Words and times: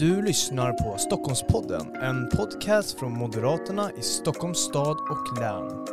Du 0.00 0.22
lyssnar 0.22 0.72
på 0.72 0.98
Stockholmspodden, 0.98 1.86
en 2.02 2.28
podcast 2.28 2.98
från 2.98 3.18
Moderaterna 3.18 3.90
i 3.98 4.02
Stockholms 4.02 4.58
stad 4.58 4.96
och 5.10 5.38
län. 5.38 5.86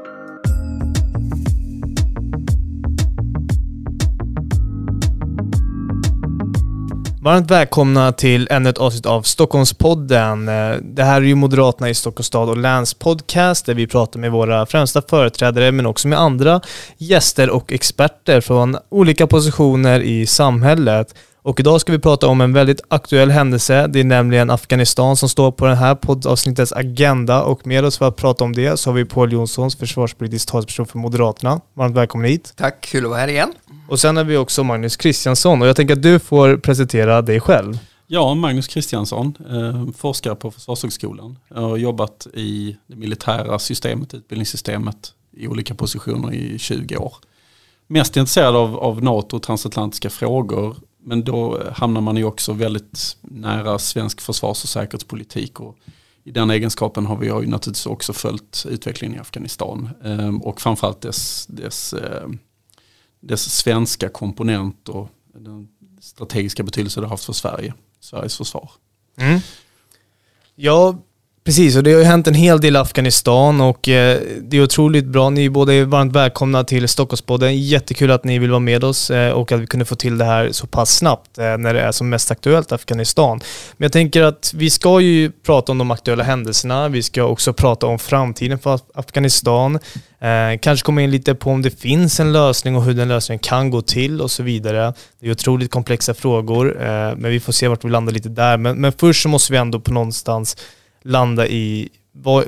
Varmt 7.21 7.51
välkomna 7.51 8.11
till 8.11 8.47
ännu 8.51 8.69
ett 8.69 8.77
avsnitt 8.77 9.05
av 9.05 9.21
Stockholmspodden. 9.21 10.45
Det 10.81 11.03
här 11.03 11.21
är 11.21 11.25
ju 11.25 11.35
Moderaterna 11.35 11.89
i 11.89 11.93
Stockholms 11.93 12.27
stad 12.27 12.49
och 12.49 12.57
läns 12.57 12.93
podcast 12.93 13.65
där 13.65 13.73
vi 13.73 13.87
pratar 13.87 14.19
med 14.19 14.31
våra 14.31 14.65
främsta 14.65 15.01
företrädare 15.01 15.71
men 15.71 15.85
också 15.85 16.07
med 16.07 16.19
andra 16.19 16.61
gäster 16.97 17.49
och 17.49 17.71
experter 17.71 18.41
från 18.41 18.77
olika 18.89 19.27
positioner 19.27 19.99
i 19.99 20.27
samhället. 20.27 21.15
Och 21.47 21.59
idag 21.59 21.81
ska 21.81 21.91
vi 21.91 21.99
prata 21.99 22.27
om 22.27 22.41
en 22.41 22.53
väldigt 22.53 22.81
aktuell 22.87 23.31
händelse. 23.31 23.87
Det 23.87 23.99
är 23.99 24.03
nämligen 24.03 24.49
Afghanistan 24.49 25.17
som 25.17 25.29
står 25.29 25.51
på 25.51 25.65
det 25.65 25.75
här 25.75 25.95
poddavsnittets 25.95 26.71
agenda 26.71 27.43
och 27.43 27.67
med 27.67 27.85
oss 27.85 27.97
för 27.97 28.07
att 28.07 28.15
prata 28.15 28.43
om 28.43 28.53
det 28.53 28.77
så 28.77 28.89
har 28.89 28.95
vi 28.95 29.05
Paul 29.05 29.33
Jonsson, 29.33 29.71
försvarspolitisk 29.71 30.49
talesperson 30.49 30.85
för 30.85 30.97
Moderaterna. 30.97 31.61
Varmt 31.73 31.95
välkommen 31.95 32.29
hit. 32.29 32.53
Tack, 32.55 32.81
kul 32.81 33.03
att 33.03 33.09
vara 33.09 33.19
här 33.19 33.27
igen. 33.27 33.53
Och 33.89 33.99
sen 33.99 34.17
har 34.17 34.23
vi 34.23 34.37
också 34.37 34.63
Magnus 34.63 34.97
Kristiansson 34.97 35.61
och 35.61 35.67
jag 35.67 35.75
tänker 35.75 35.93
att 35.93 36.03
du 36.03 36.19
får 36.19 36.57
presentera 36.57 37.21
dig 37.21 37.39
själv. 37.39 37.79
Ja, 38.07 38.35
Magnus 38.35 38.67
Kristiansson, 38.67 39.33
eh, 39.49 39.93
forskare 39.97 40.35
på 40.35 40.51
Försvarshögskolan. 40.51 41.39
Jag 41.47 41.61
har 41.61 41.77
jobbat 41.77 42.27
i 42.33 42.77
det 42.87 42.95
militära 42.95 43.59
systemet, 43.59 44.13
utbildningssystemet 44.13 45.13
i 45.37 45.47
olika 45.47 45.75
positioner 45.75 46.33
i 46.33 46.59
20 46.59 46.97
år. 46.97 47.13
Mest 47.87 48.17
intresserad 48.17 48.55
av, 48.55 48.77
av 48.77 49.03
NATO 49.03 49.35
och 49.35 49.43
transatlantiska 49.43 50.09
frågor, 50.09 50.75
men 51.07 51.23
då 51.23 51.63
hamnar 51.73 52.01
man 52.01 52.17
ju 52.17 52.23
också 52.23 52.53
väldigt 52.53 53.17
nära 53.21 53.79
svensk 53.79 54.21
försvars 54.21 54.63
och 54.63 54.69
säkerhetspolitik. 54.69 55.59
Och 55.59 55.77
I 56.23 56.31
den 56.31 56.49
egenskapen 56.49 57.05
har 57.05 57.17
vi 57.17 57.27
ju 57.27 57.33
naturligtvis 57.33 57.85
också 57.85 58.13
följt 58.13 58.65
utvecklingen 58.69 59.17
i 59.17 59.19
Afghanistan 59.19 59.89
ehm, 60.03 60.41
och 60.41 60.61
framförallt 60.61 61.01
dess, 61.01 61.45
dess, 61.45 61.93
ehm, 61.93 62.39
dess 63.19 63.55
svenska 63.55 64.09
komponent 64.09 64.89
och 64.89 65.09
den 65.33 65.67
strategiska 66.01 66.63
betydelse 66.63 66.99
det 66.99 67.05
har 67.05 67.11
haft 67.11 67.25
för 67.25 67.33
Sverige. 67.33 67.73
Sveriges 67.99 68.37
försvar. 68.37 68.71
Mm. 69.15 69.39
Ja, 70.55 70.97
precis. 71.47 71.75
Och 71.75 71.83
det 71.83 71.91
har 71.93 71.99
ju 71.99 72.05
hänt 72.05 72.27
en 72.27 72.33
hel 72.33 72.61
del 72.61 72.75
i 72.75 72.79
Afghanistan 72.79 73.61
och 73.61 73.89
eh, 73.89 74.19
det 74.41 74.57
är 74.57 74.63
otroligt 74.63 75.05
bra. 75.05 75.29
Ni 75.29 75.45
är 75.45 75.49
båda 75.49 75.85
varmt 75.85 76.15
välkomna 76.15 76.63
till 76.63 76.87
Stockholmspodden. 76.87 77.61
Jättekul 77.61 78.11
att 78.11 78.23
ni 78.23 78.39
vill 78.39 78.49
vara 78.49 78.59
med 78.59 78.83
oss 78.83 79.09
eh, 79.09 79.31
och 79.31 79.51
att 79.51 79.59
vi 79.59 79.67
kunde 79.67 79.85
få 79.85 79.95
till 79.95 80.17
det 80.17 80.25
här 80.25 80.51
så 80.51 80.67
pass 80.67 80.95
snabbt 80.97 81.37
eh, 81.37 81.57
när 81.57 81.73
det 81.73 81.81
är 81.81 81.91
som 81.91 82.09
mest 82.09 82.31
aktuellt 82.31 82.71
Afghanistan. 82.71 83.39
Men 83.77 83.85
jag 83.85 83.91
tänker 83.91 84.21
att 84.23 84.51
vi 84.55 84.69
ska 84.69 84.99
ju 84.99 85.31
prata 85.45 85.71
om 85.71 85.77
de 85.77 85.91
aktuella 85.91 86.23
händelserna. 86.23 86.87
Vi 86.89 87.03
ska 87.03 87.23
också 87.23 87.53
prata 87.53 87.85
om 87.87 87.99
framtiden 87.99 88.59
för 88.59 88.75
Af- 88.75 88.91
Afghanistan. 88.93 89.79
Eh, 90.21 90.59
kanske 90.61 90.85
komma 90.85 91.01
in 91.01 91.11
lite 91.11 91.35
på 91.35 91.51
om 91.51 91.61
det 91.61 91.79
finns 91.79 92.19
en 92.19 92.33
lösning 92.33 92.75
och 92.75 92.83
hur 92.83 92.93
den 92.93 93.07
lösningen 93.07 93.39
kan 93.39 93.69
gå 93.71 93.81
till 93.81 94.21
och 94.21 94.31
så 94.31 94.43
vidare. 94.43 94.93
Det 95.19 95.27
är 95.27 95.31
otroligt 95.31 95.71
komplexa 95.71 96.13
frågor, 96.13 96.81
eh, 96.81 96.87
men 97.17 97.31
vi 97.31 97.39
får 97.39 97.53
se 97.53 97.67
vart 97.67 97.85
vi 97.85 97.89
landar 97.89 98.13
lite 98.13 98.29
där. 98.29 98.57
Men, 98.57 98.81
men 98.81 98.91
först 98.91 99.21
så 99.23 99.29
måste 99.29 99.51
vi 99.53 99.57
ändå 99.57 99.79
på 99.79 99.91
någonstans 99.93 100.57
landa 101.07 101.47
i 101.47 101.89
vad, 102.11 102.45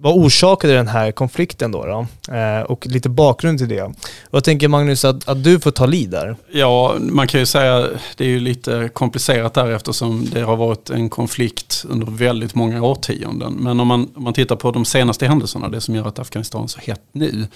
vad 0.00 0.14
orsakade 0.16 0.74
den 0.74 0.88
här 0.88 1.12
konflikten 1.12 1.72
då? 1.72 1.86
då? 1.86 2.34
Eh, 2.34 2.62
och 2.62 2.86
lite 2.86 3.08
bakgrund 3.08 3.58
till 3.58 3.68
det. 3.68 3.92
Vad 4.30 4.44
tänker 4.44 4.68
Magnus 4.68 5.04
att, 5.04 5.28
att 5.28 5.44
du 5.44 5.60
får 5.60 5.70
ta 5.70 5.86
lid 5.86 6.10
där. 6.10 6.36
Ja, 6.52 6.96
man 7.00 7.26
kan 7.26 7.40
ju 7.40 7.46
säga 7.46 7.88
det 8.16 8.24
är 8.24 8.28
ju 8.28 8.40
lite 8.40 8.90
komplicerat 8.92 9.54
där 9.54 9.70
eftersom 9.70 10.26
det 10.32 10.40
har 10.40 10.56
varit 10.56 10.90
en 10.90 11.10
konflikt 11.10 11.84
under 11.88 12.06
väldigt 12.06 12.54
många 12.54 12.82
årtionden. 12.82 13.52
Men 13.52 13.80
om 13.80 13.88
man, 13.88 14.08
om 14.14 14.24
man 14.24 14.34
tittar 14.34 14.56
på 14.56 14.70
de 14.70 14.84
senaste 14.84 15.26
händelserna, 15.26 15.68
det 15.68 15.80
som 15.80 15.94
gör 15.94 16.08
att 16.08 16.18
Afghanistan 16.18 16.64
är 16.64 16.66
så 16.66 16.80
hett 16.80 17.02
nu, 17.12 17.46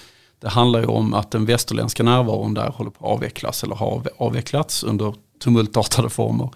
det 0.41 0.49
handlar 0.49 0.79
ju 0.79 0.85
om 0.85 1.13
att 1.13 1.31
den 1.31 1.45
västerländska 1.45 2.03
närvaron 2.03 2.53
där 2.53 2.69
håller 2.69 2.91
på 2.91 3.05
att 3.05 3.11
avvecklas 3.11 3.63
eller 3.63 3.75
har 3.75 4.01
avvecklats 4.17 4.83
under 4.83 5.13
tumultartade 5.43 6.09
former. 6.09 6.49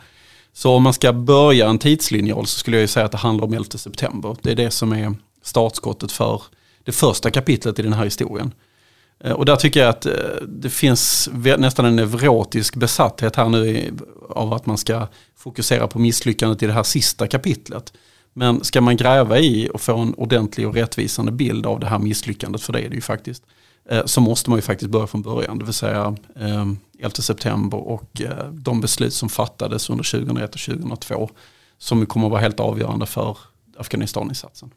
Så 0.58 0.72
om 0.72 0.84
man 0.84 0.94
ska 0.94 1.14
börja 1.14 1.70
en 1.70 1.80
tidslinjal 1.80 2.48
så 2.48 2.60
skulle 2.60 2.78
jag 2.78 2.82
ju 2.82 2.88
säga 2.88 3.06
att 3.06 3.12
det 3.12 3.18
handlar 3.18 3.46
om 3.46 3.54
11 3.54 3.66
september. 3.70 4.36
Det 4.42 4.52
är 4.52 4.56
det 4.56 4.72
som 4.72 4.92
är 4.92 5.16
startskottet 5.42 6.12
för 6.12 6.42
det 6.84 6.92
första 6.92 7.32
kapitlet 7.32 7.80
i 7.80 7.82
den 7.82 7.94
här 7.94 8.04
historien. 8.04 8.54
Eh, 9.20 9.32
och 9.32 9.46
där 9.46 9.56
tycker 9.56 9.80
jag 9.80 9.90
att 9.90 10.06
eh, 10.06 10.14
det 10.48 10.70
finns 10.70 11.30
nästan 11.58 11.86
en 11.86 11.96
neurotisk 11.96 12.76
besatthet 12.76 13.36
här 13.36 13.50
nu 13.50 13.94
av 14.30 14.54
att 14.54 14.66
man 14.66 14.78
ska 14.78 15.08
fokusera 15.36 15.88
på 15.88 16.00
misslyckandet 16.00 16.64
i 16.64 16.68
det 16.68 16.74
här 16.74 16.84
sista 16.84 17.28
kapitlet. 17.28 17.94
Men 18.34 18.64
ska 18.64 18.82
man 18.82 18.98
gräva 18.98 19.40
i 19.40 19.70
och 19.74 19.82
få 19.82 19.98
en 19.98 20.14
ordentlig 20.14 20.68
och 20.68 20.74
rättvisande 20.74 21.32
bild 21.32 21.66
av 21.66 21.80
det 21.80 21.88
här 21.88 22.00
misslyckandet, 22.00 22.62
för 22.62 22.74
det 22.74 22.80
är 22.80 22.90
det 22.90 22.96
ju 22.96 23.02
faktiskt, 23.02 23.44
så 24.06 24.22
måste 24.22 24.50
man 24.50 24.58
ju 24.58 24.62
faktiskt 24.62 24.92
börja 24.92 25.08
från 25.08 25.22
början, 25.22 25.60
det 25.60 25.66
vill 25.66 25.74
säga 25.74 26.16
eh, 26.36 26.66
11 27.00 27.10
september 27.10 27.78
och 27.78 28.22
eh, 28.22 28.52
de 28.52 28.82
beslut 28.82 29.14
som 29.14 29.30
fattades 29.30 29.90
under 29.90 30.04
2001 30.04 30.56
och 30.56 30.62
2002 30.62 31.30
som 31.78 32.06
kommer 32.06 32.28
att 32.28 32.32
vara 32.32 32.42
helt 32.42 32.60
avgörande 32.60 33.06
för 33.06 33.38
Afghanistaninsatsen. 33.78 34.72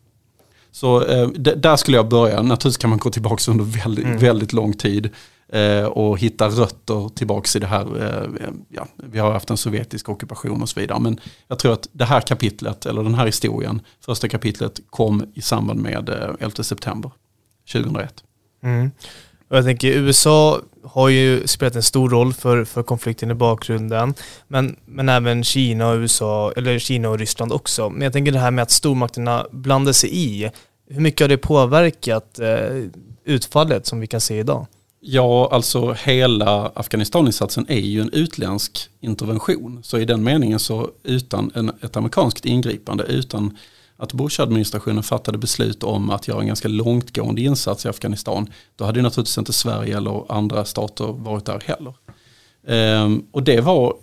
Så 0.70 1.04
eh, 1.04 1.28
där 1.28 1.76
skulle 1.76 1.96
jag 1.96 2.08
börja. 2.08 2.42
Naturligtvis 2.42 2.76
kan 2.76 2.90
man 2.90 2.98
gå 2.98 3.10
tillbaka 3.10 3.50
under 3.50 3.64
väldigt, 3.64 4.04
Mm. 4.04 4.18
väldigt 4.18 4.52
lång 4.52 4.72
tid 4.72 5.10
eh, 5.48 5.84
och 5.84 6.18
hitta 6.18 6.48
rötter 6.48 7.08
tillbaka 7.08 7.58
i 7.58 7.60
det 7.60 7.66
här. 7.66 8.02
Eh, 8.02 8.48
ja, 8.68 8.86
vi 8.96 9.18
har 9.18 9.32
haft 9.32 9.50
en 9.50 9.56
sovjetisk 9.56 10.08
ockupation 10.08 10.62
och 10.62 10.68
så 10.68 10.80
vidare. 10.80 11.00
Men 11.00 11.20
jag 11.48 11.58
tror 11.58 11.72
att 11.72 11.88
det 11.92 12.04
här 12.04 12.20
kapitlet, 12.20 12.86
eller 12.86 13.02
den 13.02 13.14
här 13.14 13.26
historien, 13.26 13.80
första 14.00 14.28
kapitlet 14.28 14.80
kom 14.90 15.24
i 15.34 15.42
samband 15.42 15.80
med 15.80 16.08
eh, 16.08 16.34
11 16.40 16.62
september 16.62 17.10
2001. 17.72 18.24
Mm. 18.62 18.90
Och 19.48 19.56
jag 19.56 19.64
tänker 19.64 19.88
USA 19.88 20.60
har 20.84 21.08
ju 21.08 21.46
spelat 21.46 21.76
en 21.76 21.82
stor 21.82 22.10
roll 22.10 22.34
för, 22.34 22.64
för 22.64 22.82
konflikten 22.82 23.30
i 23.30 23.34
bakgrunden. 23.34 24.14
Men, 24.48 24.76
men 24.86 25.08
även 25.08 25.44
Kina 25.44 25.88
och 25.88 25.96
USA, 25.96 26.52
eller 26.56 26.78
Kina 26.78 27.08
och 27.08 27.18
Ryssland 27.18 27.52
också. 27.52 27.90
Men 27.90 28.02
jag 28.02 28.12
tänker 28.12 28.32
det 28.32 28.38
här 28.38 28.50
med 28.50 28.62
att 28.62 28.70
stormakterna 28.70 29.46
blandar 29.50 29.92
sig 29.92 30.10
i. 30.12 30.50
Hur 30.90 31.00
mycket 31.00 31.20
har 31.20 31.28
det 31.28 31.38
påverkat 31.38 32.38
eh, 32.38 32.84
utfallet 33.24 33.86
som 33.86 34.00
vi 34.00 34.06
kan 34.06 34.20
se 34.20 34.38
idag? 34.38 34.66
Ja, 35.00 35.48
alltså 35.52 35.92
hela 35.92 36.72
Afghanistaninsatsen 36.74 37.66
är 37.68 37.80
ju 37.80 38.00
en 38.00 38.12
utländsk 38.12 38.88
intervention. 39.00 39.80
Så 39.82 39.98
i 39.98 40.04
den 40.04 40.22
meningen 40.22 40.58
så 40.58 40.90
utan 41.02 41.50
en, 41.54 41.72
ett 41.82 41.96
amerikanskt 41.96 42.44
ingripande, 42.44 43.04
utan 43.04 43.58
att 44.00 44.12
Bush-administrationen 44.12 45.02
fattade 45.02 45.38
beslut 45.38 45.82
om 45.82 46.10
att 46.10 46.28
göra 46.28 46.40
en 46.40 46.46
ganska 46.46 46.68
långtgående 46.68 47.42
insats 47.42 47.84
i 47.84 47.88
Afghanistan, 47.88 48.50
då 48.76 48.84
hade 48.84 48.98
ju 48.98 49.02
naturligtvis 49.02 49.38
inte 49.38 49.52
Sverige 49.52 49.96
eller 49.96 50.32
andra 50.32 50.64
stater 50.64 51.04
varit 51.04 51.44
där 51.44 51.62
heller. 51.66 51.94
Ehm, 52.66 53.22
och 53.32 53.42
det 53.42 53.60
var 53.60 53.96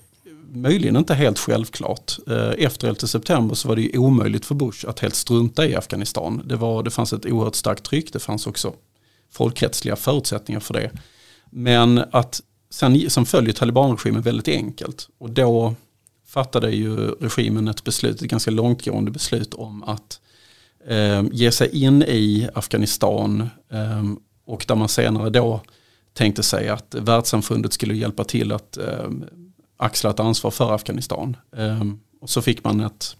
möjligen 0.51 0.95
inte 0.95 1.13
helt 1.13 1.39
självklart. 1.39 2.17
Ehm, 2.27 2.53
efter 2.57 2.87
11 2.87 3.07
september 3.07 3.55
så 3.55 3.67
var 3.67 3.75
det 3.75 3.81
ju 3.81 3.97
omöjligt 3.97 4.45
för 4.45 4.55
Bush 4.55 4.89
att 4.89 4.99
helt 4.99 5.15
strunta 5.15 5.67
i 5.67 5.75
Afghanistan. 5.75 6.41
Det, 6.45 6.55
var, 6.55 6.83
det 6.83 6.91
fanns 6.91 7.13
ett 7.13 7.25
oerhört 7.25 7.55
starkt 7.55 7.83
tryck, 7.83 8.13
det 8.13 8.19
fanns 8.19 8.47
också 8.47 8.73
folkrättsliga 9.31 9.95
förutsättningar 9.95 10.59
för 10.59 10.73
det. 10.73 10.91
Men 11.49 12.03
att 12.11 12.41
sen 12.69 13.09
sen 13.09 13.25
följer 13.25 13.53
talibanregimen 13.53 14.21
väldigt 14.21 14.47
enkelt. 14.47 15.09
Och 15.17 15.29
då 15.29 15.75
fattade 16.27 16.71
ju 16.71 16.95
regimen 16.97 17.67
ett 17.67 17.83
beslut, 17.83 18.21
ett 18.21 18.29
ganska 18.29 18.51
långtgående 18.51 19.11
beslut 19.11 19.53
om 19.53 19.83
att 19.83 20.19
eh, 20.87 21.23
ge 21.31 21.51
sig 21.51 21.83
in 21.83 22.03
i 22.03 22.49
Afghanistan 22.53 23.49
eh, 23.71 24.03
och 24.45 24.65
där 24.67 24.75
man 24.75 24.89
senare 24.89 25.29
då 25.29 25.61
tänkte 26.13 26.43
sig 26.43 26.69
att 26.69 26.95
världssamfundet 26.99 27.73
skulle 27.73 27.95
hjälpa 27.95 28.23
till 28.23 28.51
att 28.51 28.77
eh, 28.77 29.09
axla 29.77 30.09
ett 30.09 30.19
ansvar 30.19 30.51
för 30.51 30.75
Afghanistan. 30.75 31.37
Eh, 31.57 31.83
och 32.21 32.29
så 32.29 32.41
fick 32.41 32.63
man 32.63 32.79
ett, 32.79 33.17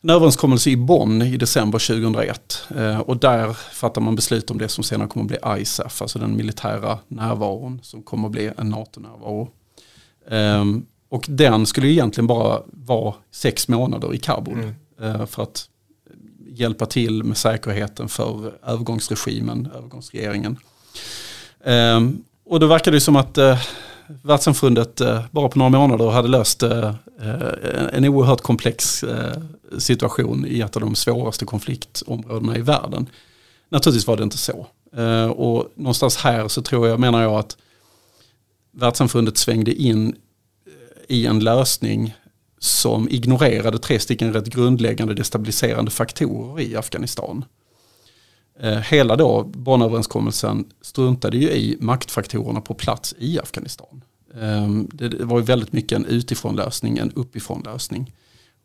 en 0.00 0.10
överenskommelse 0.10 0.70
i 0.70 0.76
Bonn 0.76 1.22
i 1.22 1.36
december 1.36 1.78
2001 1.78 2.64
eh, 2.76 2.98
och 2.98 3.16
där 3.16 3.52
fattar 3.52 4.00
man 4.00 4.14
beslut 4.14 4.50
om 4.50 4.58
det 4.58 4.68
som 4.68 4.84
senare 4.84 5.08
kommer 5.08 5.34
att 5.34 5.42
bli 5.42 5.62
ISAF, 5.62 6.02
alltså 6.02 6.18
den 6.18 6.36
militära 6.36 6.98
närvaron 7.08 7.80
som 7.82 8.02
kommer 8.02 8.28
att 8.28 8.32
bli 8.32 8.50
en 8.58 8.68
NATO-närvaro. 8.68 9.48
Ehm, 10.30 10.86
och 11.12 11.26
den 11.28 11.66
skulle 11.66 11.88
egentligen 11.88 12.26
bara 12.26 12.62
vara 12.66 13.14
sex 13.30 13.68
månader 13.68 14.14
i 14.14 14.18
Kabul 14.18 14.54
Mm. 14.54 14.74
eh, 15.20 15.26
för 15.26 15.42
att 15.42 15.68
hjälpa 16.48 16.86
till 16.86 17.24
med 17.24 17.36
säkerheten 17.36 18.08
för 18.08 18.52
övergångsregimen, 18.66 19.68
övergångsregeringen. 19.74 20.58
Ehm, 21.64 22.24
och 22.44 22.60
då 22.60 22.66
verkade 22.66 22.96
det 22.96 23.00
som 23.00 23.16
att 23.16 23.38
eh, 23.38 23.58
världssamfundet 24.22 25.00
eh, 25.00 25.24
bara 25.30 25.48
på 25.48 25.58
några 25.58 25.70
månader 25.70 26.10
hade 26.10 26.28
löst 26.28 26.62
en 27.92 28.04
oerhört 28.04 28.40
komplex 28.40 29.04
situation 29.78 30.46
i 30.46 30.60
ett 30.60 30.76
av 30.76 30.82
de 30.82 30.94
svåraste 30.94 31.44
konfliktområdena 31.44 32.56
i 32.56 32.60
världen. 32.60 33.08
Naturligtvis 33.68 34.06
var 34.06 34.16
det 34.16 34.22
inte 34.22 34.38
så. 34.38 34.66
Och 35.34 35.72
någonstans 35.74 36.16
här 36.16 36.48
så 36.48 36.62
tror 36.62 36.88
jag, 36.88 37.00
menar 37.00 37.22
jag 37.22 37.34
att 37.34 37.56
världssamfundet 38.72 39.38
svängde 39.38 39.74
in 39.74 40.16
i 41.12 41.26
en 41.26 41.40
lösning 41.40 42.14
som 42.58 43.08
ignorerade 43.08 43.78
tre 43.78 43.98
stycken 43.98 44.32
rätt 44.32 44.46
grundläggande 44.46 45.14
destabiliserande 45.14 45.90
faktorer 45.90 46.60
i 46.60 46.76
Afghanistan. 46.76 47.44
Eh, 48.60 48.78
hela 48.78 49.16
då 49.16 49.42
barnöverenskommelsen 49.44 50.64
struntade 50.80 51.36
ju 51.36 51.50
i 51.50 51.76
maktfaktorerna 51.80 52.60
på 52.60 52.74
plats 52.74 53.14
i 53.18 53.38
Afghanistan. 53.38 54.04
Ehm, 54.40 54.88
det 54.92 55.24
var 55.24 55.38
ju 55.38 55.44
väldigt 55.44 55.72
mycket 55.72 55.98
en 55.98 56.04
utifrån 56.04 56.56
lösning, 56.56 56.98
en 56.98 57.12
uppifrån 57.12 57.62
lösning. 57.64 58.12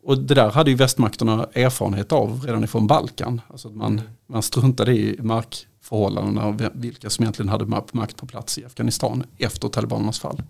Och 0.02 0.18
det 0.18 0.34
där 0.34 0.50
hade 0.50 0.70
ju 0.70 0.76
västmakterna 0.76 1.48
erfarenhet 1.54 2.12
av 2.12 2.44
redan 2.46 2.64
ifrån 2.64 2.86
Balkan. 2.86 3.40
Alltså 3.48 3.68
att 3.68 3.76
man, 3.76 4.00
man 4.26 4.42
struntade 4.42 4.92
i 4.92 5.16
markförhållandena 5.22 6.46
och 6.46 6.60
vilka 6.72 7.10
som 7.10 7.22
egentligen 7.22 7.48
hade 7.48 7.66
makt 7.92 8.16
på 8.16 8.26
plats 8.26 8.58
i 8.58 8.64
Afghanistan 8.64 9.24
efter 9.38 9.68
talibanernas 9.68 10.18
fall. 10.18 10.42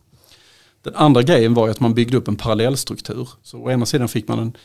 Den 0.89 0.97
andra 0.97 1.23
grejen 1.23 1.55
var 1.55 1.69
att 1.69 1.81
man 1.81 1.95
byggde 1.95 2.17
upp 2.17 2.29
en 2.29 2.37
parallellstruktur. 2.37 3.29
Så 3.43 3.59
å 3.59 3.71
ena 3.71 3.87
sidan 3.87 4.09
fick 4.09 4.29
man 4.29 4.39
en, 4.39 4.57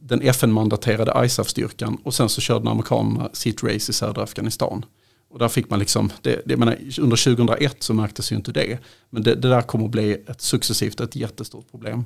den 0.00 0.22
FN-mandaterade 0.22 1.24
ISAF-styrkan 1.24 1.98
och 2.04 2.14
sen 2.14 2.28
så 2.28 2.40
körde 2.40 2.70
amerikanerna 2.70 3.28
sitt 3.32 3.62
race 3.62 3.90
i 3.90 3.94
södra 3.94 4.22
Afghanistan. 4.22 4.84
Och 5.30 5.38
där 5.38 5.48
fick 5.48 5.70
man 5.70 5.78
liksom, 5.78 6.10
det, 6.22 6.42
det 6.46 6.56
menar, 6.56 6.78
under 7.00 7.36
2001 7.36 7.82
så 7.82 7.94
märktes 7.94 8.32
ju 8.32 8.36
inte 8.36 8.52
det. 8.52 8.78
Men 9.10 9.22
det, 9.22 9.34
det 9.34 9.48
där 9.48 9.62
kommer 9.62 9.84
att 9.84 9.90
bli 9.90 10.12
ett 10.12 10.40
successivt 10.40 11.00
ett 11.00 11.16
jättestort 11.16 11.70
problem. 11.70 12.04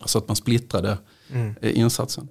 Alltså 0.00 0.18
att 0.18 0.28
man 0.28 0.36
splittrade 0.36 0.98
mm. 1.32 1.54
Eh, 1.62 1.78
insatsen. 1.78 2.28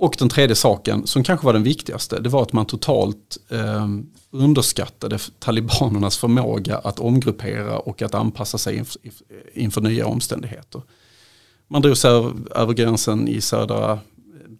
Och 0.00 0.16
den 0.18 0.28
tredje 0.28 0.56
saken, 0.56 1.06
som 1.06 1.22
kanske 1.22 1.46
var 1.46 1.52
den 1.52 1.62
viktigaste, 1.62 2.20
det 2.20 2.28
var 2.28 2.42
att 2.42 2.52
man 2.52 2.66
totalt 2.66 3.38
eh, 3.48 3.88
underskattade 4.30 5.18
talibanernas 5.38 6.18
förmåga 6.18 6.78
att 6.78 6.98
omgruppera 6.98 7.78
och 7.78 8.02
att 8.02 8.14
anpassa 8.14 8.58
sig 8.58 8.76
inför, 8.76 9.00
inför 9.54 9.80
nya 9.80 10.06
omständigheter. 10.06 10.82
Man 11.68 11.82
drog 11.82 11.96
sig 11.96 12.10
över 12.54 12.72
gränsen 12.72 13.28
i 13.28 13.40
södra, 13.40 13.98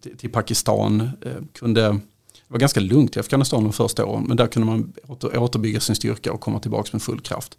till, 0.01 0.17
till 0.17 0.29
Pakistan, 0.31 1.01
eh, 1.01 1.31
kunde, 1.53 1.81
det 1.81 1.99
var 2.47 2.59
ganska 2.59 2.79
lugnt 2.79 3.17
i 3.17 3.19
Afghanistan 3.19 3.63
de 3.63 3.73
första 3.73 4.05
åren, 4.05 4.25
men 4.27 4.37
där 4.37 4.47
kunde 4.47 4.65
man 4.65 4.93
åter, 5.07 5.37
återbygga 5.37 5.79
sin 5.79 5.95
styrka 5.95 6.33
och 6.33 6.41
komma 6.41 6.59
tillbaka 6.59 6.89
med 6.91 7.01
full 7.01 7.19
kraft. 7.19 7.57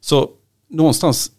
Så 0.00 0.30
någonstans, 0.70 1.30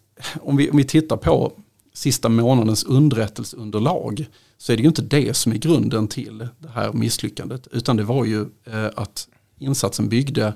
om 0.42 0.58
vi, 0.58 0.70
om 0.70 0.78
vi 0.78 0.84
tittar 0.84 1.18
på 1.18 1.52
sista 1.94 2.30
månadens 2.30 2.84
underrättelseunderlag 2.84 4.28
så 4.58 4.74
är 4.74 4.78
det 4.78 4.84
ju 4.84 4.88
inte 4.88 5.02
det 5.02 5.34
som 5.34 5.52
är 5.52 5.58
grunden 5.58 6.08
till 6.08 6.38
det 6.38 6.70
här 6.74 6.94
misslyckandet. 6.94 7.68
Utan 7.72 7.98
det 7.98 8.04
var 8.04 8.26
ju 8.26 8.46
eh, 8.64 8.90
att 8.96 9.28
insatsen 9.60 10.10
byggde 10.10 10.54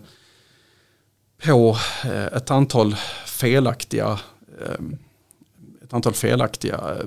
på 1.43 1.77
eh, 2.03 2.25
ett 2.25 2.51
antal 2.51 2.95
felaktiga, 3.25 4.19
eh, 4.61 4.85
ett 5.83 5.93
antal 5.93 6.13
felaktiga 6.13 6.97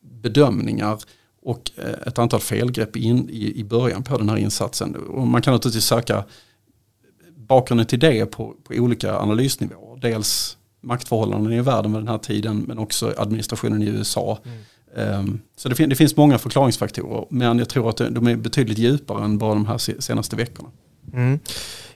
bedömningar 0.00 0.98
och 1.42 1.70
ett 2.06 2.18
antal 2.18 2.40
felgrepp 2.40 2.96
in, 2.96 3.30
i, 3.30 3.60
i 3.60 3.64
början 3.64 4.02
på 4.02 4.18
den 4.18 4.28
här 4.28 4.36
insatsen. 4.36 4.94
Och 4.94 5.26
man 5.26 5.42
kan 5.42 5.54
naturligtvis 5.54 5.84
söka 5.84 6.24
bakgrunden 7.36 7.86
till 7.86 7.98
det 7.98 8.26
på, 8.26 8.54
på 8.64 8.74
olika 8.74 9.18
analysnivåer. 9.18 10.00
Dels 10.00 10.56
maktförhållanden 10.80 11.52
i 11.52 11.60
världen 11.60 11.92
vid 11.92 12.00
den 12.00 12.08
här 12.08 12.18
tiden 12.18 12.64
men 12.68 12.78
också 12.78 13.14
administrationen 13.16 13.82
i 13.82 13.86
USA. 13.86 14.38
Mm. 14.44 14.58
Ehm, 14.98 15.40
så 15.56 15.68
det, 15.68 15.74
fin 15.74 15.88
det, 15.88 15.96
finns 15.96 16.16
många 16.16 16.38
förklaringsfaktorer 16.38 17.26
men 17.30 17.58
jag 17.58 17.68
tror 17.68 17.90
att 17.90 17.96
de 17.96 18.26
är 18.26 18.36
betydligt 18.36 18.78
djupare 18.78 19.24
än 19.24 19.38
bara 19.38 19.54
de 19.54 19.66
här 19.66 20.00
senaste 20.00 20.36
veckorna. 20.36 20.68
Mm. 21.12 21.38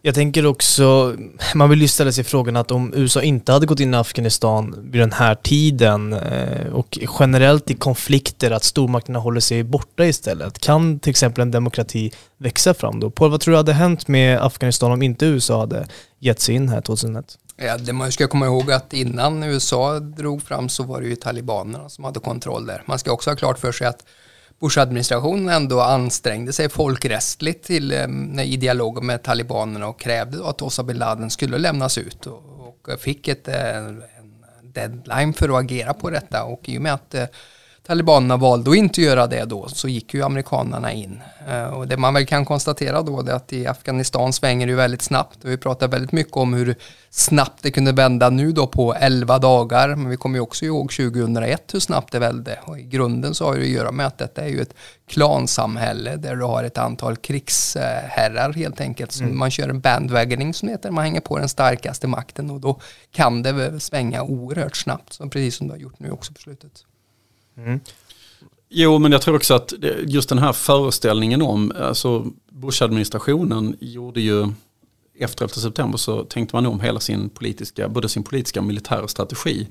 Jag 0.05 0.15
tänker 0.15 0.47
också, 0.47 1.17
man 1.55 1.71
vill 1.71 1.83
ju 1.83 1.89
ställa 1.89 2.13
sig 2.13 2.25
frågan 2.25 2.57
att 2.57 2.71
om 2.71 2.93
USA 2.97 3.23
inte 3.23 3.53
hade 3.53 3.67
gått 3.67 3.81
in 3.81 3.95
i 3.95 3.97
Afghanistan 3.97 4.75
vid 4.91 5.01
den 5.01 5.13
här 5.13 5.35
tiden 5.35 6.13
eh, 6.13 6.67
och 6.73 6.99
generellt 7.19 7.71
i 7.71 7.75
konflikter 7.75 8.51
att 8.51 8.65
stormakterna 8.65 9.19
håller 9.19 9.41
sig 9.41 9.63
borta 9.63 10.07
istället. 10.07 10.59
Kan 10.59 10.99
till 10.99 11.11
exempel 11.11 11.43
en 11.43 11.51
demokrati 11.51 12.13
växa 12.39 12.75
fram 12.75 13.01
då? 13.01 13.11
Paul, 13.11 13.31
vad 13.31 13.41
tror 13.41 13.53
du 13.53 13.57
hade 13.57 13.73
hänt 13.73 14.09
med 14.09 14.43
Afghanistan 14.43 14.93
om 14.93 15.03
inte 15.03 15.27
USA 15.27 15.61
hade 15.61 15.87
gett 16.19 16.41
sig 16.41 16.55
in 16.55 16.69
här 16.69 16.81
2001? 16.81 17.39
Ja, 17.65 17.79
det 17.79 17.93
man 17.93 18.13
ska 18.13 18.29
komma 18.29 18.47
ihåg 18.47 18.73
att 18.73 18.93
innan 18.93 19.43
USA 19.43 19.99
drog 20.01 20.43
fram 20.43 20.69
så 20.69 20.83
var 20.83 21.01
det 21.01 21.07
ju 21.07 21.17
talibanerna 21.17 21.89
som 21.89 22.05
hade 22.05 22.21
kontroll 22.21 22.67
där. 22.67 22.83
Man 22.87 22.99
ska 22.99 23.13
också 23.13 23.31
ha 23.31 23.37
klart 23.37 23.59
för 23.59 23.73
sig 23.73 23.87
att 23.87 24.05
Bush-administrationen 24.61 25.49
ändå 25.49 25.81
ansträngde 25.81 26.53
sig 26.53 26.69
folkrättsligt 26.69 27.65
till, 27.65 27.93
eh, 27.93 28.43
i 28.43 28.57
dialog 28.57 29.03
med 29.03 29.23
talibanerna 29.23 29.87
och 29.87 30.01
krävde 30.01 30.49
att 30.49 30.63
Osama 30.63 30.87
bin 30.87 30.99
Laden 30.99 31.31
skulle 31.31 31.59
lämnas 31.59 31.99
ut 31.99 32.27
och, 32.27 32.89
och 32.89 33.01
fick 33.01 33.29
ett, 33.29 33.49
eh, 33.49 33.77
en 33.77 34.03
deadline 34.63 35.35
för 35.35 35.49
att 35.49 35.65
agera 35.65 35.95
på 35.95 36.11
detta 36.11 36.45
och 36.45 36.69
i 36.69 36.79
och 36.79 36.83
med 36.83 36.95
att 36.95 37.15
talibanerna 37.87 38.37
valde 38.37 38.71
att 38.71 38.77
inte 38.77 39.03
göra 39.03 39.27
det 39.27 39.45
då 39.45 39.69
så 39.69 39.89
gick 39.89 40.15
ju 40.15 40.23
amerikanerna 40.23 40.93
in. 40.93 41.23
Uh, 41.49 41.65
och 41.65 41.89
det 41.89 41.97
man 41.97 42.15
väl 42.15 42.27
kan 42.27 42.45
konstatera 42.45 43.03
då 43.03 43.21
är 43.21 43.31
att 43.31 43.53
i 43.53 43.67
Afghanistan 43.67 44.33
svänger 44.33 44.67
det 44.67 44.75
väldigt 44.75 45.03
snabbt 45.03 45.45
och 45.45 45.51
vi 45.51 45.57
pratar 45.57 45.89
väldigt 45.89 46.13
mycket 46.13 46.37
om 46.37 46.55
hur 46.55 46.75
snabbt 47.11 47.63
det 47.63 47.71
kunde 47.71 47.93
vända 47.93 48.31
nu 48.31 48.53
då 48.53 48.67
på 48.67 48.95
11 48.95 49.39
dagar 49.39 49.97
men 49.97 50.09
vi 50.09 50.17
kommer 50.17 50.37
ju 50.37 50.41
också 50.41 50.65
ihåg 50.65 50.93
2001 50.93 51.75
hur 51.75 51.81
snabbt 51.81 52.13
det 52.13 52.19
välde 52.19 52.59
och 52.65 52.79
i 52.79 52.83
grunden 52.83 53.35
så 53.35 53.45
har 53.45 53.55
det 53.55 53.63
att 53.63 53.69
göra 53.69 53.93
med 53.93 54.07
att 54.07 54.19
detta 54.19 54.43
är 54.43 54.49
ju 54.49 54.61
ett 54.61 54.75
klansamhälle 55.09 56.17
där 56.17 56.37
du 56.37 56.45
har 56.45 56.65
ett 56.65 56.79
antal 56.79 57.17
krigsherrar 57.17 58.53
helt 58.53 58.81
enkelt. 58.81 59.21
Mm. 59.21 59.39
Man 59.39 59.51
kör 59.51 59.69
en 59.69 59.81
bandwagoning 59.81 60.55
som 60.55 60.69
heter, 60.69 60.91
man 60.91 61.05
hänger 61.05 61.21
på 61.21 61.39
den 61.39 61.49
starkaste 61.49 62.07
makten 62.07 62.51
och 62.51 62.61
då 62.61 62.81
kan 63.11 63.43
det 63.43 63.81
svänga 63.81 64.23
oerhört 64.23 64.77
snabbt, 64.77 65.13
som 65.13 65.31
precis 65.31 65.57
som 65.57 65.69
det 65.69 65.75
har 65.75 65.79
gjort 65.79 65.99
nu 65.99 66.11
också 66.11 66.33
på 66.33 66.41
slutet. 66.41 66.85
Mm. 67.57 67.81
Jo, 68.69 68.99
men 68.99 69.13
jag 69.13 69.23
tror 69.23 69.37
också 69.37 69.55
att 69.55 69.73
just 70.07 70.29
den 70.29 70.39
här 70.39 70.53
föreställningen 70.53 71.43
om, 71.43 71.73
alltså 71.81 72.27
Bush-administrationen 72.53 73.77
gjorde 73.81 74.21
ju 74.21 74.49
efter 75.19 75.45
11 75.45 75.55
september 75.55 75.99
så 75.99 76.25
tänkte 76.25 76.57
man 76.57 76.67
om 76.67 76.81
hela 76.81 77.01
sin 77.01 77.29
politiska, 77.29 77.89
både 77.89 78.09
sin 78.09 78.23
politiska 78.23 78.61
och 78.61 78.67
militära 78.67 79.09
strategi. 79.09 79.69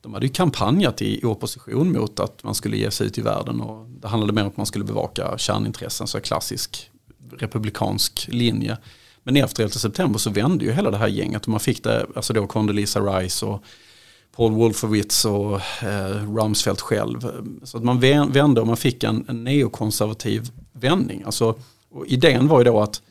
De 0.00 0.14
hade 0.14 0.26
ju 0.26 0.32
kampanjat 0.32 1.02
i 1.02 1.24
opposition 1.24 1.92
mot 1.92 2.20
att 2.20 2.42
man 2.42 2.54
skulle 2.54 2.76
ge 2.76 2.90
sig 2.90 3.06
ut 3.06 3.18
i 3.18 3.20
världen 3.20 3.60
och 3.60 3.86
det 3.88 4.08
handlade 4.08 4.32
mer 4.32 4.42
om 4.42 4.48
att 4.48 4.56
man 4.56 4.66
skulle 4.66 4.84
bevaka 4.84 5.38
kärnintressen, 5.38 6.06
så 6.06 6.20
klassisk 6.20 6.90
republikansk 7.38 8.28
linje. 8.30 8.78
Men 9.22 9.36
efter 9.36 9.62
11 9.62 9.72
september 9.72 10.18
så 10.18 10.30
vände 10.30 10.64
ju 10.64 10.72
hela 10.72 10.90
det 10.90 10.96
här 10.96 11.08
gänget 11.08 11.42
och 11.42 11.48
man 11.48 11.60
fick 11.60 11.84
det, 11.84 12.06
alltså 12.16 12.32
då 12.32 12.46
Condoleezza 12.46 13.00
Rice 13.00 13.46
och 13.46 13.64
Paul 14.36 14.52
Wolfowitz 14.52 15.24
och 15.24 15.60
eh, 15.82 16.34
Rumsfeld 16.36 16.80
själv. 16.80 17.20
Så 17.62 17.76
att 17.76 17.84
man 17.84 18.00
vände 18.00 18.60
och 18.60 18.66
man 18.66 18.76
fick 18.76 19.04
en, 19.04 19.24
en 19.28 19.44
neokonservativ 19.44 20.50
vändning. 20.72 21.22
Alltså, 21.26 21.54
och 21.90 22.06
idén 22.06 22.48
var 22.48 22.58
ju 22.58 22.64
då 22.64 22.80
att 22.80 23.02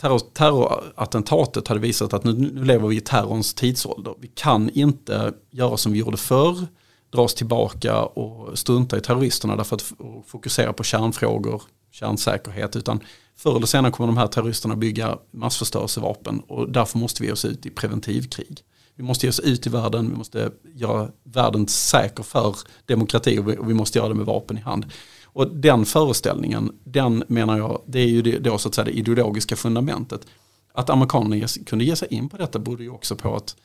terror, 0.00 0.20
terrorattentatet 0.32 1.68
hade 1.68 1.80
visat 1.80 2.12
att 2.12 2.24
nu, 2.24 2.32
nu 2.32 2.64
lever 2.64 2.88
vi 2.88 2.96
i 2.96 3.00
terrorns 3.00 3.54
tidsålder. 3.54 4.14
Vi 4.18 4.28
kan 4.28 4.70
inte 4.70 5.32
göra 5.50 5.76
som 5.76 5.92
vi 5.92 5.98
gjorde 5.98 6.16
förr, 6.16 6.66
dra 7.12 7.22
oss 7.22 7.34
tillbaka 7.34 8.02
och 8.02 8.58
strunta 8.58 8.98
i 8.98 9.00
terroristerna 9.00 9.56
därför 9.56 9.76
att 9.76 9.92
fokusera 10.26 10.72
på 10.72 10.82
kärnfrågor, 10.82 11.62
kärnsäkerhet, 11.90 12.76
utan 12.76 13.00
förr 13.36 13.56
eller 13.56 13.66
senare 13.66 13.92
kommer 13.92 14.06
de 14.06 14.16
här 14.16 14.26
terroristerna 14.26 14.76
bygga 14.76 15.18
massförstörelsevapen 15.30 16.40
och 16.40 16.70
därför 16.70 16.98
måste 16.98 17.22
vi 17.22 17.26
ge 17.26 17.32
oss 17.32 17.44
ut 17.44 17.66
i 17.66 17.70
preventivkrig. 17.70 18.62
Vi 18.96 19.02
måste 19.02 19.26
ge 19.26 19.30
oss 19.30 19.40
ut 19.40 19.66
i 19.66 19.70
världen, 19.70 20.10
vi 20.10 20.16
måste 20.16 20.50
göra 20.74 21.08
världen 21.24 21.68
säker 21.68 22.22
för 22.22 22.56
demokrati 22.86 23.38
och 23.38 23.70
vi, 23.70 23.74
måste 23.74 23.98
göra 23.98 24.08
det 24.08 24.14
med 24.14 24.26
vapen 24.26 24.58
i 24.58 24.60
hand. 24.60 24.86
Och 25.24 25.56
den 25.56 25.84
föreställningen, 25.84 26.72
den 26.84 27.24
menar 27.28 27.58
jag, 27.58 27.82
det 27.86 27.98
är 27.98 28.06
ju 28.06 28.22
det, 28.22 28.38
då 28.38 28.58
så 28.58 28.68
att 28.68 28.74
säga 28.74 28.84
det 28.84 28.98
ideologiska 28.98 29.56
fundamentet. 29.56 30.26
Att 30.72 30.90
amerikanerna 30.90 31.46
kunde 31.66 31.84
ge 31.84 31.96
sig 31.96 32.08
in 32.10 32.28
på 32.28 32.36
detta 32.36 32.58
berodde 32.58 32.82
ju 32.82 32.90
också 32.90 33.16
på 33.16 33.36
att 33.36 33.56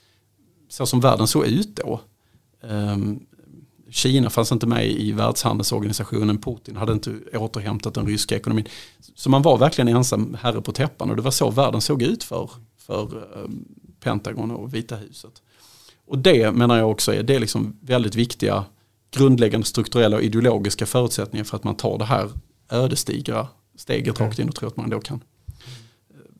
så 0.70 0.86
som 0.86 1.00
världen 1.00 1.28
såg 1.28 1.46
ut 1.46 1.76
då. 1.76 2.02
Um, 2.62 3.26
Kina 3.90 4.30
fanns 4.30 4.52
inte 4.52 4.68
med 4.68 4.92
i 4.92 5.12
världshandelsorganisationen, 5.12 6.38
Putin 6.38 6.76
hade 6.76 6.94
inte 6.94 7.16
återhämtat 7.34 7.94
den 7.94 8.08
ryska 8.08 8.36
ekonomin. 8.36 8.66
Så 9.16 9.30
man 9.30 9.42
var 9.42 9.58
verkligen 9.58 9.88
ensam 9.88 10.38
herre 10.42 10.62
på 10.62 10.72
täppan 10.72 11.10
och 11.10 11.16
det 11.16 11.22
var 11.22 11.32
så 11.32 11.50
världen 11.50 11.82
såg 11.82 12.02
ut 12.02 12.24
för, 12.24 12.50
för 12.78 13.24
um, 13.44 13.66
Pentagon 14.04 14.52
och 14.52 14.74
Vita 14.74 14.96
huset. 14.96 15.42
Och 16.06 16.18
det 16.18 16.52
menar 16.52 16.78
jag 16.78 16.92
också 16.92 17.14
är, 17.14 17.24
det 17.24 17.36
är 17.36 17.40
liksom 17.40 17.78
väldigt 17.82 18.16
viktiga 18.16 18.66
grundläggande 19.12 19.68
strukturella 19.68 20.18
och 20.18 20.24
ideologiska 20.24 20.86
förutsättningar 20.86 21.44
för 21.44 21.58
att 21.58 21.64
man 21.64 21.76
tar 21.76 21.98
det 21.98 22.06
här 22.06 22.30
ödesdigra 22.70 23.48
steget 23.76 24.20
rakt 24.20 24.40
in 24.40 24.50
och 24.50 24.56
tror 24.56 24.70
att 24.70 24.78
man 24.78 24.90
då 24.90 25.00
kan 25.00 25.24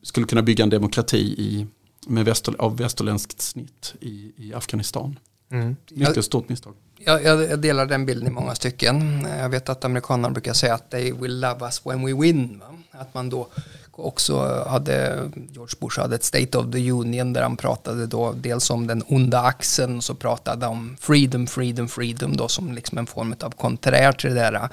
skulle 0.02 0.26
kunna 0.26 0.42
bygga 0.42 0.64
en 0.64 0.70
demokrati 0.70 1.34
i, 1.38 1.66
med 2.06 2.24
väster, 2.24 2.54
av 2.58 2.76
västerländskt 2.76 3.40
snitt 3.40 3.94
i, 4.00 4.32
i 4.36 4.54
Afghanistan. 4.54 5.18
Mm. 5.50 5.76
Mycket 5.90 6.16
jag, 6.16 6.24
stort 6.24 6.48
misstag. 6.48 6.74
Jag, 6.98 7.22
jag, 7.24 7.60
delar 7.60 7.86
den 7.86 8.06
bilden 8.06 8.28
i 8.28 8.30
många 8.30 8.54
stycken. 8.54 9.26
Jag 9.38 9.48
vet 9.48 9.68
att 9.68 9.84
amerikanerna 9.84 10.30
brukar 10.30 10.52
säga 10.52 10.74
att 10.74 10.90
they 10.90 11.12
will 11.12 11.40
love 11.40 11.64
us 11.64 11.86
when 11.86 12.06
we 12.06 12.14
win. 12.14 12.58
Va? 12.58 13.00
Att 13.00 13.14
man 13.14 13.30
då 13.30 13.48
också 13.92 14.64
hade 14.68 15.30
George 15.50 15.74
Bush 15.80 16.00
hade 16.00 16.14
ett 16.14 16.24
State 16.24 16.58
of 16.58 16.72
the 16.72 16.90
Union 16.90 17.32
där 17.32 17.42
han 17.42 17.56
pratade 17.56 18.06
då 18.06 18.32
dels 18.32 18.70
om 18.70 18.86
den 18.86 19.02
onda 19.08 19.40
axeln 19.40 19.96
och 19.96 20.04
så 20.04 20.14
pratade 20.14 20.66
han 20.66 20.72
om 20.72 20.96
freedom, 21.00 21.46
freedom, 21.46 21.88
freedom 21.88 22.36
då 22.36 22.48
som 22.48 22.72
liksom 22.72 22.98
en 22.98 23.06
form 23.06 23.34
av 23.40 23.50
konträr 23.50 24.12
till 24.12 24.34
det 24.34 24.40
där 24.40 24.68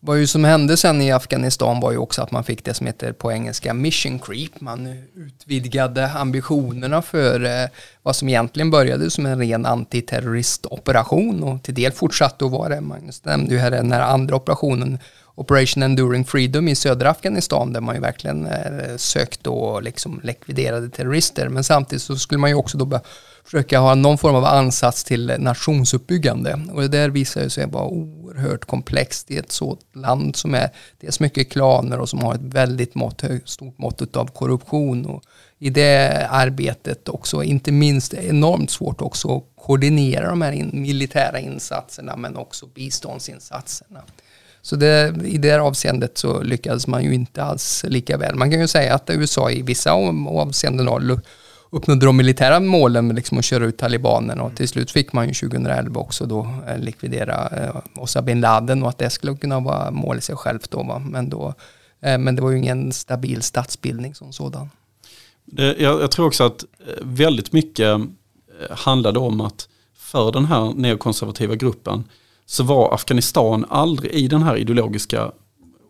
vad 0.00 0.18
ju 0.18 0.26
som 0.26 0.44
hände 0.44 0.76
sen 0.76 1.02
i 1.02 1.12
Afghanistan 1.12 1.80
var 1.80 1.92
ju 1.92 1.98
också 1.98 2.22
att 2.22 2.30
man 2.30 2.44
fick 2.44 2.64
det 2.64 2.74
som 2.74 2.86
heter 2.86 3.12
på 3.12 3.32
engelska 3.32 3.74
mission 3.74 4.18
creep. 4.18 4.60
Man 4.60 5.02
utvidgade 5.14 6.10
ambitionerna 6.10 7.02
för 7.02 7.44
eh, 7.44 7.68
vad 8.02 8.16
som 8.16 8.28
egentligen 8.28 8.70
började 8.70 9.10
som 9.10 9.26
en 9.26 9.38
ren 9.38 9.66
antiterroristoperation 9.66 11.42
och 11.42 11.62
till 11.62 11.74
del 11.74 11.92
fortsatte 11.92 12.44
att 12.44 12.50
vara 12.50 12.68
det. 12.68 12.80
Magnus 12.80 13.24
nämnde 13.24 13.54
ju 13.54 13.60
här 13.60 13.70
den 13.70 13.92
här 13.92 14.00
andra 14.00 14.36
operationen 14.36 14.98
Operation 15.38 15.82
Enduring 15.82 16.24
Freedom 16.24 16.68
i 16.68 16.74
södra 16.74 17.10
Afghanistan 17.10 17.72
där 17.72 17.80
man 17.80 17.94
ju 17.94 18.00
verkligen 18.00 18.46
eh, 18.46 18.96
sökt 18.96 19.46
och 19.46 19.82
liksom 19.82 20.20
likviderade 20.24 20.88
terrorister. 20.88 21.48
Men 21.48 21.64
samtidigt 21.64 22.02
så 22.02 22.16
skulle 22.16 22.38
man 22.38 22.50
ju 22.50 22.56
också 22.56 22.78
då 22.78 23.00
försöka 23.44 23.78
ha 23.78 23.94
någon 23.94 24.18
form 24.18 24.34
av 24.34 24.44
ansats 24.44 25.04
till 25.04 25.34
nationsuppbyggande. 25.38 26.60
Och 26.72 26.82
det 26.82 26.88
där 26.88 27.10
visar 27.10 27.42
ju 27.42 27.50
sig 27.50 27.66
vara 27.66 27.84
oerhört 27.84 28.64
komplext 28.64 29.30
i 29.30 29.36
ett 29.36 29.52
sådant 29.52 29.96
land 29.96 30.36
som 30.36 30.54
är 30.54 30.70
dels 31.00 31.20
mycket 31.20 31.52
klaner 31.52 31.98
och 31.98 32.08
som 32.08 32.22
har 32.22 32.34
ett 32.34 32.40
väldigt 32.54 32.94
mått, 32.94 33.24
stort 33.44 33.78
mått 33.78 34.16
av 34.16 34.26
korruption. 34.26 35.06
Och 35.06 35.22
I 35.58 35.70
det 35.70 36.26
arbetet 36.30 37.08
också, 37.08 37.42
inte 37.42 37.72
minst 37.72 38.14
enormt 38.14 38.70
svårt 38.70 39.00
också 39.00 39.36
att 39.36 39.44
koordinera 39.56 40.28
de 40.28 40.42
här 40.42 40.52
in, 40.52 40.70
militära 40.72 41.40
insatserna 41.40 42.16
men 42.16 42.36
också 42.36 42.66
biståndsinsatserna. 42.66 44.00
Så 44.62 44.76
det, 44.76 45.14
i 45.24 45.38
det 45.38 45.60
avseendet 45.60 46.18
så 46.18 46.42
lyckades 46.42 46.86
man 46.86 47.04
ju 47.04 47.14
inte 47.14 47.42
alls 47.42 47.84
lika 47.88 48.16
väl. 48.16 48.34
Man 48.34 48.50
kan 48.50 48.60
ju 48.60 48.68
säga 48.68 48.94
att 48.94 49.10
USA 49.10 49.50
i 49.50 49.62
vissa 49.62 49.92
avseenden 49.92 50.88
har 50.88 51.20
uppnådde 51.70 52.06
de 52.06 52.16
militära 52.16 52.60
målen 52.60 53.06
med 53.06 53.16
liksom 53.16 53.38
att 53.38 53.44
köra 53.44 53.64
ut 53.64 53.78
talibanerna 53.78 54.42
och 54.42 54.56
till 54.56 54.68
slut 54.68 54.90
fick 54.90 55.12
man 55.12 55.28
ju 55.28 55.34
2011 55.34 56.00
också 56.00 56.26
då 56.26 56.48
eh, 56.68 56.78
likvidera 56.78 57.48
eh, 57.48 58.02
Osama 58.02 58.24
bin 58.24 58.40
Laden 58.40 58.82
och 58.82 58.88
att 58.88 58.98
det 58.98 59.10
skulle 59.10 59.36
kunna 59.36 59.60
vara 59.60 59.90
mål 59.90 60.18
i 60.18 60.20
sig 60.20 60.36
självt 60.36 60.70
då. 60.70 60.82
Va? 60.82 60.98
Men, 60.98 61.30
då 61.30 61.54
eh, 62.00 62.18
men 62.18 62.36
det 62.36 62.42
var 62.42 62.50
ju 62.50 62.58
ingen 62.58 62.92
stabil 62.92 63.42
statsbildning 63.42 64.14
som 64.14 64.32
sådan. 64.32 64.70
Jag, 65.56 65.80
jag 65.80 66.10
tror 66.10 66.26
också 66.26 66.44
att 66.44 66.62
eh, 66.62 66.94
väldigt 67.02 67.52
mycket 67.52 67.86
eh, 67.86 68.00
handlade 68.70 69.18
om 69.18 69.40
att 69.40 69.68
för 69.96 70.32
den 70.32 70.44
här 70.44 70.72
neokonservativa 70.74 71.54
gruppen 71.54 72.04
så 72.50 72.64
var 72.64 72.94
Afghanistan 72.94 73.64
aldrig 73.68 74.12
i 74.12 74.28
den 74.28 74.42
här 74.42 74.56
ideologiska 74.56 75.32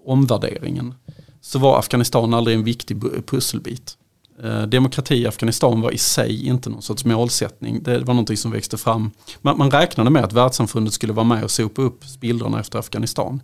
omvärderingen 0.04 0.94
så 1.40 1.58
var 1.58 1.78
Afghanistan 1.78 2.34
aldrig 2.34 2.56
en 2.56 2.64
viktig 2.64 3.02
pusselbit. 3.26 3.96
Eh, 4.42 4.62
demokrati 4.62 5.14
i 5.14 5.26
Afghanistan 5.26 5.80
var 5.80 5.90
i 5.90 5.98
sig 5.98 6.46
inte 6.46 6.70
någon 6.70 6.82
sorts 6.82 7.04
målsättning. 7.04 7.82
Det 7.82 7.98
var 7.98 8.14
någonting 8.14 8.36
som 8.36 8.50
växte 8.50 8.76
fram. 8.76 9.10
Man, 9.40 9.58
man 9.58 9.70
räknade 9.70 10.10
med 10.10 10.24
att 10.24 10.32
världssamfundet 10.32 10.94
skulle 10.94 11.12
vara 11.12 11.26
med 11.26 11.44
och 11.44 11.50
sopa 11.50 11.82
upp 11.82 12.04
spillrorna 12.04 12.60
efter 12.60 12.78
Afghanistan. 12.78 13.42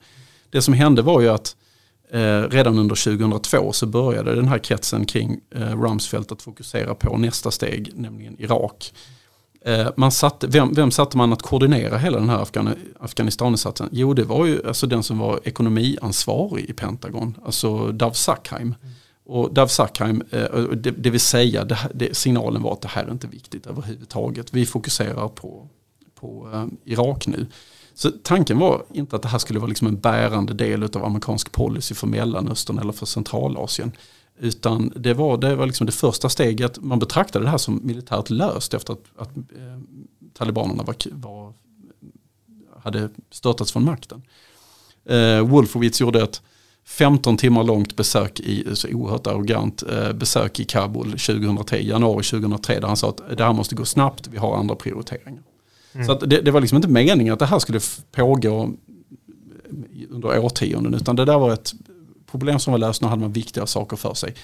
Det 0.51 0.63
som 0.63 0.75
hände 0.75 1.03
var 1.03 1.21
ju 1.21 1.29
att 1.29 1.57
eh, 2.11 2.43
redan 2.43 2.79
under 2.79 3.17
2002 3.17 3.73
så 3.73 3.87
började 3.87 4.35
den 4.35 4.49
här 4.49 4.59
kretsen 4.59 5.07
kring 5.07 5.41
eh, 5.55 5.81
Rumsfeld 5.81 6.33
att 6.33 6.43
fokusera 6.43 6.95
på 6.95 7.17
nästa 7.17 7.51
steg, 7.51 7.91
nämligen 7.95 8.37
Irak. 8.39 8.93
Eh, 9.67 9.89
man 9.97 10.13
satte, 10.13 10.47
vem, 10.47 10.75
vem 10.75 10.91
satte 10.91 11.17
man 11.17 11.33
att 11.33 11.43
koordinera 11.43 11.99
hela 11.99 12.19
den 12.19 12.29
här 12.29 12.43
Afgan, 12.43 12.75
Afghanistaninsatsen? 13.01 13.89
Jo, 13.93 14.15
det 14.15 14.25
var 14.25 14.47
ju 14.47 14.67
alltså 14.67 14.87
den 14.87 15.03
som 15.03 15.19
var 15.19 15.41
ekonomiansvarig 15.45 16.65
i 16.65 16.73
Pentagon, 16.73 17.39
alltså 17.45 17.93
Dav 17.93 18.13
Sackheim. 18.13 18.75
Mm. 18.83 18.95
Och 19.27 19.55
Dav 19.55 19.67
Sackheim, 19.67 20.23
eh, 20.31 20.63
det, 20.63 20.91
det 20.91 21.11
vill 21.11 21.21
säga 21.21 21.65
det, 21.65 21.79
det, 21.95 22.17
signalen 22.17 22.63
var 22.63 22.73
att 22.73 22.81
det 22.81 22.89
här 22.89 23.05
är 23.05 23.11
inte 23.13 23.27
viktigt 23.27 23.67
överhuvudtaget. 23.67 24.55
Vi 24.55 24.67
fokuserar 24.67 25.29
på, 25.29 25.69
på 26.15 26.49
uh, 26.55 26.67
Irak 26.85 27.27
nu. 27.27 27.47
Så 27.95 28.11
tanken 28.23 28.59
var 28.59 28.85
inte 28.93 29.17
att 29.17 29.23
det 29.23 29.29
här 29.29 29.39
skulle 29.39 29.59
vara 29.59 29.69
liksom 29.69 29.87
en 29.87 30.01
bärande 30.01 30.55
del 30.55 30.83
av 30.83 31.05
amerikansk 31.05 31.53
policy 31.53 31.95
för 31.95 32.07
Mellanöstern 32.07 32.79
eller 32.79 32.93
för 32.93 33.07
Centralasien. 33.07 33.93
Utan 34.39 34.93
det 34.97 35.15
var, 35.15 35.37
det 35.37 35.57
var 35.57 35.67
liksom 35.67 35.87
det 35.87 35.93
första 35.93 36.29
steget, 36.29 36.83
man 36.83 36.99
betraktade 36.99 37.45
det 37.45 37.51
här 37.51 37.59
som 37.59 37.81
militärt 37.83 38.31
löst 38.31 38.75
efter 38.75 38.93
att, 38.93 39.05
att 39.17 39.37
eh, 39.37 39.79
talibanerna 40.35 40.83
var, 40.83 40.97
var, 41.11 41.53
hade 42.83 43.09
störtats 43.31 43.73
från 43.73 43.85
makten. 43.85 44.23
Eh, 45.05 45.41
Wolfowitz 45.41 46.01
gjorde 46.01 46.23
ett 46.23 46.43
15 46.85 47.37
timmar 47.37 47.65
långt 47.65 47.97
besök 47.97 48.41
i, 48.41 48.67
så 48.75 48.89
oerhört 48.89 49.27
arrogant 49.27 49.83
eh, 49.83 50.13
besök 50.13 50.61
i 50.61 50.65
Kabul 50.65 51.11
2003, 51.11 51.83
januari 51.83 52.25
2003 52.25 52.81
där 52.81 52.87
han 52.89 52.97
sa 52.97 53.09
att 53.09 53.39
det 53.39 53.45
här 53.45 53.53
måste 53.53 53.75
gå 53.75 53.85
snabbt, 53.85 54.27
vi 54.27 54.39
har 54.39 54.57
andra 54.57 54.75
prioriteringar. 54.75 55.43
Mm. 55.93 56.07
Så 56.07 56.15
det, 56.15 56.41
det, 56.41 56.51
var 56.51 56.61
liksom 56.61 56.77
inte 56.77 56.89
meningen 56.89 57.33
att 57.33 57.39
det 57.39 57.47
här 57.47 57.59
skulle 57.59 57.81
pågå 58.13 58.71
under 60.11 60.39
årtionden 60.39 60.95
utan 60.95 61.17
det 61.17 61.25
där 61.25 61.39
var 61.39 61.53
ett 61.53 61.73
problem 62.27 62.59
som 62.59 62.73
var 62.73 62.79
löst, 62.79 63.03
nu 63.03 63.09
hade 63.09 63.21
man 63.21 63.33
viktiga 63.33 63.67
saker 63.67 63.97
för 63.97 64.15
sig. 64.15 64.35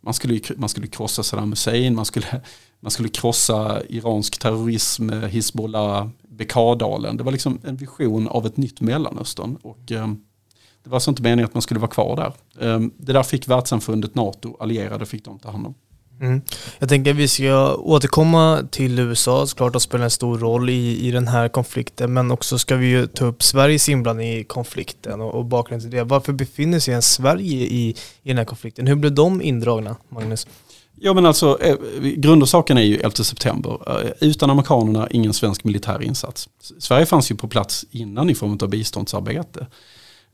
Man 0.00 0.14
skulle, 0.14 0.40
man 0.56 0.68
skulle 0.68 0.86
krossa 0.86 1.22
Saddam 1.22 1.50
Hussein, 1.50 1.94
man 1.94 2.04
skulle, 2.04 2.26
man 2.80 2.90
skulle 2.90 3.08
krossa 3.08 3.82
iransk 3.88 4.38
terrorism, 4.38 5.10
eh, 5.10 5.20
Hizbollah, 5.20 6.08
Bekadalen. 6.22 7.16
Det 7.16 7.22
var 7.22 7.32
liksom 7.32 7.58
en 7.64 7.76
vision 7.76 8.28
av 8.28 8.46
ett 8.46 8.56
nytt 8.56 8.80
Mellanöstern. 8.80 9.56
Och, 9.62 9.92
eh, 9.92 10.08
det 10.82 10.90
var 10.90 10.96
alltså 10.96 11.10
inte 11.10 11.22
meningen 11.22 11.44
att 11.44 11.54
man 11.54 11.62
skulle 11.62 11.80
vara 11.80 11.90
kvar 11.90 12.16
där. 12.16 12.32
Eh, 12.66 12.80
det 12.96 13.12
där 13.12 13.22
fick 13.22 13.48
världssamfundet, 13.48 14.14
NATO, 14.14 14.56
allierade 14.60 15.06
fick 15.06 15.24
de 15.24 15.38
ta 15.38 15.50
hand 15.50 15.66
om. 15.66 15.74
Mm. 16.22 16.42
Jag 16.78 16.88
tänker 16.88 17.10
att 17.10 17.16
vi 17.16 17.28
ska 17.28 17.74
återkomma 17.74 18.62
till 18.70 18.98
USA, 18.98 19.46
såklart 19.46 19.76
att 19.76 19.82
spela 19.82 20.04
en 20.04 20.10
stor 20.10 20.38
roll 20.38 20.70
i, 20.70 21.06
i 21.06 21.10
den 21.10 21.28
här 21.28 21.48
konflikten, 21.48 22.12
men 22.12 22.30
också 22.30 22.58
ska 22.58 22.76
vi 22.76 22.86
ju 22.86 23.06
ta 23.06 23.24
upp 23.24 23.42
Sveriges 23.42 23.88
inblandning 23.88 24.28
i 24.28 24.44
konflikten 24.44 25.20
och, 25.20 25.34
och 25.34 25.44
bakgrunden 25.44 25.90
till 25.90 25.98
det. 25.98 26.04
Varför 26.04 26.32
befinner 26.32 26.78
sig 26.78 26.92
ens 26.92 27.12
Sverige 27.12 27.66
i, 27.66 27.88
i 28.22 28.28
den 28.28 28.38
här 28.38 28.44
konflikten? 28.44 28.86
Hur 28.86 28.94
blev 28.94 29.14
de 29.14 29.42
indragna, 29.42 29.96
Magnus? 30.08 30.46
Ja 31.00 31.14
men 31.14 31.26
alltså 31.26 31.58
eh, 31.62 31.76
grundorsaken 32.16 32.78
är 32.78 32.82
ju 32.82 32.96
11 32.96 33.10
september. 33.10 33.78
Eh, 33.86 34.10
utan 34.20 34.50
amerikanerna 34.50 35.08
ingen 35.10 35.32
svensk 35.32 35.64
militär 35.64 36.02
insats. 36.02 36.48
Sverige 36.78 37.06
fanns 37.06 37.30
ju 37.30 37.36
på 37.36 37.48
plats 37.48 37.84
innan 37.90 38.30
i 38.30 38.34
form 38.34 38.58
av 38.62 38.68
biståndsarbete. 38.68 39.66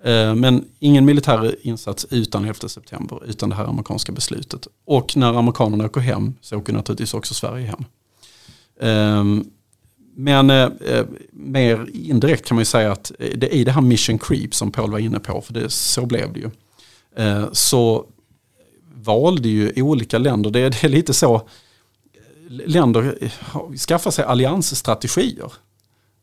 Eh, 0.04 0.34
men 0.34 0.64
ingen 0.78 1.04
militär 1.04 1.56
insats 1.62 2.06
utan 2.10 2.44
11 2.44 2.68
september, 2.68 3.22
utan 3.26 3.48
det 3.48 3.56
här 3.56 3.64
amerikanska 3.64 4.12
beslutet. 4.12 4.68
Och 4.84 5.16
när 5.16 5.34
amerikanerna 5.34 5.84
åker 5.84 6.00
hem 6.00 6.34
så 6.40 6.56
åker 6.56 6.72
naturligtvis 6.72 7.14
också 7.14 7.34
Sverige 7.34 7.66
hem. 7.66 7.84
Ehm, 8.80 9.44
men 10.14 10.50
eh, 10.50 10.70
eh, 10.86 11.06
mer 11.32 11.86
indirekt 11.92 12.46
kan 12.46 12.54
man 12.54 12.60
ju 12.60 12.64
säga 12.66 12.92
att 12.92 13.12
eh, 13.18 13.30
det 13.36 13.56
är 13.56 13.64
det 13.64 13.72
här 13.72 13.80
mission 13.80 14.18
creep 14.18 14.54
som 14.54 14.72
Paul 14.72 14.90
var 14.90 14.98
inne 14.98 15.18
på, 15.18 15.40
för 15.40 15.54
det, 15.54 15.70
så 15.70 16.06
blev 16.06 16.32
det 16.32 16.40
ju. 16.40 16.50
Eh, 17.16 17.48
så 17.52 18.06
valde 18.94 19.48
ju 19.48 19.82
olika 19.82 20.18
länder, 20.18 20.50
det 20.50 20.68
det 20.68 20.84
är 20.84 20.88
lite 20.88 21.14
så, 21.14 21.48
länder 22.48 23.30
skaffar 23.88 24.10
sig 24.10 24.24
alliansstrategier. 24.24 25.52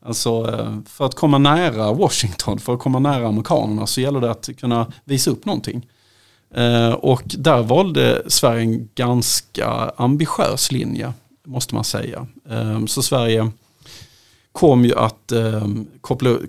Alltså 0.06 0.58
eh, 0.58 0.78
för 0.86 1.06
att 1.06 1.14
komma 1.14 1.38
nära 1.38 1.92
Washington, 1.92 2.58
för 2.58 2.74
att 2.74 2.80
komma 2.80 2.98
nära 2.98 3.28
amerikanerna 3.28 3.86
så 3.86 4.00
gäller 4.00 4.20
det 4.20 4.30
att 4.30 4.48
kunna 4.56 4.92
visa 5.04 5.30
upp 5.30 5.44
någonting. 5.44 5.86
Eh, 6.54 6.92
och 6.92 7.22
där 7.24 7.62
valde 7.62 8.22
Sverige 8.26 8.60
en 8.60 8.88
ganska 8.94 9.92
ambitiös 9.96 10.72
linje, 10.72 11.12
måste 11.44 11.74
man 11.74 11.84
säga. 11.84 12.26
Eh, 12.50 12.86
så 12.86 13.02
Sverige 13.02 13.50
kom 14.52 14.84
ju 14.84 14.94
att 14.94 15.32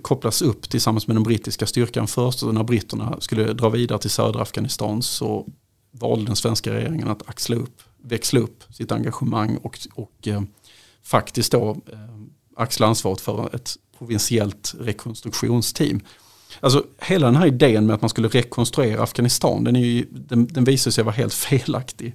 kopplas 0.02 0.42
upp 0.42 0.68
tillsammans 0.68 1.06
med 1.06 1.16
den 1.16 1.22
brittiska 1.22 1.66
styrkan 1.66 2.06
först. 2.06 2.42
Och 2.42 2.54
när 2.54 2.62
britterna 2.62 3.16
skulle 3.20 3.52
dra 3.52 3.68
vidare 3.68 3.98
till 3.98 4.10
södra 4.10 4.42
Afghanistan 4.42 5.02
så 5.02 5.46
valde 5.90 6.24
den 6.24 6.36
svenska 6.36 6.74
regeringen 6.74 7.08
att 7.08 7.28
axla 7.28 7.56
upp, 7.56 7.82
växla 8.02 8.40
upp 8.40 8.64
sitt 8.70 8.92
engagemang 8.92 9.56
och, 9.56 9.78
och 9.94 10.28
faktiskt 11.02 11.52
då 11.52 11.76
axla 12.58 12.86
ansvaret 12.86 13.20
för 13.20 13.54
ett 13.54 13.76
provinsiellt 13.98 14.74
rekonstruktionsteam. 14.80 16.00
Alltså 16.60 16.84
hela 16.98 17.26
den 17.26 17.36
här 17.36 17.46
idén 17.46 17.86
med 17.86 17.94
att 17.94 18.00
man 18.00 18.10
skulle 18.10 18.28
rekonstruera 18.28 19.02
Afghanistan, 19.02 19.64
den, 19.64 19.76
är 19.76 19.80
ju, 19.80 20.06
den, 20.10 20.46
den 20.46 20.64
visar 20.64 20.90
sig 20.90 21.04
vara 21.04 21.14
helt 21.14 21.34
felaktig. 21.34 22.14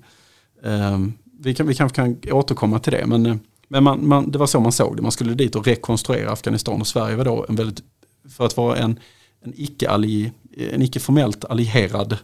Um, 0.61 1.13
vi, 1.39 1.55
kan, 1.55 1.67
vi 1.67 1.75
kanske 1.75 1.95
kan 1.95 2.17
återkomma 2.31 2.79
till 2.79 2.93
det, 2.93 3.05
men, 3.05 3.25
eh, 3.25 3.35
men 3.67 3.83
man, 3.83 4.07
man, 4.07 4.31
det 4.31 4.37
var 4.37 4.47
så 4.47 4.59
man 4.59 4.71
såg 4.71 4.95
det. 4.95 5.01
Man 5.01 5.11
skulle 5.11 5.33
dit 5.33 5.55
och 5.55 5.67
rekonstruera 5.67 6.31
Afghanistan 6.31 6.81
och 6.81 6.87
Sverige 6.87 7.15
var 7.15 7.25
då 7.25 7.45
en 7.49 7.55
väldigt, 7.55 7.83
för 8.29 8.45
att 8.45 8.57
vara 8.57 8.77
en, 8.77 8.99
en 9.41 9.53
icke-formellt 9.55 10.33
en 10.57 10.81
icke 10.81 10.99
formellt 10.99 11.45
allierad 11.45 12.17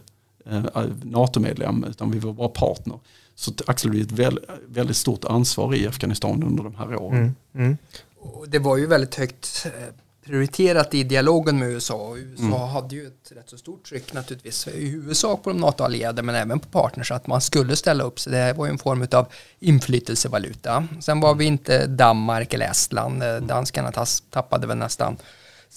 eh, 0.46 0.64
NATO-medlem, 1.02 1.84
utan 1.84 2.10
vi 2.10 2.18
var 2.18 2.32
bara 2.32 2.48
partner 2.48 2.98
så 3.40 3.52
axlade 3.66 3.96
vi 3.96 4.02
ett 4.02 4.38
väldigt 4.68 4.96
stort 4.96 5.24
ansvar 5.24 5.74
i 5.74 5.86
Afghanistan 5.86 6.42
under 6.42 6.64
de 6.64 6.74
här 6.74 7.02
åren. 7.02 7.18
Mm, 7.18 7.34
mm. 7.54 7.76
Och 8.20 8.48
det 8.48 8.58
var 8.58 8.76
ju 8.76 8.86
väldigt 8.86 9.14
högt 9.14 9.66
eh, 9.66 9.94
prioriterat 10.24 10.94
i 10.94 11.02
dialogen 11.02 11.58
med 11.58 11.68
USA. 11.68 12.16
USA 12.16 12.42
mm. 12.42 12.68
hade 12.68 12.94
ju 12.94 13.06
ett 13.06 13.32
rätt 13.36 13.50
så 13.50 13.58
stort 13.58 13.84
tryck 13.84 14.12
naturligtvis 14.12 14.68
i 14.68 14.88
huvudsak 14.88 15.42
på 15.42 15.50
de 15.50 15.60
NATO-allierade 15.60 16.22
men 16.22 16.34
även 16.34 16.60
på 16.60 16.68
partners 16.68 17.12
att 17.12 17.26
man 17.26 17.40
skulle 17.40 17.76
ställa 17.76 18.04
upp. 18.04 18.20
Så 18.20 18.30
det 18.30 18.52
var 18.52 18.66
ju 18.66 18.70
en 18.70 18.78
form 18.78 19.06
av 19.12 19.26
inflytelsevaluta. 19.58 20.86
Sen 21.00 21.20
var 21.20 21.34
vi 21.34 21.44
inte 21.44 21.86
Danmark 21.86 22.54
eller 22.54 22.70
Estland. 22.70 23.22
Danskarna 23.42 23.92
tappade 24.30 24.66
väl 24.66 24.76
nästan 24.76 25.16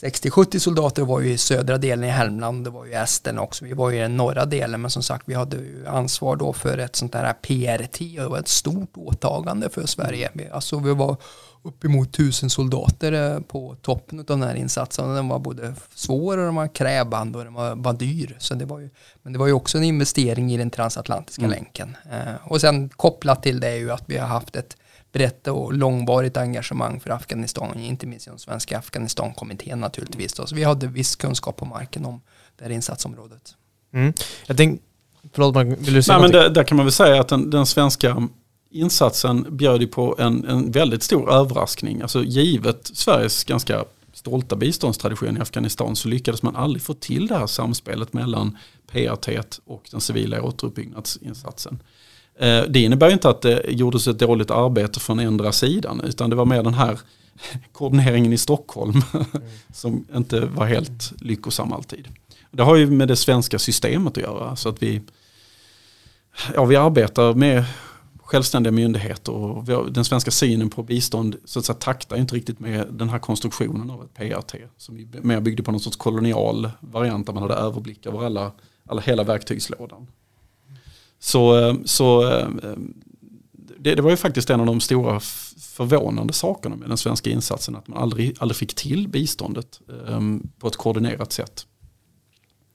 60-70 0.02 0.60
soldater 0.60 1.04
var 1.04 1.20
ju 1.20 1.32
i 1.32 1.38
södra 1.38 1.78
delen 1.78 2.04
i 2.04 2.12
Helmland, 2.12 2.64
det 2.64 2.70
var 2.70 2.86
ju 2.86 2.94
Esten 2.94 3.40
också, 3.40 3.66
vi 3.66 3.74
var 3.74 3.90
ju 3.90 3.98
i 3.98 4.00
den 4.00 4.18
norra 4.18 4.46
delen, 4.46 4.82
men 4.82 4.92
som 4.92 5.04
sagt 5.04 5.24
vi 5.26 5.34
hade 5.34 5.58
ju 5.58 5.88
ansvar 5.88 6.36
då 6.36 6.54
för 6.54 6.78
ett 6.78 6.96
sånt 6.96 7.16
här 7.16 7.34
PRT 7.34 8.02
och 8.02 8.24
det 8.24 8.30
var 8.30 8.40
ett 8.40 8.48
stort 8.48 8.98
åtagande 8.98 9.70
för 9.70 9.86
Sverige. 9.86 10.32
Alltså 10.52 10.80
vi 10.80 10.94
var 10.94 11.18
uppemot 11.64 12.14
tusen 12.14 12.50
soldater 12.50 13.12
eh, 13.12 13.40
på 13.40 13.76
toppen 13.82 14.20
av 14.20 14.26
den 14.26 14.44
här 14.44 14.56
insatsen. 14.56 15.16
Den 15.16 15.28
var 15.28 15.40
både 15.40 15.74
svår 15.94 16.38
och 16.38 16.46
den 16.46 16.56
var 16.56 16.68
krävande 16.68 17.38
och 17.38 17.44
den 17.44 17.54
var, 17.54 17.76
var 17.76 17.94
dyr. 17.94 18.36
Så 18.40 18.54
det 18.54 18.66
var 18.66 18.80
ju, 18.80 18.90
men 19.24 19.34
det 19.34 19.40
var 19.40 19.48
ju 19.48 19.54
också 19.54 19.78
en 19.78 19.84
investering 19.84 20.54
i 20.54 20.58
den 20.58 20.70
transatlantiska 20.70 21.46
mm. 21.46 21.52
länken. 21.52 21.98
Eh, 22.12 22.34
och 22.44 22.62
sen 22.62 22.90
kopplat 22.90 23.44
till 23.44 23.60
det 23.60 23.68
är 23.68 23.76
ju 23.76 23.92
att 23.92 24.04
vi 24.06 24.18
har 24.18 24.28
haft 24.28 24.56
ett 24.56 24.78
brett 25.14 25.48
och 25.48 25.74
långvarigt 25.74 26.38
engagemang 26.38 27.00
för 27.00 27.10
Afghanistan, 27.10 27.80
inte 27.80 28.08
minst 28.08 28.26
den 28.26 28.40
svenska 28.40 28.78
Afghanistankommittén 28.78 29.80
naturligtvis. 29.80 30.36
Så 30.36 30.56
vi 30.56 30.64
hade 30.64 30.88
viss 30.88 31.16
kunskap 31.16 31.58
på 31.58 31.66
marken 31.66 32.06
om 32.06 32.22
det 32.58 32.64
här 32.64 32.72
insatsområdet. 32.72 33.56
Mm. 33.94 34.14
Jag 34.46 34.58
tänk, 34.58 34.82
förlåt, 35.34 35.56
vill 35.56 35.94
du 35.94 36.04
säga 36.04 36.20
Nej, 36.20 36.32
men 36.32 36.54
Där 36.54 36.64
kan 36.64 36.78
man 36.78 36.86
väl 36.86 36.94
säga 36.94 37.22
att 37.22 37.28
den, 37.28 37.50
den 37.50 37.66
svenska 37.66 38.28
insatsen 38.70 39.58
bjöd 39.58 39.82
ju 39.82 39.88
på 39.88 40.16
en, 40.20 40.46
en 40.48 40.72
väldigt 40.72 41.04
stor 41.04 41.32
överraskning. 41.32 42.02
Alltså 42.02 42.24
givet 42.24 42.92
Sveriges 42.94 43.44
ganska 43.44 43.86
stolta 44.14 44.56
biståndstradition 44.56 45.38
i 45.38 45.40
Afghanistan 45.40 45.96
så 45.96 46.08
lyckades 46.08 46.44
man 46.44 46.56
aldrig 46.56 46.82
få 46.82 46.94
till 46.94 47.28
det 47.28 47.38
här 47.38 47.48
samspelet 47.48 48.14
mellan 48.14 48.58
PRT 48.88 49.60
och 49.66 49.88
den 49.92 50.02
civila 50.02 50.42
återuppbyggnadsinsatsen. 50.42 51.80
Eh, 52.40 52.64
det 52.70 52.80
innebär 52.80 53.10
inte 53.10 53.30
att 53.30 53.42
det 53.42 53.66
gjordes 53.68 54.08
ett 54.08 54.20
dåligt 54.20 54.52
arbete 54.52 55.00
från 55.00 55.20
ändra 55.20 55.52
sidan 55.52 56.02
utan 56.04 56.30
det 56.30 56.36
var 56.36 56.46
mer 56.46 56.64
den 56.64 56.74
här 56.74 57.00
koordineringen 57.72 58.34
i 58.34 58.38
Stockholm 58.38 59.02
som 59.74 60.06
inte 60.16 60.40
var 60.40 60.66
helt 60.66 61.14
lyckosam 61.22 61.74
alltid. 61.74 62.08
Det 62.52 62.64
har 62.64 62.76
ju 62.76 62.92
med 62.92 63.08
det 63.08 63.16
svenska 63.16 63.60
systemet 63.60 64.18
att 64.18 64.24
göra. 64.24 64.56
Så 64.56 64.70
att 64.70 64.84
vi, 64.84 65.02
ja, 66.56 66.66
vi 66.66 66.76
arbetar 66.76 67.34
med 67.34 67.66
självständiga 68.18 68.72
myndigheter 68.72 69.32
och 69.32 69.68
har, 69.68 69.90
den 69.90 70.06
svenska 70.06 70.32
synen 70.32 70.70
på 70.70 70.84
bistånd 70.84 71.36
så 71.46 71.60
att 71.60 71.66
säga, 71.66 71.76
taktar 71.76 72.18
inte 72.18 72.36
riktigt 72.36 72.60
med 72.60 72.88
den 72.92 73.10
här 73.10 73.20
konstruktionen 73.20 73.90
av 73.90 74.04
ett 74.04 74.14
PRT 74.14 74.56
som 74.78 75.08
mer 75.22 75.42
byggde 75.42 75.64
på 75.64 75.72
någon 75.72 75.80
sorts 75.80 75.98
kolonial 75.98 76.70
variant 76.80 77.26
där 77.26 77.34
man 77.34 77.44
hade 77.44 77.56
överblick 77.56 78.06
över 78.06 78.26
alla, 78.26 78.52
alla 78.88 79.02
hela 79.02 79.24
verktygslådan. 79.24 80.08
Så, 81.24 81.60
eh, 81.60 81.76
så 81.86 82.30
eh, 82.32 82.48
det, 83.78 83.96
det, 83.96 84.02
var 84.02 84.10
ju 84.10 84.18
faktiskt 84.18 84.50
en 84.50 84.60
av 84.60 84.66
de 84.66 84.82
stora 84.82 85.20
förvånande 85.60 86.34
sakerna 86.34 86.76
med 86.76 86.90
den 86.90 86.98
svenska 86.98 87.30
insatsen. 87.30 87.76
Att 87.76 87.88
man 87.88 87.98
aldrig, 87.98 88.36
aldrig 88.40 88.58
fick 88.58 88.74
till 88.74 89.08
biståndet 89.08 89.80
um, 90.08 90.50
på 90.60 90.68
ett 90.68 90.76
koordinerat 90.76 91.32
sätt. 91.32 91.66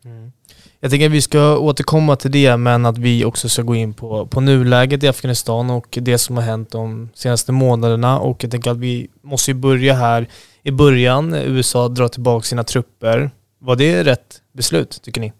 Mm. 0.05 0.33
Jag 0.81 0.90
tänker 0.90 1.07
att 1.07 1.12
vi 1.12 1.23
ska 1.23 1.59
återkomma 1.59 2.17
till 2.17 2.31
det 2.31 2.57
men 2.57 2.87
att 2.87 2.99
vi 2.99 3.25
också 3.25 3.49
ska 3.49 3.62
gå 3.62 3.75
in 3.75 3.95
på, 3.95 4.26
på 4.26 4.40
nuläget 4.40 5.02
i 5.02 5.09
Afghanistan 5.09 5.71
och 5.71 5.99
det 6.00 6.19
som 6.19 6.37
har 6.37 6.45
hänt 6.45 6.71
de 6.71 7.09
senaste 7.14 7.52
månaderna 7.52 8.19
och 8.19 8.45
jag 8.45 8.50
tänker 8.50 8.71
att 8.71 8.78
vi 8.78 9.09
måste 9.23 9.50
ju 9.50 9.55
börja 9.55 9.95
här 9.95 10.28
i 10.62 10.71
början. 10.71 11.35
USA 11.35 11.88
drar 11.88 12.09
tillbaka 12.09 12.45
sina 12.45 12.64
trupper. 12.64 13.31
Var 13.59 13.76
det 13.76 14.05
rätt 14.05 14.43
beslut 14.52 15.02
tycker 15.02 15.21
ni? 15.21 15.33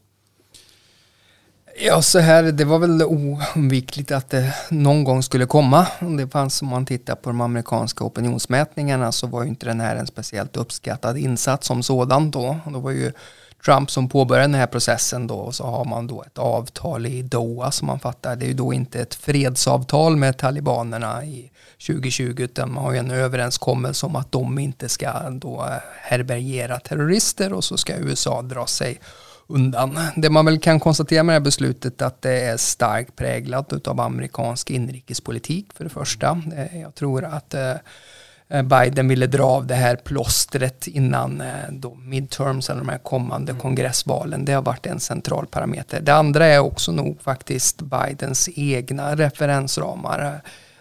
Ja, 1.81 2.03
så 2.03 2.19
här, 2.19 2.43
det 2.43 2.65
var 2.65 2.79
väl 2.79 3.03
oundvikligt 3.03 4.11
att 4.11 4.31
det 4.31 4.55
någon 4.71 5.05
gång 5.05 5.23
skulle 5.23 5.47
komma. 5.47 5.87
Det 6.19 6.29
fanns, 6.29 6.63
om 6.63 6.69
man 6.69 6.87
tittar 6.87 7.15
på 7.15 7.31
de 7.31 7.41
amerikanska 7.41 8.05
opinionsmätningarna 8.05 9.13
så 9.13 9.27
var 9.27 9.43
ju 9.43 9.49
inte 9.49 9.67
den 9.67 9.81
här 9.81 9.97
en 9.97 10.07
speciellt 10.07 10.57
uppskattad 10.57 11.19
insats 11.19 11.67
som 11.67 11.83
sådan 11.83 12.31
då. 12.31 12.57
Det 12.65 12.79
var 12.79 12.91
ju 12.91 13.13
Trump 13.65 13.91
som 13.91 14.09
påbörjade 14.09 14.45
den 14.45 14.61
här 14.61 14.67
processen 14.67 15.27
då 15.27 15.35
och 15.35 15.55
så 15.55 15.65
har 15.65 15.85
man 15.85 16.07
då 16.07 16.23
ett 16.23 16.39
avtal 16.39 17.07
i 17.07 17.23
Doha 17.23 17.71
som 17.71 17.87
man 17.87 18.01
fattar. 18.01 18.37
Det 18.37 18.45
är 18.45 18.49
ju 18.49 18.55
då 18.55 18.73
inte 18.73 19.01
ett 19.01 19.15
fredsavtal 19.15 20.17
med 20.17 20.37
talibanerna 20.39 21.25
i 21.25 21.51
2020 21.87 22.35
utan 22.39 22.73
man 22.73 22.85
har 22.85 22.93
ju 22.93 22.99
en 22.99 23.11
överenskommelse 23.11 24.07
om 24.07 24.17
att 24.17 24.33
de 24.33 24.59
inte 24.59 24.89
ska 24.89 25.31
då 25.31 25.65
eh, 25.65 25.77
härbärgera 26.03 26.79
terrorister 26.79 27.53
och 27.53 27.65
så 27.65 27.77
ska 27.77 27.97
USA 27.97 28.43
dra 28.43 28.67
sig 28.67 29.01
undan. 29.49 29.99
Det 30.17 30.31
man 30.31 30.45
väl 30.45 30.59
kan 30.59 30.81
konstatera 30.81 31.23
med 31.23 31.33
det 31.33 31.39
här 31.39 31.45
beslutet 31.45 32.03
att 32.03 32.23
det 32.23 32.41
är 32.41 32.57
starkt 32.57 33.17
präglat 33.17 33.89
av 33.89 34.01
amerikansk 34.01 34.71
inrikespolitik 34.71 35.67
för 35.75 35.85
det 35.85 35.91
första. 35.91 36.43
Eh, 36.57 36.81
jag 36.81 36.95
tror 36.95 37.25
att 37.25 37.55
eh, 37.55 37.75
Biden 38.63 39.09
ville 39.09 39.27
dra 39.27 39.45
av 39.45 39.67
det 39.67 39.75
här 39.75 39.97
plåstret 39.97 40.87
innan 40.87 41.41
eh, 41.41 41.47
då 41.71 41.95
midterms 41.95 42.71
eller 42.71 42.81
de 42.81 42.89
här 42.89 42.99
kommande 42.99 43.53
mm. 43.53 43.61
kongressvalen. 43.61 44.45
Det 44.45 44.53
har 44.53 44.63
varit 44.63 44.87
en 44.87 45.01
central 45.01 45.47
parameter. 45.47 46.01
Det 46.01 46.15
andra 46.15 46.47
är 46.47 46.59
också 46.59 46.93
nog 46.93 47.23
faktiskt 47.23 47.83
Bidens 47.83 48.49
egna 48.55 49.17
referensramar 49.17 50.41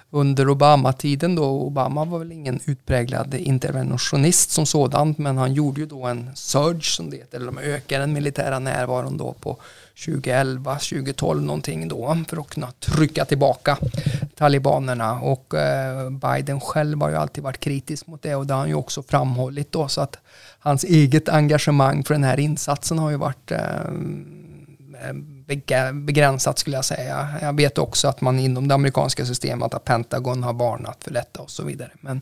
under 0.09 0.49
Obama-tiden 0.49 1.35
då, 1.35 1.43
Obama 1.43 2.05
var 2.05 2.19
väl 2.19 2.31
ingen 2.31 2.59
utpräglad 2.65 3.33
interventionist 3.33 4.49
som 4.51 4.65
sådant, 4.65 5.17
men 5.17 5.37
han 5.37 5.53
gjorde 5.53 5.81
ju 5.81 5.87
då 5.87 6.05
en 6.05 6.29
surge 6.35 6.83
som 6.83 7.09
det 7.09 7.17
heter, 7.17 7.37
eller 7.37 7.51
de 7.51 7.57
ökade 7.57 8.03
den 8.03 8.13
militära 8.13 8.59
närvaron 8.59 9.17
då 9.17 9.33
på 9.33 9.57
2011, 10.05 10.73
2012 10.73 11.43
någonting 11.43 11.87
då 11.87 12.17
för 12.27 12.37
att 12.37 12.49
kunna 12.49 12.71
trycka 12.71 13.25
tillbaka 13.25 13.77
talibanerna. 14.35 15.21
Och 15.21 15.53
eh, 15.53 16.09
Biden 16.09 16.61
själv 16.61 17.01
har 17.01 17.09
ju 17.09 17.15
alltid 17.15 17.43
varit 17.43 17.59
kritisk 17.59 18.07
mot 18.07 18.21
det 18.21 18.35
och 18.35 18.47
det 18.47 18.53
har 18.53 18.59
han 18.59 18.69
ju 18.69 18.75
också 18.75 19.03
framhållit 19.03 19.71
då. 19.71 19.87
Så 19.87 20.01
att 20.01 20.17
hans 20.59 20.83
eget 20.83 21.29
engagemang 21.29 22.03
för 22.03 22.13
den 22.13 22.23
här 22.23 22.39
insatsen 22.39 22.99
har 22.99 23.09
ju 23.09 23.17
varit 23.17 23.51
eh, 23.51 23.59
begränsat 25.93 26.59
skulle 26.59 26.75
jag 26.75 26.85
säga. 26.85 27.27
Jag 27.41 27.55
vet 27.55 27.77
också 27.77 28.07
att 28.07 28.21
man 28.21 28.39
inom 28.39 28.67
det 28.67 28.75
amerikanska 28.75 29.25
systemet, 29.25 29.73
att 29.73 29.85
Pentagon 29.85 30.43
har 30.43 30.53
varnat 30.53 31.03
för 31.03 31.11
detta 31.11 31.41
och 31.41 31.49
så 31.49 31.63
vidare. 31.63 31.91
Men, 32.01 32.21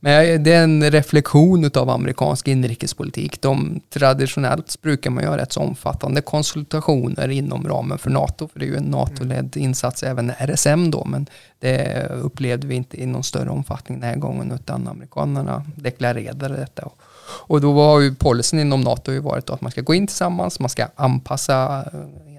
men 0.00 0.42
det 0.42 0.52
är 0.52 0.62
en 0.62 0.90
reflektion 0.90 1.70
av 1.74 1.90
amerikansk 1.90 2.48
inrikespolitik. 2.48 3.42
De, 3.42 3.80
traditionellt 3.90 4.82
brukar 4.82 5.10
man 5.10 5.24
göra 5.24 5.38
rätt 5.38 5.52
så 5.52 5.60
omfattande 5.60 6.20
konsultationer 6.20 7.28
inom 7.28 7.68
ramen 7.68 7.98
för 7.98 8.10
NATO, 8.10 8.48
för 8.48 8.60
det 8.60 8.66
är 8.66 8.68
ju 8.68 8.76
en 8.76 8.84
NATO-ledd 8.84 9.56
insats, 9.56 10.02
även 10.02 10.30
RSM 10.38 10.90
då, 10.90 11.04
men 11.04 11.26
det 11.58 12.06
upplevde 12.10 12.66
vi 12.66 12.74
inte 12.74 13.02
i 13.02 13.06
någon 13.06 13.24
större 13.24 13.50
omfattning 13.50 14.00
den 14.00 14.08
här 14.08 14.16
gången, 14.16 14.52
utan 14.52 14.88
amerikanerna 14.88 15.64
deklarerade 15.76 16.48
detta. 16.48 16.82
Och 16.82 16.98
och 17.28 17.60
då 17.60 17.72
var 17.72 18.00
ju 18.00 18.14
policyn 18.14 18.60
inom 18.60 18.80
NATO 18.80 19.12
ju 19.12 19.20
varit 19.20 19.50
att 19.50 19.60
man 19.60 19.70
ska 19.70 19.80
gå 19.80 19.94
in 19.94 20.06
tillsammans, 20.06 20.60
man 20.60 20.70
ska 20.70 20.86
anpassa 20.96 21.84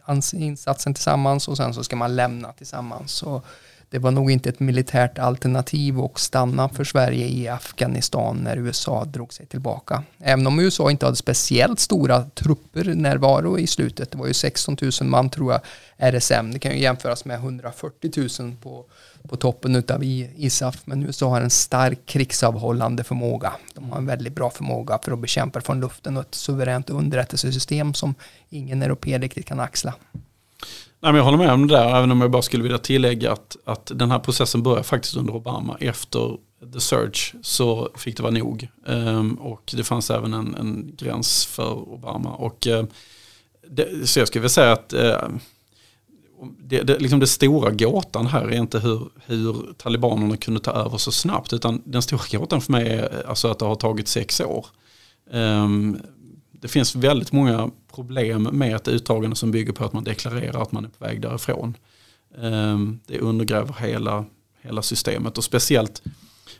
eh, 0.08 0.20
insatsen 0.34 0.94
tillsammans 0.94 1.48
och 1.48 1.58
sen 1.58 1.74
så 1.74 1.84
ska 1.84 1.96
man 1.96 2.16
lämna 2.16 2.54
tillsammans. 2.54 3.12
Så 3.12 3.42
det 3.90 4.00
var 4.00 4.12
nog 4.12 4.32
inte 4.32 4.50
ett 4.50 4.60
militärt 4.60 5.20
alternativ 5.20 6.00
att 6.00 6.20
stanna 6.20 6.70
för 6.70 6.84
Sverige 6.84 7.28
i 7.28 7.48
Afghanistan 7.48 8.38
när 8.38 8.58
USA 8.58 9.06
drog 9.06 9.34
sig 9.34 9.46
tillbaka. 9.46 10.04
Även 10.20 10.48
om 10.48 10.60
USA 10.60 10.92
inte 10.92 11.06
hade 11.06 11.16
speciellt 11.16 11.80
stora 11.80 12.24
trupper 12.24 12.84
närvaro 12.84 13.60
i 13.60 13.68
slutet. 13.68 14.12
Det 14.12 14.18
var 14.18 14.28
ju 14.28 14.34
16 14.34 14.78
000 14.82 14.92
man 15.02 15.30
tror 15.30 15.52
jag 15.52 15.62
RSM. 15.98 16.52
Det 16.52 16.60
kan 16.60 16.72
ju 16.72 16.80
jämföras 16.80 17.26
med 17.26 17.36
140 17.36 18.12
000 18.40 18.56
på, 18.62 18.86
på 19.30 19.36
toppen 19.36 19.76
utav 19.76 20.04
ISAF. 20.04 20.82
Men 20.86 21.04
USA 21.04 21.30
har 21.30 21.42
en 21.42 21.50
stark 21.50 22.06
krigsavhållande 22.06 23.04
förmåga. 23.04 23.54
De 23.74 23.92
har 23.92 23.98
en 23.98 24.06
väldigt 24.06 24.36
bra 24.36 24.50
förmåga 24.50 25.00
för 25.04 25.12
att 25.12 25.20
bekämpa 25.20 25.62
från 25.62 25.80
luften 25.80 26.18
och 26.18 26.24
ett 26.24 26.36
suveränt 26.36 26.90
underrättelsesystem 26.90 27.94
som 27.94 28.16
ingen 28.50 28.82
europé 28.82 29.20
riktigt 29.20 29.46
kan 29.46 29.60
axla. 29.60 29.94
Nej, 31.00 31.12
men 31.12 31.16
jag 31.16 31.24
håller 31.24 31.38
med 31.38 31.52
om 31.52 31.68
det 31.68 31.76
där, 31.76 31.98
även 31.98 32.12
om 32.12 32.22
jag 32.22 32.32
bara 32.32 32.42
skulle 32.42 32.64
vilja 32.64 32.78
tillägga 32.78 33.32
att, 33.32 33.58
att 33.66 33.92
den 33.96 34.12
här 34.12 34.20
processen 34.20 34.64
började 34.64 34.84
faktiskt 34.84 35.16
under 35.16 35.36
Obama. 35.36 35.78
Efter 35.80 36.38
the 36.74 36.80
search 36.80 37.36
så 37.42 37.90
fick 37.96 38.18
det 38.18 38.24
vara 38.24 38.34
nog. 38.34 38.68
Um, 38.86 39.34
och 39.34 39.74
det 39.76 39.84
fanns 39.84 40.12
även 40.12 40.34
en, 40.34 40.56
en 40.56 40.96
gräns 40.98 41.46
för 41.46 41.74
Obama. 41.74 42.30
Och, 42.30 42.68
uh, 42.68 42.84
det, 43.70 44.10
så 44.10 44.20
jag 44.20 44.28
skulle 44.28 44.42
vilja 44.42 44.50
säga 44.50 44.72
att 44.72 44.94
uh, 44.94 45.38
det, 46.60 46.84
det, 46.84 47.00
liksom 47.00 47.20
det 47.20 47.28
stora 47.28 47.72
gåtan 47.72 48.28
här 48.28 48.46
är 48.46 48.58
inte 48.58 48.80
hur, 48.80 49.10
hur 49.26 49.74
talibanerna 49.78 50.38
kunde 50.38 50.60
ta 50.60 50.72
över 50.72 50.98
så 50.98 51.12
snabbt. 51.12 51.54
Utan 51.54 51.82
den 51.86 52.02
stora 52.02 52.40
gåtan 52.40 52.62
för 52.62 52.72
mig 52.72 52.88
är 52.88 53.28
alltså 53.28 53.48
att 53.48 53.60
det 53.60 53.66
har 53.66 53.76
tagit 53.76 54.08
sex 54.08 54.42
år. 54.42 54.66
Um, 55.32 56.00
det 56.52 56.68
finns 56.68 56.96
väldigt 56.96 57.32
många 57.32 57.72
problem 57.96 58.44
med 58.44 58.76
ett 58.76 58.88
uttagande 58.88 59.36
som 59.36 59.52
bygger 59.52 59.74
på 59.74 59.86
att 59.86 59.94
man 59.94 60.04
deklarerar 60.04 60.62
att 60.62 60.72
man 60.72 60.86
är 60.86 60.90
på 60.90 61.06
väg 61.06 61.22
därifrån. 61.22 61.78
Um, 62.36 63.00
det 63.08 63.20
undergräver 63.20 63.76
hela, 63.80 64.26
hela 64.62 64.82
systemet 64.82 65.38
och 65.38 65.44
speciellt, 65.44 66.02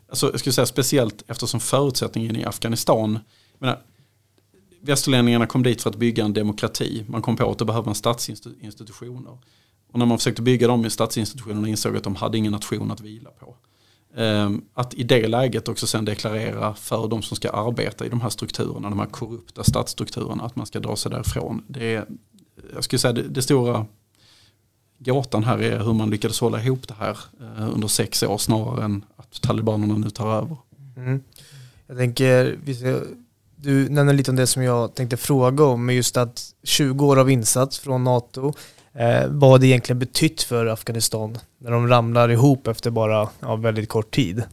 alltså 0.10 0.32
jag 0.32 0.40
skulle 0.40 0.54
säga 0.54 0.66
speciellt 0.66 1.24
eftersom 1.28 1.60
förutsättningen 1.60 2.36
i 2.36 2.46
Afghanistan 2.46 3.20
menar, 3.60 3.80
västerlänningarna 4.82 5.48
kom 5.48 5.64
dit 5.64 5.82
för 5.82 5.90
att 5.90 5.96
bygga 5.96 6.26
en 6.26 6.34
demokrati. 6.34 7.06
Man 7.08 7.22
kom 7.22 7.36
på 7.36 7.52
att 7.52 7.60
det 7.60 7.66
behöver 7.66 7.86
man 7.86 7.96
statsinstitutioner. 7.96 9.38
Och 9.92 10.00
när 10.00 10.06
man 10.06 10.18
försökte 10.18 10.42
bygga 10.42 10.68
dem 10.68 10.86
i 10.86 10.90
statsinstitutionerna 10.90 11.68
insåg 11.68 11.98
att 11.98 12.04
de 12.04 12.16
hade 12.16 12.38
ingen 12.38 12.52
nation 12.52 12.92
att 12.92 13.02
vila 13.02 13.30
på. 13.30 13.56
Ehm, 14.16 14.62
att 14.74 14.94
i 14.94 15.04
det 15.04 15.28
läget 15.28 15.68
också 15.68 15.88
sen 15.88 16.06
deklarera 16.06 16.74
för 16.74 17.08
de 17.08 17.22
som 17.22 17.38
ska 17.38 17.50
arbeta 17.50 18.06
i 18.06 18.10
de 18.10 18.22
här 18.22 18.30
strukturerna, 18.30 18.90
de 18.90 19.00
här 19.00 19.06
korrupta 19.06 19.64
statsstrukturerna, 19.64 20.44
att 20.44 20.56
man 20.56 20.66
ska 20.66 20.80
dra 20.80 20.96
sig 20.96 21.12
därifrån. 21.12 21.64
Det 21.68 21.96
är, 21.96 22.06
jag 22.74 22.84
skulle 22.84 23.00
säga 23.00 23.14
det, 23.14 23.22
det 23.22 23.42
stora 23.42 23.86
gåtan 25.00 25.44
här 25.44 25.58
är 25.58 25.80
hur 25.80 25.94
man 25.94 26.10
lyckades 26.10 26.40
hålla 26.40 26.64
ihop 26.64 26.88
det 26.88 26.94
här 26.94 27.18
eh, 27.42 27.74
under 27.74 27.88
sex 27.88 28.24
år 28.24 28.38
snarare 28.38 28.86
än 28.86 29.06
att 29.16 29.42
talibanerna 29.42 29.98
nu 29.98 30.10
tar 30.10 30.36
över. 30.36 30.58
Mm. 30.98 31.24
Jag 31.88 31.98
tänker, 31.98 32.60
du 33.56 33.90
nämner 33.90 34.14
lite 34.14 34.32
om 34.32 34.38
det 34.38 34.48
som 34.48 34.64
jag 34.64 34.96
tänkte 34.96 35.18
fråga 35.18 35.64
om, 35.64 35.90
just 35.90 36.18
att 36.18 36.54
20 36.64 37.06
år 37.06 37.20
av 37.20 37.30
insats 37.30 37.80
från 37.80 38.04
NATO, 38.04 38.54
eh, 38.98 39.28
vad 39.28 39.62
det 39.62 39.68
egentligen 39.68 40.00
betytt 40.00 40.44
för 40.44 40.66
Afghanistan 40.66 41.38
när 41.58 41.72
de 41.72 41.88
ramlar 41.88 42.30
ihop 42.30 42.68
efter 42.68 42.92
bara 42.92 43.30
ja, 43.40 43.56
väldigt 43.56 43.90
kort 43.90 44.16
tid. 44.16 44.44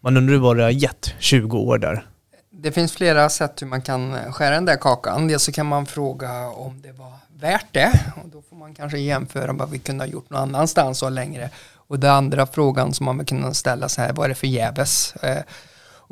Man 0.00 0.16
undrar 0.16 0.36
vad 0.36 0.56
det 0.56 0.62
har 0.62 0.70
gett 0.70 1.14
20 1.18 1.58
år 1.58 1.78
där. 1.78 2.06
Det 2.50 2.72
finns 2.72 2.92
flera 2.92 3.28
sätt 3.28 3.62
hur 3.62 3.66
man 3.66 3.82
kan 3.82 4.14
eh, 4.14 4.32
skära 4.32 4.54
den 4.54 4.64
där 4.64 4.76
kakan. 4.76 5.28
Dels 5.28 5.42
så 5.42 5.52
kan 5.52 5.66
man 5.66 5.86
fråga 5.86 6.48
om 6.48 6.82
det 6.82 6.92
var 6.92 7.12
värt 7.40 7.66
det. 7.72 8.00
Och 8.22 8.28
då 8.28 8.42
får 8.42 8.56
man 8.56 8.74
kanske 8.74 8.98
jämföra 8.98 9.52
vad 9.52 9.70
vi 9.70 9.78
kunde 9.78 10.04
ha 10.04 10.10
gjort 10.10 10.30
någon 10.30 10.40
annanstans 10.40 11.02
och 11.02 11.12
längre. 11.12 11.50
Och 11.74 11.98
den 11.98 12.10
andra 12.10 12.46
frågan 12.46 12.92
som 12.92 13.06
man 13.06 13.24
kunde 13.24 13.54
ställa 13.54 13.88
sig 13.88 14.04
här, 14.04 14.12
vad 14.12 14.24
är 14.24 14.28
det 14.28 14.34
förgäves? 14.34 15.14
Eh, 15.16 15.42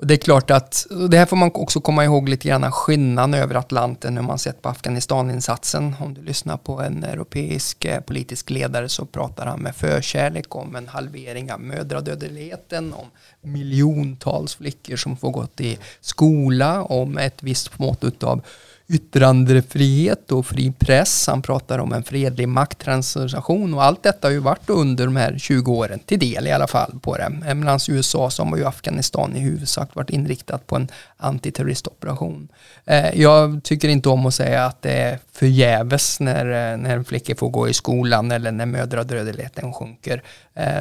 och 0.01 0.07
det 0.07 0.15
är 0.15 0.19
klart 0.19 0.51
att, 0.51 0.87
det 1.11 1.19
här 1.19 1.27
får 1.27 1.37
man 1.37 1.51
också 1.55 1.81
komma 1.81 2.05
ihåg 2.05 2.29
lite 2.29 2.49
grann 2.49 2.73
skillnaden 2.73 3.35
över 3.35 3.55
Atlanten 3.55 4.15
när 4.15 4.23
man 4.23 4.39
sett 4.39 4.63
på 4.63 4.69
Afghanistaninsatsen. 4.69 5.97
Om 6.01 6.15
du 6.15 6.23
lyssnar 6.23 6.57
på 6.57 6.81
en 6.81 7.05
europeisk 7.05 7.85
eh, 7.85 8.01
politisk 8.01 8.51
ledare 8.51 8.89
så 8.89 9.07
pratar 9.07 9.47
han 9.47 9.61
med 9.61 9.77
förkärlek 9.77 10.57
om 10.57 10.77
en 10.77 10.89
halvering 10.89 11.53
av 11.53 11.61
mödradödligheten, 11.61 12.93
om 12.93 13.07
miljontals 13.41 14.55
flickor 14.55 14.97
som 14.97 15.17
får 15.17 15.31
gått 15.31 15.61
i 15.61 15.79
skola, 16.01 16.83
om 16.83 17.19
ett 17.19 17.43
visst 17.43 17.79
mått 17.79 18.23
av 18.23 18.43
yttrandefrihet 18.91 20.33
och 20.33 20.47
fri 20.47 20.73
press. 20.79 21.27
Han 21.27 21.43
pratar 21.43 21.79
om 21.79 21.93
en 21.93 22.03
fredlig 22.03 22.49
makttransition 22.49 23.75
och 23.75 23.85
allt 23.85 24.03
detta 24.03 24.29
har 24.29 24.33
ju 24.33 24.39
varit 24.39 24.71
under 24.71 25.05
de 25.05 25.17
här 25.17 25.39
20 25.39 25.73
åren, 25.73 25.99
till 26.07 26.19
del 26.19 26.47
i 26.47 26.53
alla 26.53 26.67
fall 26.67 26.99
på 27.03 27.17
det. 27.17 27.33
Eh, 27.47 27.55
Medan 27.55 27.79
USA 27.89 28.31
som 28.31 28.51
var 28.51 28.59
ju 28.59 28.65
Afghanistan 28.65 29.37
i 29.37 29.41
huvudsak 29.41 29.95
varit 29.95 30.11
inriktat 30.11 30.67
på 30.67 30.77
en 30.77 30.89
antiterroristoperation. 31.17 32.49
Eh, 32.87 33.21
jag 33.21 33.61
tycker 33.65 33.89
inte 33.89 34.09
om 34.09 34.27
att 34.27 34.35
säga 34.35 34.65
att 34.65 34.83
det 34.83 34.93
är 34.93 35.19
förgäves 35.33 36.21
när, 36.21 36.73
eh, 36.73 36.79
när 36.79 37.03
flickor 37.03 37.35
får 37.35 37.49
gå 37.49 37.69
i 37.69 37.73
skolan 37.73 38.33
eller 38.33 38.53
när 38.53 38.67
mödradödligheten 38.67 39.73
sjunker. 39.73 40.23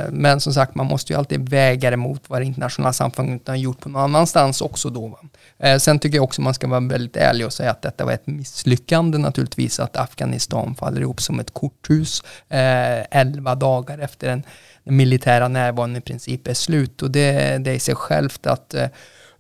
Men 0.10 0.42
som 0.42 0.54
sagt, 0.54 0.76
man 0.76 0.86
måste 0.86 1.14
ju 1.14 1.20
alltid 1.20 1.50
väga 1.50 1.90
det 1.90 1.98
mot 1.98 2.22
vad 2.28 2.42
det 2.42 2.46
internationella 2.46 2.94
samfundet 2.94 3.48
har 3.48 3.56
gjort 3.56 3.80
på 3.80 3.90
någon 3.90 4.02
annanstans 4.02 4.62
också 4.62 4.90
då. 4.90 5.20
Sen 5.80 6.00
tycker 6.00 6.18
jag 6.18 6.24
också 6.24 6.42
man 6.42 6.54
ska 6.54 6.68
vara 6.68 6.80
väldigt 6.80 7.18
ärlig 7.18 7.46
och 7.46 7.54
säga 7.54 7.72
att 7.72 7.82
detta 8.00 8.06
var 8.06 8.14
ett 8.14 8.28
misslyckande 8.28 9.18
naturligtvis, 9.18 9.80
att 9.80 9.98
Afghanistan 9.98 10.76
faller 10.76 11.02
ihop 11.02 11.22
som 11.22 11.40
ett 11.40 11.54
korthus 11.54 12.24
eh, 12.50 13.20
elva 13.20 13.56
dagar 13.56 14.00
efter 14.00 14.28
den 14.28 14.44
militära 14.84 15.48
närvaron 15.48 15.96
i 15.96 16.02
princip 16.02 16.48
är 16.48 16.54
slut. 16.54 17.02
Och 17.02 17.12
det, 17.12 17.58
det 17.58 17.72
är 17.72 17.76
i 17.76 17.80
sig 17.80 17.96
självt 17.96 18.46
att 18.46 18.74
eh, 18.74 18.88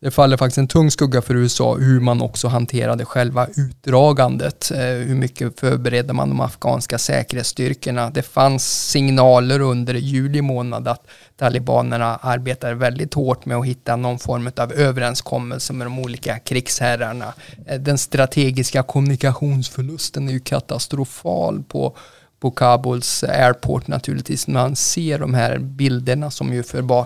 det 0.02 0.12
faller 0.12 0.38
faktiskt 0.38 0.58
en 0.58 0.68
tung 0.68 0.92
skugga 0.92 1.22
för 1.22 1.36
USA 1.36 1.76
hur 1.76 2.00
man 2.00 2.22
också 2.22 2.48
hanterade 2.48 3.06
själva 3.06 3.48
utdragandet. 3.56 4.72
Eh, 4.72 4.80
hur 4.80 5.16
mycket 5.16 5.60
förberedde 5.60 6.14
man 6.14 6.30
de 6.30 6.42
afghanska 6.42 6.98
säkerhetsstyrkorna? 6.98 8.10
Det 8.10 8.22
fanns 8.22 8.90
signaler 8.90 9.60
under 9.60 9.94
juli 9.94 10.42
månad 10.42 10.88
att 10.88 11.08
talibanerna 11.38 12.16
arbetade 12.22 12.74
väldigt 12.76 13.14
hårt 13.14 13.46
med 13.46 13.58
att 13.58 13.66
hitta 13.66 13.96
någon 13.96 14.20
form 14.20 14.52
av 14.58 14.74
överenskommelse 14.74 15.74
med 15.74 15.88
de 15.88 16.00
olika 16.00 16.40
krigsherrarna. 16.40 17.34
Eh, 17.66 17.80
den 17.80 17.98
strategiska 17.98 18.84
kommunikationsförlusten 18.84 20.28
är 20.30 20.34
ju 20.34 20.40
katastrofal 20.40 21.64
på 21.64 21.96
på 22.40 22.52
Kabuls 22.52 23.24
airport 23.24 23.88
naturligtvis 23.88 24.48
när 24.48 24.54
man 24.54 24.76
ser 24.76 25.20
de 25.20 25.34
här 25.34 25.58
bilderna 25.58 26.32
som 26.32 26.54
ju 26.54 26.64
för, 26.64 27.06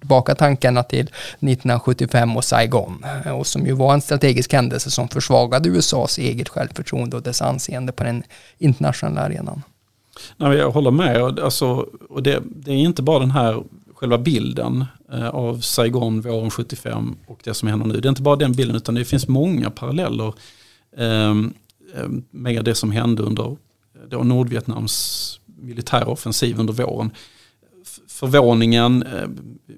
tillbaka 0.00 0.34
tankarna 0.34 0.82
till 0.82 1.00
1975 1.00 2.36
och 2.36 2.44
Saigon 2.44 3.04
eh, 3.24 3.32
och 3.32 3.46
som 3.46 3.66
ju 3.66 3.72
var 3.72 3.94
en 3.94 4.00
strategisk 4.00 4.52
händelse 4.52 4.90
som 4.90 5.08
försvagade 5.08 5.68
USAs 5.68 6.18
eget 6.18 6.48
självförtroende 6.48 7.16
och 7.16 7.22
dess 7.22 7.42
anseende 7.42 7.92
på 7.92 8.04
den 8.04 8.22
internationella 8.58 9.20
arenan. 9.20 9.62
Nej, 10.36 10.58
jag 10.58 10.70
håller 10.70 10.90
med. 10.90 11.40
Alltså, 11.40 11.86
och 12.08 12.22
det, 12.22 12.42
det 12.44 12.70
är 12.70 12.76
inte 12.76 13.02
bara 13.02 13.18
den 13.18 13.30
här 13.30 13.62
själva 13.94 14.18
bilden 14.18 14.84
eh, 15.12 15.28
av 15.28 15.60
Saigon 15.60 16.20
våren 16.20 16.50
75 16.50 17.16
och 17.26 17.40
det 17.44 17.54
som 17.54 17.68
händer 17.68 17.86
nu. 17.86 18.00
Det 18.00 18.06
är 18.06 18.10
inte 18.10 18.22
bara 18.22 18.36
den 18.36 18.52
bilden 18.52 18.76
utan 18.76 18.94
det 18.94 19.04
finns 19.04 19.28
många 19.28 19.70
paralleller 19.70 20.34
eh, 20.96 21.34
med 22.30 22.64
det 22.64 22.74
som 22.74 22.90
hände 22.90 23.22
under 23.22 23.56
då 24.08 24.22
Nordvietnams 24.22 25.40
militära 25.62 26.06
offensiv 26.06 26.60
under 26.60 26.72
våren. 26.72 27.10
Förvåningen, 28.08 29.02
eh, 29.02 29.28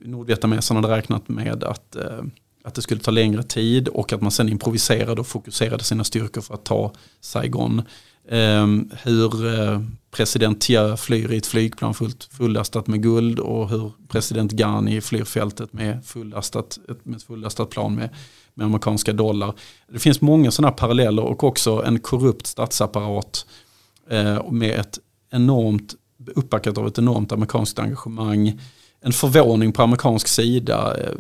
nordvietnameserna 0.04 0.80
hade 0.80 0.96
räknat 0.96 1.28
med 1.28 1.64
att, 1.64 1.96
eh, 1.96 2.22
att 2.64 2.74
det 2.74 2.82
skulle 2.82 3.00
ta 3.00 3.10
längre 3.10 3.42
tid 3.42 3.88
och 3.88 4.12
att 4.12 4.20
man 4.20 4.30
sen 4.30 4.48
improviserade 4.48 5.20
och 5.20 5.26
fokuserade 5.26 5.84
sina 5.84 6.04
styrkor 6.04 6.40
för 6.40 6.54
att 6.54 6.64
ta 6.64 6.92
Saigon. 7.20 7.82
Ehm, 8.28 8.90
hur 9.02 9.60
eh, 9.60 9.80
president 10.10 10.60
Thieu 10.60 10.96
flyr 10.96 11.32
i 11.32 11.36
ett 11.36 11.46
flygplan 11.46 11.94
fullt, 11.94 12.24
fullastat 12.24 12.86
med 12.86 13.02
guld 13.02 13.38
och 13.38 13.70
hur 13.70 13.92
president 14.08 14.52
Ghani 14.52 15.00
flyr 15.00 15.24
fältet 15.24 15.72
med 15.72 16.04
fullastat, 16.04 16.78
med 17.02 17.22
fullastat 17.22 17.70
plan 17.70 17.94
med, 17.94 18.08
med 18.54 18.64
amerikanska 18.66 19.12
dollar. 19.12 19.54
Det 19.92 19.98
finns 19.98 20.20
många 20.20 20.50
sådana 20.50 20.72
paralleller 20.72 21.22
och 21.22 21.44
också 21.44 21.82
en 21.86 21.98
korrupt 21.98 22.46
statsapparat 22.46 23.46
Eh, 23.46 23.63
Eh, 24.10 24.50
med 24.50 24.80
ett 24.80 24.98
enormt, 25.30 25.94
uppbackat 26.34 26.78
av 26.78 26.86
ett 26.86 26.98
enormt 26.98 27.32
amerikanskt 27.32 27.78
engagemang. 27.78 28.60
En 29.00 29.12
förvåning 29.12 29.72
på 29.72 29.82
amerikansk 29.82 30.28
sida 30.28 30.96
eh, 31.00 31.12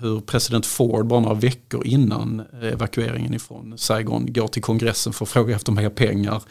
hur 0.00 0.20
president 0.20 0.66
Ford 0.66 1.06
bara 1.06 1.20
några 1.20 1.34
veckor 1.34 1.86
innan 1.86 2.42
eh, 2.62 2.68
evakueringen 2.68 3.34
ifrån 3.34 3.78
Saigon 3.78 4.32
går 4.32 4.48
till 4.48 4.62
kongressen 4.62 5.12
för 5.12 5.24
att 5.24 5.28
fråga 5.28 5.56
efter 5.56 5.72
mer 5.72 5.90
pengar 5.90 6.42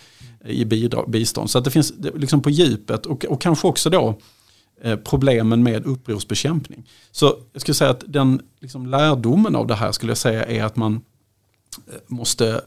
eh, 0.45 0.51
i 0.51 0.65
bidrag, 0.65 1.09
bistånd. 1.09 1.49
Så 1.49 1.57
att 1.57 1.63
det 1.63 1.71
finns 1.71 1.93
liksom 2.15 2.41
på 2.41 2.49
djupet 2.49 3.05
och, 3.05 3.25
och 3.25 3.41
kanske 3.41 3.67
också 3.67 3.89
då 3.89 4.19
problemen 5.03 5.63
med 5.63 5.85
upprorsbekämpning. 5.85 6.89
Så 7.11 7.37
jag 7.53 7.61
skulle 7.61 7.75
säga 7.75 7.91
att 7.91 8.03
den 8.07 8.41
liksom 8.59 8.85
lärdomen 8.85 9.55
av 9.55 9.67
det 9.67 9.75
här 9.75 9.91
skulle 9.91 10.09
jag 10.09 10.17
säga 10.17 10.45
är 10.45 10.63
att 10.63 10.75
man 10.75 11.01
måste 12.07 12.61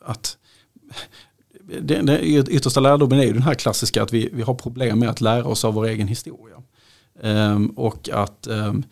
att 0.00 0.36
den, 1.80 2.06
den 2.06 2.20
yttersta 2.24 2.80
lärdomen 2.80 3.18
är 3.18 3.24
ju 3.24 3.32
den 3.32 3.42
här 3.42 3.54
klassiska 3.54 4.02
att 4.02 4.12
vi, 4.12 4.30
vi 4.32 4.42
har 4.42 4.54
problem 4.54 4.98
med 4.98 5.08
att 5.08 5.20
lära 5.20 5.44
oss 5.44 5.64
av 5.64 5.74
vår 5.74 5.86
egen 5.86 6.08
historia. 6.08 6.56
Um, 7.22 7.66
och 7.66 8.08
att 8.12 8.46
um, 8.46 8.84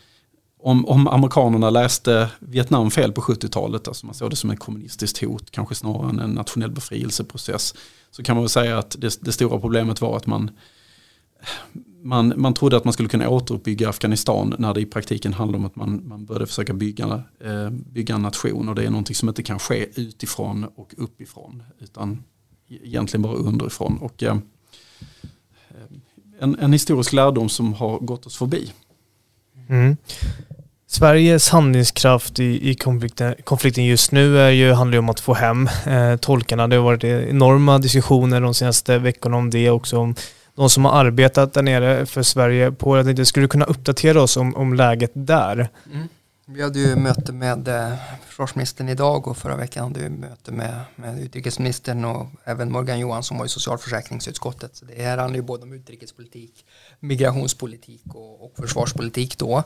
om, 0.63 0.87
om 0.87 1.09
amerikanerna 1.09 1.71
läste 1.71 2.29
Vietnam 2.39 2.91
fel 2.91 3.13
på 3.13 3.21
70-talet, 3.21 3.89
alltså 3.89 4.07
man 4.07 4.15
såg 4.15 4.31
det 4.31 4.37
som 4.37 4.51
ett 4.51 4.59
kommunistiskt 4.59 5.25
hot, 5.25 5.51
kanske 5.51 5.75
snarare 5.75 6.11
än 6.11 6.19
en 6.19 6.31
nationell 6.31 6.71
befrielseprocess, 6.71 7.75
så 8.11 8.23
kan 8.23 8.37
man 8.37 8.43
väl 8.43 8.49
säga 8.49 8.79
att 8.79 8.97
det, 8.99 9.19
det 9.21 9.33
stora 9.33 9.59
problemet 9.59 10.01
var 10.01 10.17
att 10.17 10.27
man, 10.27 10.51
man, 12.03 12.33
man 12.37 12.55
trodde 12.55 12.77
att 12.77 12.85
man 12.85 12.93
skulle 12.93 13.09
kunna 13.09 13.29
återuppbygga 13.29 13.89
Afghanistan 13.89 14.55
när 14.59 14.75
det 14.75 14.81
i 14.81 14.87
praktiken 14.87 15.33
handlade 15.33 15.59
om 15.59 15.67
att 15.67 15.77
man, 15.77 16.09
man 16.09 16.25
började 16.25 16.47
försöka 16.47 16.75
bygga, 16.75 17.23
eh, 17.41 17.71
bygga 17.71 18.15
en 18.15 18.23
nation 18.23 18.69
och 18.69 18.75
det 18.75 18.85
är 18.85 18.91
någonting 18.91 19.17
som 19.17 19.29
inte 19.29 19.43
kan 19.43 19.59
ske 19.59 20.01
utifrån 20.01 20.65
och 20.65 20.95
uppifrån 20.97 21.63
utan 21.79 22.23
egentligen 22.85 23.23
bara 23.23 23.35
underifrån. 23.35 23.99
Och, 23.99 24.23
eh, 24.23 24.37
en, 26.41 26.59
en, 26.59 26.73
historisk 26.73 27.13
lärdom 27.13 27.49
som 27.49 27.75
har 27.75 27.99
gått 27.99 28.27
oss 28.27 28.37
förbi. 28.37 28.73
Mm. 29.69 29.97
Sveriges 30.87 31.49
handlingskraft 31.49 32.41
i, 32.41 32.71
i 32.71 32.75
konflikten, 32.75 33.35
konflikten, 33.45 33.85
just 33.85 34.13
nu 34.13 34.39
är 34.39 34.51
ju, 34.51 34.73
handlar 34.73 34.95
ju 34.95 34.99
om 34.99 35.09
att 35.09 35.21
få 35.21 35.35
hem 35.35 35.69
eh, 35.87 36.17
tolkarna. 36.17 36.69
Det 36.69 36.77
har 36.77 36.83
varit 36.83 37.05
enorma 37.05 37.79
diskussioner 37.79 38.41
de 38.41 38.55
senaste 38.55 38.99
veckorna 38.99 39.37
om 39.37 39.51
det 39.51 39.71
också. 39.71 39.99
Om 39.99 40.15
de 40.55 40.71
som 40.71 40.85
har 40.85 40.93
arbetat 40.93 41.55
där 41.55 41.63
nere 41.63 42.07
för 42.07 42.23
Sverige 42.23 42.73
på, 42.73 42.97
jag 42.97 43.07
tänkte, 43.07 43.25
skulle 43.25 43.45
du 43.45 43.49
kunna 43.49 43.65
uppdatera 43.65 44.23
oss 44.23 44.37
om, 44.37 44.57
om 44.57 44.75
läget 44.75 45.11
där? 45.15 45.69
Mm. 45.93 46.09
Vi 46.55 46.63
hade 46.63 46.79
ju 46.79 46.97
möte 46.97 47.33
med 47.33 47.69
eh, 47.69 47.95
försvarsministern 48.27 48.89
idag 48.89 49.29
och 49.29 49.37
förra 49.37 49.57
veckan 49.57 49.85
hade 49.85 50.01
vi 50.01 50.09
möte 50.09 50.53
med, 50.53 50.81
med 50.97 51.21
utrikesministern 51.21 52.05
och 52.05 52.27
även 52.45 52.73
Morgan 52.73 52.99
Johansson 52.99 53.39
var 53.39 53.45
i 53.45 53.49
socialförsäkringsutskottet. 53.49 54.77
Så 54.77 54.85
det 54.85 55.03
här 55.03 55.19
handlar 55.19 55.37
ju 55.37 55.43
både 55.43 55.63
om 55.63 55.73
utrikespolitik, 55.73 56.65
migrationspolitik 57.01 58.03
och, 58.07 58.45
och 58.45 58.53
försvarspolitik 58.57 59.39
då. 59.39 59.63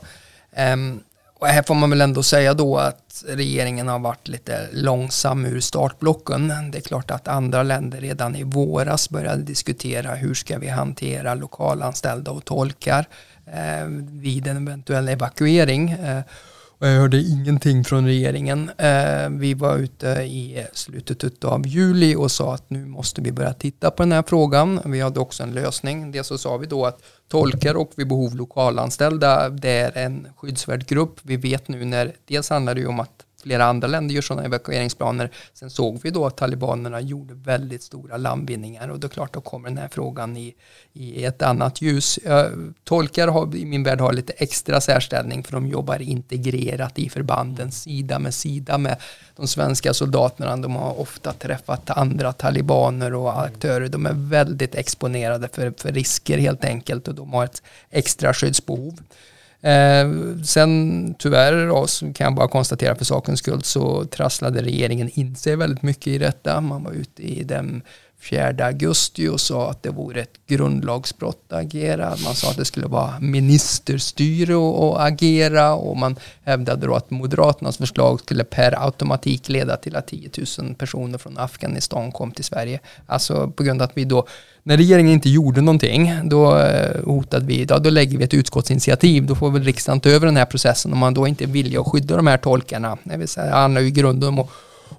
Um, 0.73 1.03
Och 1.39 1.47
här 1.47 1.63
får 1.63 1.75
man 1.75 1.89
väl 1.89 2.01
ändå 2.01 2.23
säga 2.23 2.53
då 2.53 2.77
att 2.77 3.23
regeringen 3.27 3.87
har 3.87 3.99
varit 3.99 4.27
lite 4.27 4.67
långsam 4.71 5.45
ur 5.45 5.59
startblocken. 5.59 6.71
Det 6.71 6.77
är 6.77 6.81
klart 6.81 7.11
att 7.11 7.27
andra 7.27 7.63
länder 7.63 8.01
redan 8.01 8.35
i 8.35 8.43
våras 8.43 9.09
började 9.09 9.43
diskutera 9.43 10.15
hur 10.15 10.33
ska 10.33 10.59
vi 10.59 10.67
hantera 10.67 11.35
lokalanställda 11.35 12.31
och 12.31 12.45
tolkar 12.45 13.05
eh, 13.45 13.85
vid 14.21 14.47
en 14.47 14.67
eventuell 14.67 15.09
evakuering. 15.09 15.91
Eh, 15.91 16.21
och 16.79 16.87
jag 16.87 16.99
hörde 16.99 17.21
ingenting 17.21 17.83
från 17.83 18.05
regeringen. 18.05 18.71
Eh, 18.77 19.29
vi 19.29 19.53
var 19.53 19.77
ute 19.77 20.07
i 20.07 20.65
slutet 20.73 21.43
av 21.43 21.67
juli 21.67 22.15
och 22.15 22.31
sa 22.31 22.53
att 22.53 22.69
nu 22.69 22.85
måste 22.85 23.21
vi 23.21 23.31
börja 23.31 23.53
titta 23.53 23.91
på 23.91 24.03
den 24.03 24.11
här 24.11 24.23
frågan. 24.27 24.79
Vi 24.85 25.01
hade 25.01 25.19
också 25.19 25.43
en 25.43 25.53
lösning. 25.53 26.11
Dels 26.11 26.27
så 26.27 26.37
sa 26.37 26.57
vi 26.57 26.67
då 26.67 26.85
att 26.85 27.01
tolkar 27.27 27.75
och 27.75 27.91
vid 27.95 28.07
behov 28.07 28.35
lokalanställda, 28.35 29.49
det 29.49 29.69
är 29.69 29.97
en 30.05 30.27
skyddsvärd 30.35 30.87
grupp. 30.87 31.19
Vi 31.21 31.37
vet 31.37 31.67
nu 31.67 31.85
när, 31.85 32.15
dels 32.25 32.49
handlar 32.49 32.75
det 32.75 32.81
ju 32.81 32.87
om 32.87 32.99
att 32.99 33.26
flera 33.43 33.65
andra 33.65 33.87
länder 33.87 34.15
gör 34.15 34.21
sådana 34.21 34.45
evakueringsplaner. 34.45 35.31
Sen 35.53 35.69
såg 35.69 35.99
vi 36.03 36.09
då 36.09 36.25
att 36.25 36.37
talibanerna 36.37 37.01
gjorde 37.01 37.33
väldigt 37.33 37.83
stora 37.83 38.17
landvinningar 38.17 38.89
och 38.89 38.99
då 38.99 39.09
klart 39.09 39.33
då 39.33 39.41
kommer 39.41 39.69
den 39.69 39.77
här 39.77 39.87
frågan 39.91 40.37
i, 40.37 40.55
i 40.93 41.23
ett 41.23 41.41
annat 41.41 41.81
ljus. 41.81 42.19
Tolkar 42.83 43.27
har, 43.27 43.55
i 43.55 43.65
min 43.65 43.83
värld 43.83 44.01
har 44.01 44.13
lite 44.13 44.33
extra 44.33 44.81
särställning 44.81 45.43
för 45.43 45.51
de 45.51 45.67
jobbar 45.67 46.01
integrerat 46.01 46.99
i 46.99 47.09
förbanden 47.09 47.71
sida 47.71 48.19
med 48.19 48.33
sida 48.33 48.77
med 48.77 48.97
de 49.35 49.47
svenska 49.47 49.93
soldaterna. 49.93 50.57
De 50.57 50.75
har 50.75 50.99
ofta 50.99 51.33
träffat 51.33 51.89
andra 51.89 52.33
talibaner 52.33 53.13
och 53.13 53.41
aktörer. 53.41 53.87
De 53.87 54.05
är 54.05 54.13
väldigt 54.13 54.75
exponerade 54.75 55.49
för, 55.53 55.73
för 55.77 55.91
risker 55.91 56.37
helt 56.37 56.65
enkelt 56.65 57.07
och 57.07 57.15
de 57.15 57.33
har 57.33 57.45
ett 57.45 57.61
extra 57.89 58.33
skyddsbehov. 58.33 58.99
Eh, 59.61 60.07
sen 60.43 61.15
tyvärr 61.19 61.67
då, 61.67 61.87
så 61.87 62.13
kan 62.13 62.25
jag 62.25 62.35
bara 62.35 62.47
konstatera 62.47 62.95
för 62.95 63.05
sakens 63.05 63.39
skull 63.39 63.63
så 63.63 64.05
trasslade 64.05 64.61
regeringen 64.61 65.09
in 65.13 65.35
sig 65.35 65.55
väldigt 65.55 65.81
mycket 65.81 66.07
i 66.07 66.17
detta. 66.17 66.61
Man 66.61 66.83
var 66.83 66.91
ute 66.91 67.23
i 67.23 67.43
den 67.43 67.81
4 68.21 68.65
augusti 68.65 69.27
och 69.27 69.41
sa 69.41 69.71
att 69.71 69.83
det 69.83 69.89
vore 69.89 70.21
ett 70.21 70.39
grundlagsbrott 70.47 71.43
att 71.47 71.59
agera. 71.59 72.09
Man 72.09 72.35
sa 72.35 72.49
att 72.49 72.57
det 72.57 72.65
skulle 72.65 72.87
vara 72.87 73.19
ministerstyre 73.19 74.53
att 74.55 74.99
agera 74.99 75.73
och 75.73 75.97
man 75.97 76.15
hävdade 76.43 76.87
då 76.87 76.95
att 76.95 77.09
Moderaternas 77.09 77.77
förslag 77.77 78.19
skulle 78.19 78.43
per 78.43 78.85
automatik 78.85 79.49
leda 79.49 79.77
till 79.77 79.95
att 79.95 80.07
10 80.07 80.29
000 80.59 80.75
personer 80.75 81.17
från 81.17 81.37
Afghanistan 81.37 82.11
kom 82.11 82.31
till 82.31 82.45
Sverige. 82.45 82.79
Alltså 83.05 83.51
på 83.51 83.63
grund 83.63 83.81
av 83.81 83.85
att 83.85 83.97
vi 83.97 84.05
då 84.05 84.27
när 84.67 84.77
regeringen 84.77 85.13
inte 85.13 85.29
gjorde 85.29 85.61
någonting, 85.61 86.13
då 86.23 86.57
eh, 86.57 87.05
hotade 87.05 87.45
vi, 87.45 87.65
då, 87.65 87.77
då 87.77 87.89
lägger 87.89 88.17
vi 88.17 88.23
ett 88.23 88.33
utskottsinitiativ. 88.33 89.25
Då 89.25 89.35
får 89.35 89.51
väl 89.51 89.63
riksdagen 89.63 89.99
ta 89.99 90.09
över 90.09 90.25
den 90.25 90.37
här 90.37 90.45
processen 90.45 90.93
om 90.93 90.99
man 90.99 91.13
då 91.13 91.27
inte 91.27 91.43
är 91.43 91.47
villig 91.47 91.77
att 91.77 91.87
skydda 91.87 92.15
de 92.15 92.27
här 92.27 92.37
tolkarna. 92.37 92.97
Det 93.03 93.17
vill 93.17 93.27
säga, 93.27 93.45
det 93.45 93.55
handlar 93.55 93.81
ju 93.81 93.87
i 93.87 93.91
grunden 93.91 94.29
om 94.29 94.39
att 94.39 94.49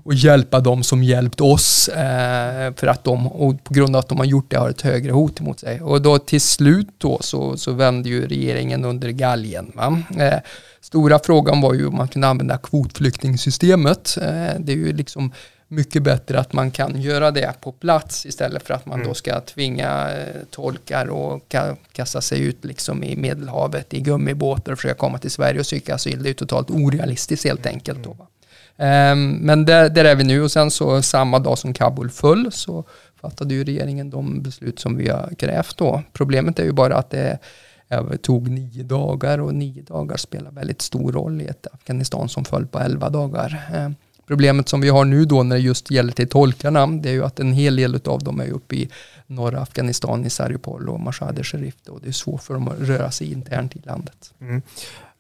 och 0.02 0.14
hjälpa 0.14 0.60
dem 0.60 0.82
som 0.82 1.02
hjälpt 1.02 1.40
oss 1.40 1.88
eh, 1.88 2.74
för 2.76 2.86
att 2.86 3.04
de, 3.04 3.26
och 3.26 3.64
på 3.64 3.74
grund 3.74 3.96
av 3.96 4.00
att 4.00 4.08
de 4.08 4.18
har 4.18 4.24
gjort 4.24 4.50
det, 4.50 4.58
har 4.58 4.70
ett 4.70 4.80
högre 4.80 5.12
hot 5.12 5.40
emot 5.40 5.60
sig. 5.60 5.80
Och 5.80 6.02
då 6.02 6.18
till 6.18 6.40
slut 6.40 6.88
då 6.98 7.18
så, 7.20 7.56
så 7.56 7.72
vände 7.72 8.08
ju 8.08 8.26
regeringen 8.28 8.84
under 8.84 9.10
galgen. 9.10 9.72
Va? 9.74 10.02
Eh, 10.18 10.38
stora 10.80 11.18
frågan 11.18 11.60
var 11.60 11.74
ju 11.74 11.86
om 11.86 11.96
man 11.96 12.08
kunde 12.08 12.28
använda 12.28 12.58
kvotflyktingsystemet. 12.58 14.18
Eh, 14.22 14.54
det 14.58 14.72
är 14.72 14.76
ju 14.76 14.92
liksom 14.92 15.32
mycket 15.68 16.02
bättre 16.02 16.40
att 16.40 16.52
man 16.52 16.70
kan 16.70 17.00
göra 17.00 17.30
det 17.30 17.54
på 17.60 17.72
plats 17.72 18.26
istället 18.26 18.62
för 18.62 18.74
att 18.74 18.86
man 18.86 18.94
mm. 18.94 19.08
då 19.08 19.14
ska 19.14 19.40
tvinga 19.40 20.10
eh, 20.10 20.42
tolkar 20.50 21.06
och 21.06 21.48
ka 21.48 21.76
kasta 21.92 22.20
sig 22.20 22.40
ut 22.40 22.64
liksom 22.64 23.04
i 23.04 23.16
Medelhavet 23.16 23.94
i 23.94 24.00
gummibåtar 24.00 24.72
och 24.72 24.78
försöka 24.78 24.94
komma 24.94 25.18
till 25.18 25.30
Sverige 25.30 25.60
och 25.60 25.66
söka 25.66 25.94
asyl. 25.94 26.22
Det 26.22 26.26
är 26.26 26.30
ju 26.30 26.34
totalt 26.34 26.70
orealistiskt 26.70 27.44
helt 27.44 27.66
enkelt. 27.66 28.04
Då, 28.04 28.10
um, 28.10 29.32
men 29.32 29.64
där, 29.64 29.88
där, 29.88 30.04
är 30.04 30.16
vi 30.16 30.24
nu 30.24 30.42
och 30.42 30.52
sen 30.52 30.70
så 30.70 31.02
samma 31.02 31.38
dag 31.38 31.58
som 31.58 31.72
Kabul 31.72 32.10
föll 32.10 32.52
så 32.52 32.84
fattade 33.20 33.54
ju 33.54 33.64
regeringen 33.64 34.10
de 34.10 34.42
beslut 34.42 34.78
som 34.78 34.96
vi 34.96 35.08
har 35.08 35.34
krävt 35.38 35.76
då. 35.76 36.02
Problemet 36.12 36.58
är 36.58 36.64
ju 36.64 36.72
bara 36.72 36.96
att 36.96 37.10
det 37.10 37.38
tog 38.22 38.48
nio 38.48 38.82
dagar 38.82 39.38
och 39.38 39.54
nio 39.54 39.82
dagar 39.82 40.16
spelar 40.16 40.50
väldigt 40.50 40.82
stor 40.82 41.12
roll 41.12 41.40
i 41.40 41.46
ett 41.46 41.66
Afghanistan 41.72 42.28
som 42.28 42.44
föll 42.44 42.66
på 42.66 42.78
elva 42.78 43.08
dagar. 43.08 43.70
Um, 43.74 43.94
Problemet 44.28 44.68
som 44.68 44.80
vi 44.80 44.88
har 44.88 45.04
nu 45.04 45.24
då 45.24 45.42
när 45.42 45.56
det 45.56 45.62
just 45.62 45.90
gäller 45.90 46.12
till 46.12 46.28
tolkarna, 46.28 46.86
det 46.86 47.08
är 47.08 47.12
ju 47.12 47.24
att 47.24 47.40
en 47.40 47.52
hel 47.52 47.76
del 47.76 48.00
av 48.04 48.22
dem 48.22 48.40
är 48.40 48.50
uppe 48.50 48.76
i 48.76 48.88
norra 49.26 49.60
Afghanistan, 49.60 50.24
i 50.24 50.30
Saripol 50.30 50.88
och 50.88 51.00
Mashhad 51.00 51.46
Sharif 51.46 51.74
och 51.88 52.00
det 52.02 52.08
är 52.08 52.12
svårt 52.12 52.42
för 52.42 52.54
dem 52.54 52.68
att 52.68 52.80
röra 52.80 53.10
sig 53.10 53.32
internt 53.32 53.76
i 53.76 53.80
landet. 53.84 54.32
Mm. 54.40 54.62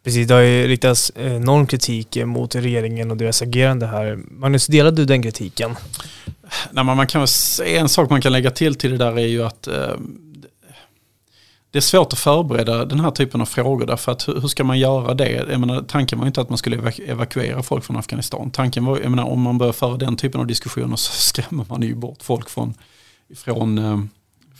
Precis, 0.04 0.28
det 0.28 0.34
har 0.34 0.40
ju 0.40 0.66
riktats 0.66 1.12
enorm 1.14 1.66
kritik 1.66 2.16
mot 2.24 2.54
regeringen 2.54 3.10
och 3.10 3.16
deras 3.16 3.42
agerande 3.42 3.86
här. 3.86 4.18
Magnus, 4.30 4.66
delar 4.66 4.90
du 4.90 5.04
den 5.04 5.22
kritiken? 5.22 5.76
Nej, 6.70 6.84
man 6.84 7.06
kan 7.06 7.20
väl 7.20 7.28
säga 7.28 7.80
en 7.80 7.88
sak 7.88 8.10
man 8.10 8.20
kan 8.20 8.32
lägga 8.32 8.50
till 8.50 8.74
till 8.74 8.90
det 8.90 8.96
där 8.96 9.18
är 9.18 9.26
ju 9.26 9.44
att 9.44 9.66
eh, 9.66 9.74
det 11.78 11.80
är 11.80 11.98
svårt 11.98 12.12
att 12.12 12.18
förbereda 12.18 12.84
den 12.84 13.00
här 13.00 13.10
typen 13.10 13.40
av 13.40 13.46
frågor 13.46 13.86
därför 13.86 14.12
att 14.12 14.28
hur, 14.28 14.48
ska 14.48 14.64
man 14.64 14.78
göra 14.78 15.14
det? 15.14 15.30
Jag 15.30 15.60
menar, 15.60 15.82
tanken 15.82 16.18
var 16.18 16.26
inte 16.26 16.40
att 16.40 16.48
man 16.48 16.58
skulle 16.58 16.92
evakuera 17.06 17.62
folk 17.62 17.84
från 17.84 17.96
Afghanistan. 17.96 18.50
Tanken 18.50 18.84
var, 18.84 18.98
jag 18.98 19.10
menar, 19.10 19.24
om 19.24 19.40
man 19.40 19.58
börjar 19.58 19.72
föra 19.72 19.96
den 19.96 20.16
typen 20.16 20.40
av 20.40 20.46
diskussioner 20.46 20.96
så 20.96 21.12
skrämmer 21.12 21.66
man 21.68 21.82
ju 21.82 21.94
bort 21.94 22.22
folk 22.22 22.50
från, 22.50 22.74
från, 23.36 23.78
eh, 23.78 24.00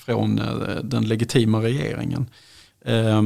från 0.05 0.39
eh, 0.39 0.77
den 0.83 1.05
legitima 1.05 1.63
regeringen. 1.63 2.31
Eh, 2.85 3.23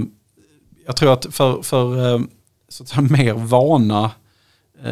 jag 0.87 0.97
tror 0.97 1.13
att 1.13 1.27
för, 1.31 1.63
för 1.63 2.19
så 2.69 2.83
att 2.83 2.89
säga, 2.89 3.01
mer 3.03 3.35
vana 3.35 4.11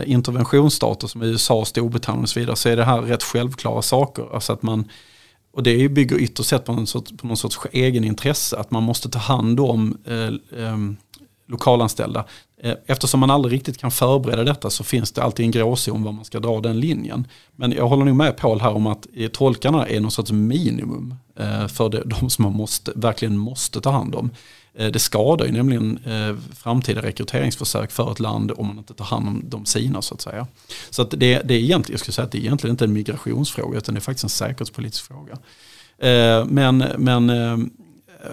interventionsstater 0.04 1.06
som 1.06 1.22
USA, 1.22 1.64
Storbritannien 1.64 2.22
och 2.22 2.28
så 2.28 2.40
vidare 2.40 2.56
så 2.56 2.68
är 2.68 2.76
det 2.76 2.84
här 2.84 3.02
rätt 3.02 3.22
självklara 3.22 3.82
saker. 3.82 4.34
Alltså 4.34 4.52
att 4.52 4.62
man 4.62 4.88
och 5.52 5.62
det 5.62 5.88
bygger 5.88 6.16
ytterst 6.18 6.48
sett 6.48 6.64
på 6.64 6.72
någon 6.72 6.86
sorts, 6.86 7.12
på 7.16 7.26
någon 7.26 7.36
sorts 7.36 7.58
egenintresse, 7.72 8.56
att 8.56 8.70
man 8.70 8.82
måste 8.82 9.08
ta 9.08 9.18
hand 9.18 9.60
om 9.60 9.98
eh, 10.04 10.14
ehm, 10.64 10.96
eh, 11.18 11.22
lokalanställda. 11.48 12.24
Eftersom 12.86 13.20
man 13.20 13.30
aldrig 13.30 13.52
riktigt 13.52 13.78
kan 13.78 13.90
förbereda 13.90 14.44
detta 14.44 14.70
så 14.70 14.84
finns 14.84 15.12
det 15.12 15.22
alltid 15.22 15.44
en 15.44 15.50
gråzon 15.50 16.02
var 16.02 16.12
man 16.12 16.24
ska 16.24 16.40
dra 16.40 16.60
den 16.60 16.80
linjen. 16.80 17.26
Men 17.56 17.72
jag 17.72 17.88
håller 17.88 18.04
nog 18.04 18.16
med 18.16 18.36
Paul 18.36 18.60
här 18.60 18.74
om 18.74 18.86
att 18.86 19.06
eh, 19.14 19.28
tolkarna 19.28 19.86
är 19.86 20.00
någon 20.00 20.10
sorts 20.10 20.32
minimum 20.32 21.14
eh, 21.38 21.66
för 21.66 22.02
de 22.04 22.30
som 22.30 22.42
man 22.42 22.52
måste, 22.52 22.92
verkligen 22.94 23.36
måste 23.36 23.80
ta 23.80 23.90
hand 23.90 24.14
om. 24.14 24.30
Eh, 24.74 24.90
det 24.92 24.98
skadar 24.98 25.46
ju 25.46 25.52
nämligen 25.52 25.98
eh, 26.04 26.37
framtida 26.56 27.02
rekryteringsförsök 27.02 27.90
för 27.90 28.12
ett 28.12 28.20
land 28.20 28.52
om 28.56 28.66
man 28.66 28.78
inte 28.78 28.94
tar 28.94 29.04
hand 29.04 29.28
om 29.28 29.42
de 29.48 29.66
sina 29.66 30.02
så 30.02 30.14
att 30.14 30.20
säga. 30.20 30.46
Så 30.90 31.02
att 31.02 31.11
det, 31.11 31.18
det, 31.18 31.54
är 31.54 31.59
egentligen, 31.59 31.92
jag 31.92 32.00
skulle 32.00 32.12
säga 32.12 32.24
att 32.24 32.33
det 32.33 32.38
är 32.38 32.42
egentligen 32.42 32.74
inte 32.74 32.85
en 32.85 32.92
migrationsfråga 32.92 33.78
utan 33.78 33.94
det 33.94 33.98
är 33.98 34.02
faktiskt 34.02 34.24
en 34.24 34.30
säkerhetspolitisk 34.30 35.04
fråga. 35.04 35.38
Eh, 35.98 36.44
men, 36.44 36.85
men, 36.98 37.26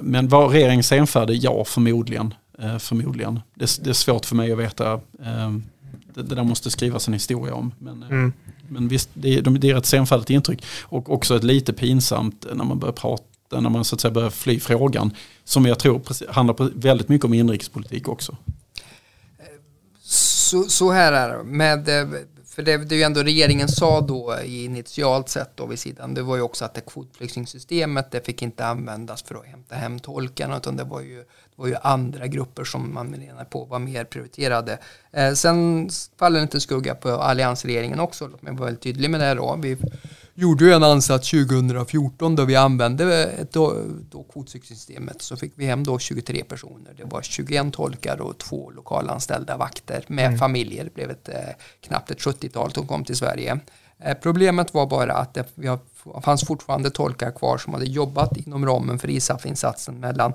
men 0.02 0.28
var 0.28 0.50
regeringen 0.50 0.84
senfärdig? 0.84 1.44
Ja, 1.44 1.66
förmodligen. 1.66 2.34
förmodligen. 2.80 3.40
Det, 3.54 3.84
det, 3.84 3.90
är 3.90 3.94
svårt 3.94 4.26
för 4.26 4.36
mig 4.36 4.52
att 4.52 4.60
veta. 4.60 5.00
Det, 6.14 6.24
det 6.24 6.36
där 6.36 6.44
måste 6.44 6.72
skrivas 6.72 7.08
en 7.08 7.14
historia 7.14 7.54
om. 7.54 7.72
Men, 7.80 8.04
mm. 8.04 8.34
men 8.70 8.88
visst, 8.88 9.10
det, 9.14 9.42
det 9.42 9.70
är 9.70 9.78
ett 9.78 9.86
senfärdigt 9.86 10.30
intryck. 10.30 10.66
Och 10.82 11.14
också 11.14 11.36
ett 11.36 11.44
lite 11.44 11.74
pinsamt 11.74 12.46
när 12.54 12.66
man 12.66 12.80
börjar 12.80 12.94
prata 12.94 13.24
när 13.50 13.70
man 13.70 13.86
så 13.86 13.96
att 13.96 14.02
säga 14.02 14.12
börjar 14.12 14.30
fly 14.30 14.60
frågan. 14.60 15.12
Som 15.44 15.66
jag 15.66 15.80
tror 15.80 16.32
handlar 16.32 16.80
väldigt 16.80 17.10
mycket 17.10 17.26
om 17.26 17.34
inrikespolitik 17.34 18.08
också. 18.08 18.38
Så, 20.48 20.64
så 20.64 20.92
här 20.92 21.14
är 21.14 21.38
det. 21.38 21.44
Med, 21.44 21.90
eh, 21.90 22.20
för 22.58 22.64
det, 22.64 22.78
det 22.78 22.96
är 22.96 22.98
ju 22.98 23.04
ändå 23.04 23.24
regeringen 23.24 23.68
sa 23.68 24.02
då 24.02 24.36
initialt 24.46 25.30
sett 25.30 25.58
då 25.58 25.66
vid 25.66 25.80
sidan, 25.80 26.14
det 26.14 26.22
var 26.22 26.36
ju 26.36 26.42
också 26.42 26.66
att 26.66 26.74
det 26.74 26.82
kvotflyktingsystemet, 26.82 28.12
det 28.12 28.26
fick 28.26 28.42
inte 28.42 28.66
användas 28.66 29.24
för 29.24 29.36
att 29.36 29.46
hämta 29.46 29.76
hem 29.76 30.00
tolkarna, 30.00 30.58
utan 30.58 30.78
det 30.78 30.84
var 30.84 31.02
ju, 31.02 31.18
det 31.18 31.56
var 31.56 31.68
ju 31.68 31.76
andra 31.82 32.28
grupper 32.28 32.64
som 32.64 32.94
man 32.94 33.08
menar 33.08 33.46
på 33.46 33.66
var 33.66 33.80
mer 33.80 34.04
prioriterade. 34.04 34.80
Eh, 35.12 35.34
sen 35.34 35.90
faller 36.20 36.40
det 36.40 36.44
inte 36.44 36.60
skugga 36.60 36.96
på 36.96 37.10
alliansregeringen 37.10 38.00
också, 38.00 38.28
låt 38.28 38.42
mig 38.42 38.54
vara 38.54 38.66
väldigt 38.66 38.84
tydlig 38.84 39.10
med 39.10 39.20
det 39.20 39.26
här 39.26 39.36
då. 39.36 39.60
Vi 39.62 39.78
gjorde 40.40 40.66
ju 40.66 40.72
en 40.72 40.84
ansats 40.84 41.30
2014 41.32 42.36
då 42.36 42.46
vi 42.46 42.56
använde 42.56 43.24
ett 43.24 43.52
då, 43.52 43.76
då 44.10 44.24
kvotsystemet 44.24 45.22
så 45.22 45.38
fick 45.38 45.54
vi 45.56 45.66
hem 45.66 45.84
då 45.84 46.00
23 46.00 46.44
personer. 46.44 46.94
Det 46.98 47.04
var 47.04 47.22
21 47.22 47.74
tolkar 47.74 48.22
och 48.22 48.38
två 48.38 48.72
lokalanställda 48.72 49.58
vakter 49.58 50.04
med 50.08 50.26
mm. 50.26 50.40
familjer. 50.40 50.84
Det 50.84 50.94
blev 50.94 51.10
ett, 51.10 51.30
eh, 51.30 51.36
knappt 51.82 52.12
ett 52.12 52.22
70-tal 52.22 52.72
som 52.72 52.88
kom 52.88 53.04
till 53.04 53.16
Sverige. 53.16 53.60
Eh, 54.00 54.18
problemet 54.22 54.74
var 54.74 54.86
bara 54.86 55.14
att 55.14 55.34
det 55.34 55.46
vi 55.56 55.68
har, 55.68 55.80
fanns 56.22 56.46
fortfarande 56.46 56.90
tolkar 56.90 57.32
kvar 57.32 57.58
som 57.58 57.74
hade 57.74 57.86
jobbat 57.86 58.38
inom 58.38 58.66
ramen 58.66 59.00
för 59.00 59.10
ISAF-insatsen 59.10 60.00
mellan 60.00 60.34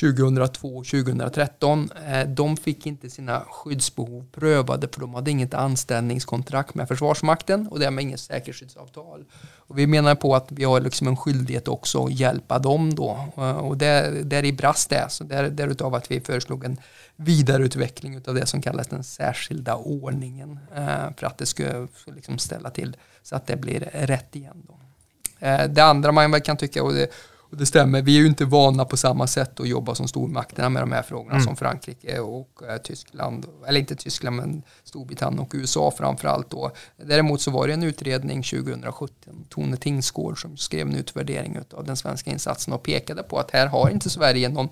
2002 0.00 0.84
2013. 0.84 1.90
Eh, 2.06 2.28
de 2.28 2.56
fick 2.56 2.86
inte 2.86 3.10
sina 3.10 3.40
skyddsbehov 3.40 4.26
prövade 4.32 4.88
för 4.88 5.00
de 5.00 5.14
hade 5.14 5.30
inget 5.30 5.54
anställningskontrakt 5.54 6.74
med 6.74 6.88
Försvarsmakten 6.88 7.68
och 7.68 7.78
därmed 7.78 8.02
inget 8.02 8.20
säkerhetsskyddsavtal. 8.20 9.24
Och 9.56 9.78
vi 9.78 9.86
menar 9.86 10.14
på 10.14 10.34
att 10.34 10.46
vi 10.48 10.64
har 10.64 10.80
liksom 10.80 11.06
en 11.06 11.16
skyldighet 11.16 11.68
också 11.68 12.04
att 12.04 12.12
hjälpa 12.12 12.58
dem 12.58 12.94
då 12.94 13.28
eh, 13.36 13.50
och 13.50 13.76
där, 13.76 14.12
där 14.12 14.44
i 14.44 14.52
brast 14.52 14.90
det. 14.90 15.06
Så 15.08 15.24
där, 15.24 15.50
därutav 15.50 15.94
att 15.94 16.10
vi 16.10 16.20
föreslog 16.20 16.64
en 16.64 16.76
vidareutveckling 17.16 18.22
av 18.26 18.34
det 18.34 18.46
som 18.46 18.62
kallas 18.62 18.86
den 18.86 19.04
särskilda 19.04 19.76
ordningen 19.76 20.58
eh, 20.74 21.10
för 21.16 21.26
att 21.26 21.38
det 21.38 21.46
ska 21.46 21.86
liksom 22.06 22.38
ställa 22.38 22.70
till 22.70 22.96
så 23.22 23.36
att 23.36 23.46
det 23.46 23.56
blir 23.56 23.80
rätt 23.92 24.36
igen. 24.36 24.62
Då. 24.66 24.72
Det 25.68 25.80
andra 25.80 26.12
man 26.12 26.40
kan 26.40 26.56
tycka, 26.56 26.82
och 26.82 26.94
det, 26.94 27.10
och 27.50 27.56
det 27.56 27.66
stämmer, 27.66 28.02
vi 28.02 28.16
är 28.16 28.20
ju 28.20 28.26
inte 28.26 28.44
vana 28.44 28.84
på 28.84 28.96
samma 28.96 29.26
sätt 29.26 29.60
att 29.60 29.68
jobba 29.68 29.94
som 29.94 30.08
stormakterna 30.08 30.68
med 30.68 30.82
de 30.82 30.92
här 30.92 31.02
frågorna 31.02 31.34
mm. 31.34 31.44
som 31.44 31.56
Frankrike 31.56 32.18
och 32.18 32.62
eh, 32.68 32.76
Tyskland, 32.76 33.46
eller 33.66 33.80
inte 33.80 33.96
Tyskland 33.96 34.36
men 34.36 34.62
Storbritannien 34.84 35.40
och 35.40 35.52
USA 35.54 35.90
framförallt 35.98 36.50
då. 36.50 36.70
Däremot 36.96 37.40
så 37.40 37.50
var 37.50 37.66
det 37.66 37.72
en 37.72 37.82
utredning 37.82 38.42
2017, 38.42 39.44
Tone 39.48 39.76
Tingsgård 39.76 40.42
som 40.42 40.56
skrev 40.56 40.86
en 40.86 40.96
utvärdering 40.96 41.58
av 41.72 41.84
den 41.84 41.96
svenska 41.96 42.30
insatsen 42.30 42.74
och 42.74 42.82
pekade 42.82 43.22
på 43.22 43.38
att 43.38 43.50
här 43.50 43.66
har 43.66 43.90
inte 43.90 44.10
Sverige 44.10 44.48
någon 44.48 44.68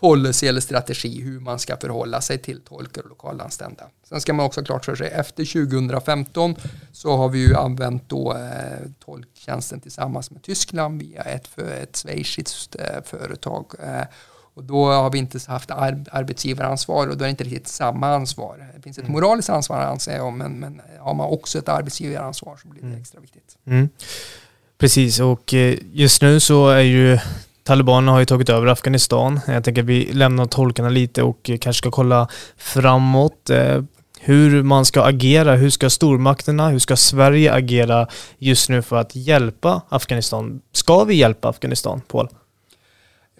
policy 0.00 0.46
eller 0.46 0.60
strategi 0.60 1.22
hur 1.22 1.40
man 1.40 1.58
ska 1.58 1.76
förhålla 1.76 2.20
sig 2.20 2.38
till 2.38 2.60
tolkar 2.60 3.02
och 3.02 3.08
lokalanställda. 3.08 3.84
Sen 4.08 4.20
ska 4.20 4.32
man 4.32 4.46
också 4.46 4.64
klart 4.64 4.84
för 4.84 4.96
sig, 4.96 5.08
efter 5.08 5.68
2015 5.68 6.56
så 6.92 7.16
har 7.16 7.28
vi 7.28 7.38
ju 7.38 7.54
använt 7.54 8.08
då 8.08 8.32
eh, 8.32 8.88
tolktjänsten 9.04 9.80
tillsammans 9.80 10.30
med 10.30 10.42
Tyskland 10.42 11.02
via 11.02 11.22
ett, 11.22 11.48
för 11.48 11.70
ett 11.82 11.96
schweiziskt 11.96 12.76
eh, 12.78 13.02
företag. 13.04 13.66
Eh, 13.82 14.04
och 14.54 14.64
då 14.64 14.86
har 14.86 15.10
vi 15.10 15.18
inte 15.18 15.38
haft 15.46 15.70
ar 15.70 16.04
arbetsgivaransvar 16.12 17.06
och 17.06 17.16
då 17.16 17.24
är 17.24 17.26
det 17.26 17.30
inte 17.30 17.44
riktigt 17.44 17.68
samma 17.68 18.14
ansvar. 18.14 18.72
Det 18.76 18.82
finns 18.82 18.98
ett 18.98 19.04
mm. 19.04 19.12
moraliskt 19.12 19.50
ansvar 19.50 19.80
anser 19.80 20.16
jag, 20.16 20.32
men, 20.32 20.60
men 20.60 20.80
har 21.00 21.14
man 21.14 21.26
också 21.26 21.58
ett 21.58 21.68
arbetsgivaransvar 21.68 22.56
så 22.62 22.68
blir 22.68 22.82
det 22.82 22.88
mm. 22.88 23.00
extra 23.00 23.20
viktigt. 23.20 23.58
Mm. 23.66 23.88
Precis, 24.78 25.20
och 25.20 25.54
eh, 25.54 25.78
just 25.92 26.22
nu 26.22 26.40
så 26.40 26.68
är 26.68 26.80
ju 26.80 27.18
Talibanerna 27.68 28.12
har 28.12 28.18
ju 28.18 28.24
tagit 28.24 28.48
över 28.48 28.66
Afghanistan. 28.66 29.40
Jag 29.46 29.64
tänker 29.64 29.82
att 29.82 29.88
vi 29.88 30.12
lämnar 30.12 30.46
tolkarna 30.46 30.88
lite 30.88 31.22
och 31.22 31.50
kanske 31.60 31.78
ska 31.78 31.90
kolla 31.90 32.28
framåt 32.56 33.50
eh, 33.50 33.82
hur 34.20 34.62
man 34.62 34.84
ska 34.84 35.02
agera. 35.02 35.56
Hur 35.56 35.70
ska 35.70 35.90
stormakterna, 35.90 36.68
hur 36.68 36.78
ska 36.78 36.96
Sverige 36.96 37.52
agera 37.52 38.06
just 38.38 38.68
nu 38.68 38.82
för 38.82 38.96
att 38.96 39.16
hjälpa 39.16 39.82
Afghanistan? 39.88 40.60
Ska 40.72 41.04
vi 41.04 41.14
hjälpa 41.14 41.48
Afghanistan, 41.48 42.00
Paul? 42.08 42.28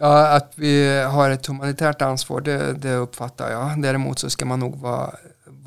Ja, 0.00 0.26
att 0.26 0.52
vi 0.54 1.02
har 1.02 1.30
ett 1.30 1.46
humanitärt 1.46 2.02
ansvar, 2.02 2.40
det, 2.40 2.72
det 2.72 2.94
uppfattar 2.94 3.50
jag. 3.50 3.82
Däremot 3.82 4.18
så 4.18 4.30
ska 4.30 4.44
man 4.44 4.60
nog 4.60 4.80
vara 4.80 5.10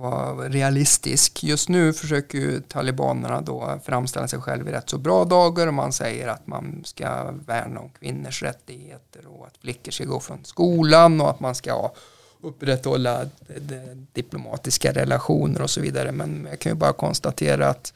vara 0.02 0.50
realistisk. 0.50 1.44
Just 1.44 1.70
nu 1.70 1.94
försöker 1.94 2.38
ju 2.38 2.62
talibanerna 2.62 3.42
då 3.42 3.80
framställa 3.86 4.28
sig 4.28 4.42
själva 4.42 4.70
i 4.70 4.74
rätt 4.74 4.90
så 4.90 4.98
bra 4.98 5.26
dagar 5.26 5.68
och 5.68 5.74
man 5.74 5.94
säger 5.94 6.28
att 6.28 6.48
man 6.48 6.82
ska 6.86 7.32
värna 7.32 7.80
om 7.80 7.90
kvinnors 7.90 8.44
rättigheter 8.44 9.22
och 9.28 9.48
att 9.48 9.58
flickor 9.58 9.92
ska 9.92 10.06
gå 10.06 10.20
från 10.20 10.46
skolan 10.46 11.22
och 11.22 11.30
att 11.30 11.40
man 11.40 11.56
ska 11.56 11.92
upprätthålla 12.42 13.26
diplomatiska 14.14 14.92
relationer 14.92 15.62
och 15.62 15.70
så 15.70 15.82
vidare. 15.82 16.12
Men 16.12 16.48
jag 16.50 16.60
kan 16.60 16.72
ju 16.72 16.76
bara 16.76 16.94
konstatera 16.94 17.68
att 17.68 17.94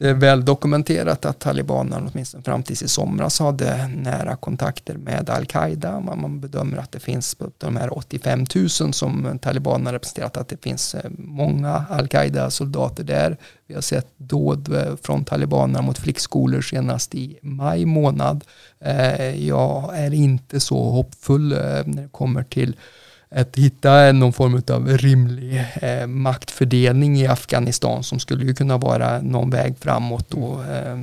det 0.00 0.08
är 0.08 0.14
väl 0.14 0.44
dokumenterat 0.44 1.24
att 1.24 1.38
talibanerna 1.38 2.10
åtminstone 2.12 2.44
fram 2.44 2.62
tills 2.62 2.82
i 2.82 2.88
somras 2.88 3.38
hade 3.38 3.88
nära 3.88 4.36
kontakter 4.36 4.94
med 4.96 5.30
al-Qaida. 5.30 6.00
Man 6.00 6.40
bedömer 6.40 6.78
att 6.78 6.92
det 6.92 7.00
finns 7.00 7.36
de 7.58 7.76
här 7.76 7.98
85 7.98 8.46
000 8.54 8.68
som 8.70 9.38
talibanerna 9.42 9.92
representerat 9.92 10.36
att 10.36 10.48
det 10.48 10.62
finns 10.62 10.94
eh, 10.94 11.10
många 11.18 11.84
al-Qaida 11.90 12.50
soldater 12.50 13.04
där. 13.04 13.36
Vi 13.66 13.74
har 13.74 13.80
sett 13.80 14.06
dåd 14.16 14.74
eh, 14.74 14.96
från 15.02 15.24
talibanerna 15.24 15.82
mot 15.82 15.98
flickskolor 15.98 16.60
senast 16.60 17.14
i 17.14 17.38
maj 17.42 17.84
månad. 17.84 18.44
Eh, 18.80 19.46
jag 19.46 19.98
är 19.98 20.14
inte 20.14 20.60
så 20.60 20.90
hoppfull 20.90 21.48
när 21.48 22.02
det 22.02 22.08
kommer 22.12 22.42
till 22.42 22.76
att 23.34 23.56
hitta 23.56 24.12
någon 24.12 24.32
form 24.32 24.62
av 24.70 24.88
rimlig 24.88 25.64
eh, 25.82 26.06
maktfördelning 26.06 27.16
i 27.20 27.26
Afghanistan 27.26 28.02
som 28.02 28.18
skulle 28.18 28.44
ju 28.44 28.54
kunna 28.54 28.78
vara 28.78 29.22
någon 29.22 29.50
väg 29.50 29.74
framåt. 29.78 30.30
Då, 30.30 30.62
eh, 30.62 30.98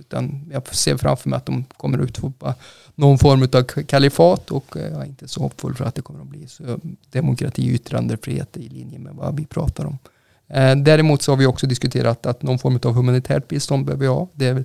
utan 0.00 0.50
jag 0.52 0.74
ser 0.74 0.96
framför 0.96 1.28
mig 1.28 1.36
att 1.36 1.46
de 1.46 1.64
kommer 1.76 1.98
ut 1.98 2.08
utfopa 2.08 2.54
någon 2.94 3.18
form 3.18 3.42
av 3.42 3.62
kalifat 3.62 4.50
och 4.50 4.76
eh, 4.76 4.82
jag 4.82 5.00
är 5.00 5.06
inte 5.06 5.28
så 5.28 5.40
hoppfull 5.40 5.74
för 5.74 5.84
att 5.84 5.94
det 5.94 6.02
kommer 6.02 6.20
att 6.20 6.26
bli 6.26 6.46
så 6.46 6.78
demokrati 7.10 7.70
och 7.70 7.74
yttrandefrihet 7.74 8.56
i 8.56 8.68
linje 8.68 8.98
med 8.98 9.14
vad 9.14 9.36
vi 9.36 9.46
pratar 9.46 9.84
om. 9.84 9.98
Eh, 10.48 10.76
däremot 10.76 11.22
så 11.22 11.32
har 11.32 11.36
vi 11.36 11.46
också 11.46 11.66
diskuterat 11.66 12.26
att 12.26 12.42
någon 12.42 12.58
form 12.58 12.78
av 12.82 12.94
humanitärt 12.94 13.48
bistånd 13.48 13.84
behöver 13.84 14.00
vi 14.00 14.06
ha. 14.06 14.28
Det 14.34 14.46
är 14.46 14.64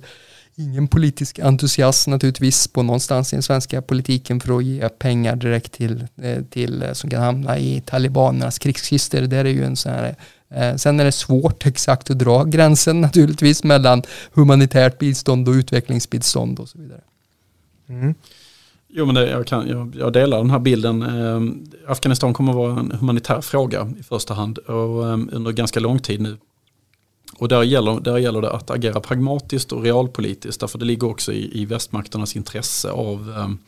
ingen 0.58 0.88
politisk 0.88 1.38
entusiasm 1.38 2.10
naturligtvis 2.10 2.68
på 2.68 2.82
någonstans 2.82 3.32
i 3.32 3.36
den 3.36 3.42
svenska 3.42 3.82
politiken 3.82 4.40
för 4.40 4.56
att 4.56 4.64
ge 4.64 4.88
pengar 4.88 5.36
direkt 5.36 5.72
till, 5.72 6.06
eh, 6.22 6.42
till 6.42 6.82
eh, 6.82 6.92
som 6.92 7.10
kan 7.10 7.22
hamna 7.22 7.58
i 7.58 7.82
talibanernas 7.86 8.58
krigskistor. 8.58 9.20
Det 9.20 9.36
är 9.36 9.44
ju 9.44 9.64
en 9.64 9.76
sån 9.76 9.92
här 9.92 10.16
eh, 10.50 10.76
Sen 10.76 11.00
är 11.00 11.04
det 11.04 11.12
svårt 11.12 11.66
exakt 11.66 12.10
att 12.10 12.18
dra 12.18 12.44
gränsen 12.44 13.00
naturligtvis 13.00 13.64
mellan 13.64 14.02
humanitärt 14.32 14.98
bistånd 14.98 15.48
och 15.48 15.52
utvecklingsbistånd 15.52 16.60
och 16.60 16.68
så 16.68 16.78
vidare. 16.78 17.00
Mm. 17.88 18.14
Jo 18.88 19.06
men 19.06 19.14
det, 19.14 19.30
jag, 19.30 19.46
kan, 19.46 19.68
jag, 19.68 19.94
jag, 19.98 20.12
delar 20.12 20.38
den 20.38 20.50
här 20.50 20.58
bilden. 20.58 21.02
Eh, 21.02 21.90
Afghanistan 21.90 22.34
kommer 22.34 22.52
att 22.52 22.56
vara 22.56 22.80
en 22.80 22.92
humanitär 22.92 23.40
fråga 23.40 23.92
i 24.00 24.02
första 24.02 24.34
hand 24.34 24.58
och 24.58 25.08
eh, 25.08 25.18
under 25.32 25.52
ganska 25.52 25.80
lång 25.80 25.98
tid 25.98 26.20
nu 26.20 26.36
och 27.38 27.48
där 27.48 27.62
gäller, 27.62 28.00
där 28.00 28.18
gäller 28.18 28.42
det 28.42 28.50
att 28.50 28.70
agera 28.70 29.00
pragmatiskt 29.00 29.72
och 29.72 29.82
realpolitiskt. 29.82 30.60
Därför 30.60 30.78
det 30.78 30.84
ligger 30.84 31.10
också 31.10 31.32
i, 31.32 31.60
i 31.62 31.64
västmakternas 31.64 32.36
intresse 32.36 32.90
av 32.90 33.28
um, 33.28 33.58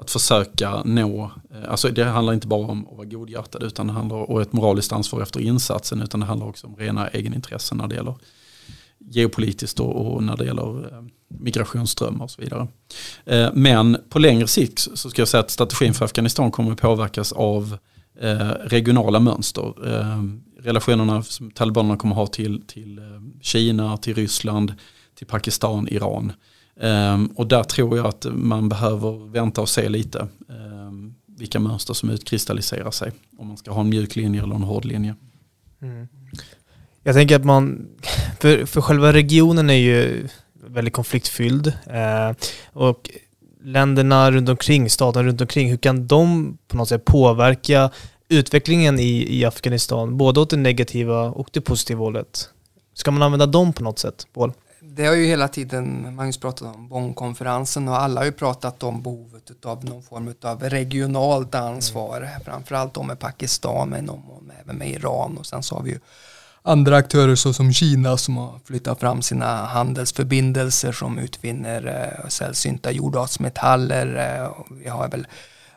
att 0.00 0.10
försöka 0.10 0.82
nå, 0.84 1.30
eh, 1.50 1.70
alltså 1.70 1.88
det 1.88 2.04
handlar 2.04 2.34
inte 2.34 2.46
bara 2.46 2.66
om 2.66 2.88
att 2.88 2.96
vara 2.96 3.06
godhjärtad 3.06 3.62
utan 3.62 3.86
det 3.86 3.92
handlar 3.92 4.30
om 4.30 4.40
ett 4.40 4.52
moraliskt 4.52 4.92
ansvar 4.92 5.22
efter 5.22 5.40
insatsen 5.40 6.02
utan 6.02 6.20
det 6.20 6.26
handlar 6.26 6.46
också 6.46 6.66
om 6.66 6.76
rena 6.76 7.08
egenintressen 7.08 7.78
när 7.78 7.86
det 7.86 7.94
gäller 7.94 8.14
geopolitiskt 8.98 9.80
och, 9.80 10.14
och 10.14 10.22
när 10.22 10.36
det 10.36 10.44
gäller 10.44 10.92
eh, 10.92 11.02
migrationsströmmar 11.28 12.24
och 12.24 12.30
så 12.30 12.42
vidare. 12.42 12.68
Eh, 13.24 13.48
men 13.54 13.96
på 14.08 14.18
längre 14.18 14.46
sikt 14.46 14.78
så 14.78 15.10
ska 15.10 15.22
jag 15.22 15.28
säga 15.28 15.40
att 15.40 15.50
strategin 15.50 15.94
för 15.94 16.04
Afghanistan 16.04 16.50
kommer 16.50 16.72
att 16.72 16.80
påverkas 16.80 17.32
av 17.32 17.72
eh, 17.72 17.78
Eh, 18.20 18.50
regionala 18.64 19.20
mönster. 19.20 19.74
Eh, 19.86 20.22
relationerna 20.60 21.22
som 21.22 21.50
talibanerna 21.50 21.96
kommer 21.96 22.14
ha 22.14 22.26
till, 22.26 22.62
till 22.66 22.98
eh, 22.98 23.04
Kina, 23.40 23.96
till 23.96 24.14
Ryssland, 24.14 24.74
till 25.14 25.26
Pakistan, 25.26 25.88
Iran. 25.88 26.32
Ehm, 26.80 27.26
och 27.26 27.46
där 27.46 27.62
tror 27.62 27.96
jag 27.96 28.06
att 28.06 28.26
man 28.32 28.68
behöver 28.68 29.30
vänta 29.30 29.60
och 29.60 29.68
se 29.68 29.88
lite 29.88 30.28
ehm, 30.48 31.14
vilka 31.26 31.60
mönster 31.60 31.94
som 31.94 32.10
utkristalliserar 32.10 32.90
sig. 32.90 33.12
Om 33.38 33.46
man 33.46 33.56
ska 33.56 33.70
ha 33.70 33.80
en 33.80 33.88
mjuk 33.88 34.16
linje 34.16 34.42
eller 34.42 34.54
en 34.54 34.62
hård 34.62 34.84
linje. 34.84 35.14
Mm. 35.82 36.08
Jag 37.02 37.14
tänker 37.14 37.36
att 37.36 37.44
man, 37.44 37.88
för, 38.40 38.66
för 38.66 38.80
själva 38.80 39.12
regionen 39.12 39.70
är 39.70 39.74
ju 39.74 40.28
väldigt 40.64 40.94
konfliktfylld. 40.94 41.66
Eh, 41.86 42.36
och 42.72 43.10
länderna 43.60 44.30
runt 44.30 44.48
omkring, 44.48 44.90
staterna 44.90 45.28
runt 45.28 45.40
omkring, 45.40 45.70
hur 45.70 45.76
kan 45.76 46.06
de 46.06 46.58
på 46.68 46.76
något 46.76 46.88
sätt 46.88 47.04
påverka 47.04 47.90
utvecklingen 48.28 48.98
i, 48.98 49.38
i 49.38 49.44
Afghanistan, 49.44 50.16
både 50.16 50.40
åt 50.40 50.50
det 50.50 50.56
negativa 50.56 51.22
och 51.22 51.48
det 51.52 51.60
positiva 51.60 52.00
hållet? 52.00 52.50
Ska 52.94 53.10
man 53.10 53.22
använda 53.22 53.46
dem 53.46 53.72
på 53.72 53.82
något 53.82 53.98
sätt, 53.98 54.26
Paul? 54.34 54.52
Det 54.80 55.06
har 55.06 55.14
ju 55.14 55.26
hela 55.26 55.48
tiden 55.48 56.14
Magnus 56.14 56.38
pratat 56.38 56.76
om 56.76 56.88
Bonnkonferensen 56.88 57.88
och 57.88 58.00
alla 58.00 58.20
har 58.20 58.24
ju 58.24 58.32
pratat 58.32 58.82
om 58.82 59.02
behovet 59.02 59.64
av 59.64 59.84
någon 59.84 60.02
form 60.02 60.34
av 60.42 60.62
regionalt 60.62 61.54
ansvar, 61.54 62.16
mm. 62.16 62.40
framförallt 62.44 62.94
då 62.94 63.02
med 63.02 63.18
Pakistan 63.18 63.88
men 63.88 64.10
även 64.62 64.76
med 64.76 64.90
Iran 64.90 65.38
och 65.38 65.46
sen 65.46 65.62
så 65.62 65.74
har 65.74 65.82
vi 65.82 65.90
ju 65.90 65.98
andra 66.68 66.96
aktörer 66.96 67.34
såsom 67.34 67.72
Kina 67.72 68.16
som 68.16 68.36
har 68.36 68.60
flyttat 68.64 69.00
fram 69.00 69.22
sina 69.22 69.66
handelsförbindelser 69.66 70.92
som 70.92 71.18
utvinner 71.18 71.86
eh, 71.86 72.28
sällsynta 72.28 72.90
jordartsmetaller. 72.90 74.36
Eh, 74.40 74.50
vi 74.82 74.88
har 74.88 75.08
väl 75.08 75.26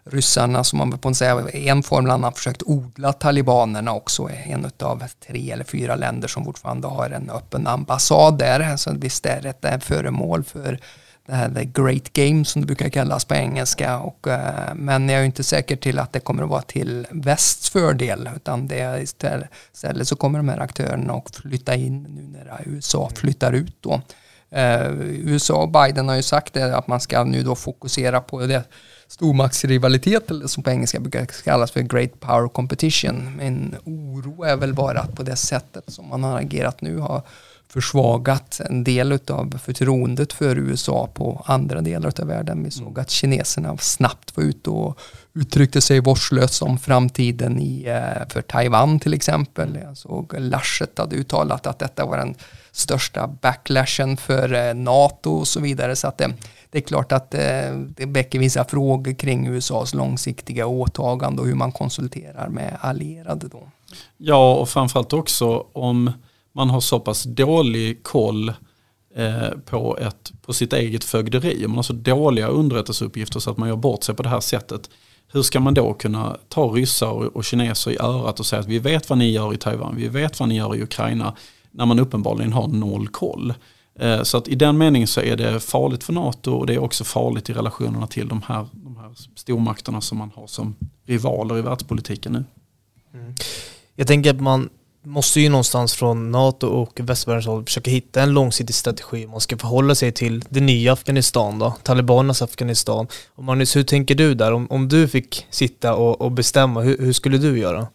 ryssarna 0.04 0.63
som 0.63 0.77
man 0.80 0.97
på 0.97 1.08
en 1.08 1.15
säga 1.15 1.49
en 1.49 1.84
form 1.84 2.06
eller 2.06 2.13
annan 2.13 2.34
försökt 2.34 2.63
odla 2.65 3.13
talibanerna 3.13 3.93
också 3.93 4.30
en 4.45 4.71
av 4.80 5.04
tre 5.27 5.51
eller 5.51 5.63
fyra 5.63 5.95
länder 5.95 6.27
som 6.27 6.45
fortfarande 6.45 6.88
har 6.88 7.10
en 7.10 7.30
öppen 7.30 7.67
ambassad 7.67 8.38
där. 8.38 8.77
Så 8.77 8.93
visst 8.93 9.25
är 9.25 9.41
det 9.41 9.49
ett 9.49 9.65
eh, 9.65 9.80
föremål 9.80 10.43
för 10.43 10.80
det 11.26 11.34
här 11.34 11.50
the 11.50 11.66
great 11.66 12.14
game 12.14 12.46
som 12.46 12.62
det 12.62 12.66
brukar 12.66 12.90
kallas 12.90 13.26
på 13.26 13.36
engelska. 13.36 14.00
Och, 14.00 14.28
uh, 14.28 14.76
men 14.76 15.10
jag 15.10 15.22
är 15.22 15.26
inte 15.26 15.44
säker 15.44 15.76
till 15.76 16.00
att 16.00 16.13
det 16.13 16.19
kommer 16.19 16.44
att 16.44 16.50
vara 16.50 16.62
till 16.62 17.08
västs 17.12 17.69
fördel 17.69 18.30
utan 18.36 18.67
det 18.67 19.02
istället, 19.02 20.08
så 20.08 20.15
kommer 20.15 20.40
de 20.40 20.50
här 20.50 20.60
aktörerna 20.60 21.13
att 21.13 21.36
flytta 21.36 21.76
in 21.76 22.04
nu 22.04 22.22
när 22.22 22.63
USA 22.65 23.10
flyttar 23.15 23.54
ut 23.54 23.76
då. 23.80 24.02
Uh, 24.56 25.02
USA 25.02 25.54
och 25.54 25.72
Biden 25.72 26.08
har 26.08 26.15
ju 26.15 26.24
sagt 26.24 26.54
det, 26.54 26.78
att 26.78 26.88
man 26.88 27.00
ska 27.00 27.24
nu 27.24 27.44
då 27.44 27.56
fokusera 27.56 28.22
på 28.22 28.40
det 28.40 28.63
stormaktsrivalitet 29.08 30.32
eller 30.32 30.48
som 30.48 30.63
på 30.63 30.69
engelska 30.69 31.00
brukar 31.00 31.26
kallas 31.26 31.72
för 31.72 31.82
Great 31.82 32.19
Power 32.19 32.48
Competition. 32.48 33.38
Min 33.38 33.76
oro 33.84 34.44
är 34.44 34.56
väl 34.56 34.74
bara 34.74 35.00
att 35.00 35.15
på 35.15 35.24
det 35.24 35.36
sättet 35.36 35.84
som 35.88 36.10
man 36.10 36.24
har 36.24 36.40
agerat 36.40 36.82
nu 36.82 36.98
har 36.98 37.22
försvagat 37.72 38.62
en 38.69 38.84
del 38.84 39.19
av 39.28 39.60
förtroendet 39.63 40.34
för 40.34 40.58
USA 40.58 41.10
på 41.13 41.44
andra 41.46 41.82
delar 41.82 42.13
av 42.22 42.28
världen. 42.28 42.63
Vi 42.63 42.72
såg 42.72 42.88
mm. 42.88 43.02
att 43.02 43.10
kineserna 43.10 43.78
snabbt 43.78 44.38
var 44.38 44.44
ute 44.44 44.69
och 44.69 45.00
uttryckte 45.34 45.82
sig 45.82 46.00
vårdslöst 46.00 46.62
om 46.62 46.80
framtiden 46.80 47.60
i, 47.60 47.84
eh, 47.88 48.28
för 48.30 48.42
Taiwan 48.42 49.00
till 49.00 49.13
exempel. 49.13 49.80
Jag 49.84 49.98
såg 49.98 50.34
Laschet 50.38 50.98
hade 50.98 51.15
uttalat 51.15 51.67
att 51.67 51.80
detta 51.80 52.06
var 52.06 52.17
den 52.17 52.36
största 52.72 53.28
backlashen 53.28 54.17
för 54.17 54.54
eh, 54.54 54.74
NATO 54.74 55.32
och 55.32 55.48
så 55.48 55.60
vidare. 55.60 55.96
Så 55.96 56.08
att 56.08 56.17
det, 56.17 56.34
det 56.69 56.78
är 56.78 56.82
klart 56.82 57.12
att 57.12 57.32
det, 57.32 57.74
det 57.98 58.06
väcker 58.06 58.40
vissa 58.40 58.63
frågor 58.63 59.13
kring 59.13 59.48
USAs 59.48 59.94
långsiktiga 59.94 60.65
åtagande 60.65 61.42
och 61.42 61.48
hur 61.48 61.56
man 61.56 61.72
konsulterar 61.72 62.50
med 62.50 62.78
allierade 62.82 63.48
då. 63.48 63.62
Ja, 64.17 64.54
och 64.54 64.69
framförallt 64.69 65.13
också 65.13 65.65
om 65.74 66.12
man 66.54 66.69
har 66.69 66.81
så 66.81 66.99
pass 66.99 67.23
dålig 67.23 68.04
koll 68.04 68.54
eh, 69.15 69.49
på, 69.65 69.97
ett, 69.97 70.31
på 70.41 70.54
sitt 70.54 70.73
eget 70.73 71.04
fögderi, 71.04 71.67
man 71.67 71.75
har 71.75 71.83
så 71.83 71.93
dåliga 71.93 72.47
underrättelseuppgifter 72.47 73.39
så 73.39 73.52
att 73.52 73.58
man 73.58 73.69
gör 73.69 73.75
bort 73.75 74.04
sig 74.04 74.15
på 74.15 74.23
det 74.23 74.29
här 74.29 74.39
sättet. 74.39 74.89
Hur 75.33 75.41
ska 75.41 75.60
man 75.60 75.73
då 75.73 75.93
kunna 75.93 76.37
ta 76.49 76.67
ryssar 76.67 77.12
och, 77.12 77.35
och 77.35 77.43
kineser 77.43 77.91
i 77.91 77.97
örat 77.99 78.39
och 78.39 78.45
säga 78.45 78.60
att 78.60 78.67
vi 78.67 78.79
vet 78.79 79.10
vad 79.10 79.17
ni 79.17 79.31
gör 79.31 79.54
i 79.54 79.58
Taiwan, 79.58 79.95
vi 79.95 80.08
vet 80.08 80.39
vad 80.39 80.49
ni 80.49 80.58
gör 80.58 80.75
i 80.75 80.83
Ukraina, 80.83 81.35
när 81.71 81.85
man 81.85 81.99
uppenbarligen 81.99 82.54
har 82.54 82.67
noll 82.67 83.08
koll. 83.08 83.54
Eh, 83.99 84.23
så 84.23 84.37
att 84.37 84.47
i 84.47 84.56
den 84.56 84.77
meningen 84.77 85.08
så 85.08 85.21
är 85.21 85.37
det 85.37 85.60
farligt 85.60 86.04
för 86.04 86.13
NATO 86.13 86.52
och 86.52 86.67
det 86.67 86.73
är 86.73 86.79
också 86.79 87.04
farligt 87.04 87.49
i 87.49 87.54
relationerna 87.54 88.08
till 88.08 88.27
de 88.27 88.41
här, 88.47 88.67
de 88.71 88.97
här 88.97 89.12
stormakterna 89.35 90.02
som 90.02 90.17
man 90.17 90.31
har 90.35 90.47
som 90.47 90.75
rivaler 91.06 91.58
i 91.58 91.62
världspolitiken 91.62 92.31
nu. 92.31 92.43
Mm. 93.13 93.35
Jag 93.95 94.08
tänker 94.08 94.29
att 94.29 94.41
man 94.41 94.69
måste 95.04 95.41
ju 95.41 95.49
någonstans 95.49 95.93
från 95.93 96.31
NATO 96.31 96.67
och 96.67 96.99
västvärldens 97.04 97.45
håll 97.45 97.65
försöka 97.65 97.91
hitta 97.91 98.21
en 98.21 98.33
långsiktig 98.33 98.75
strategi. 98.75 99.27
Man 99.27 99.41
ska 99.41 99.58
förhålla 99.58 99.95
sig 99.95 100.12
till 100.12 100.43
det 100.49 100.60
nya 100.60 100.93
Afghanistan 100.93 101.60
då, 101.60 101.73
talibanernas 101.83 102.41
Afghanistan. 102.41 103.08
Och 103.35 103.43
Magnus, 103.43 103.75
hur 103.75 103.83
tänker 103.83 104.15
du 104.15 104.33
där? 104.33 104.54
Om, 104.54 104.67
om 104.69 104.89
du 104.89 105.08
fick 105.08 105.47
sitta 105.49 105.95
och, 105.95 106.21
och 106.21 106.31
bestämma, 106.31 106.81
hur, 106.81 106.97
hur, 106.97 107.13
skulle 107.13 107.37
du 107.37 107.60
göra? 107.60 107.87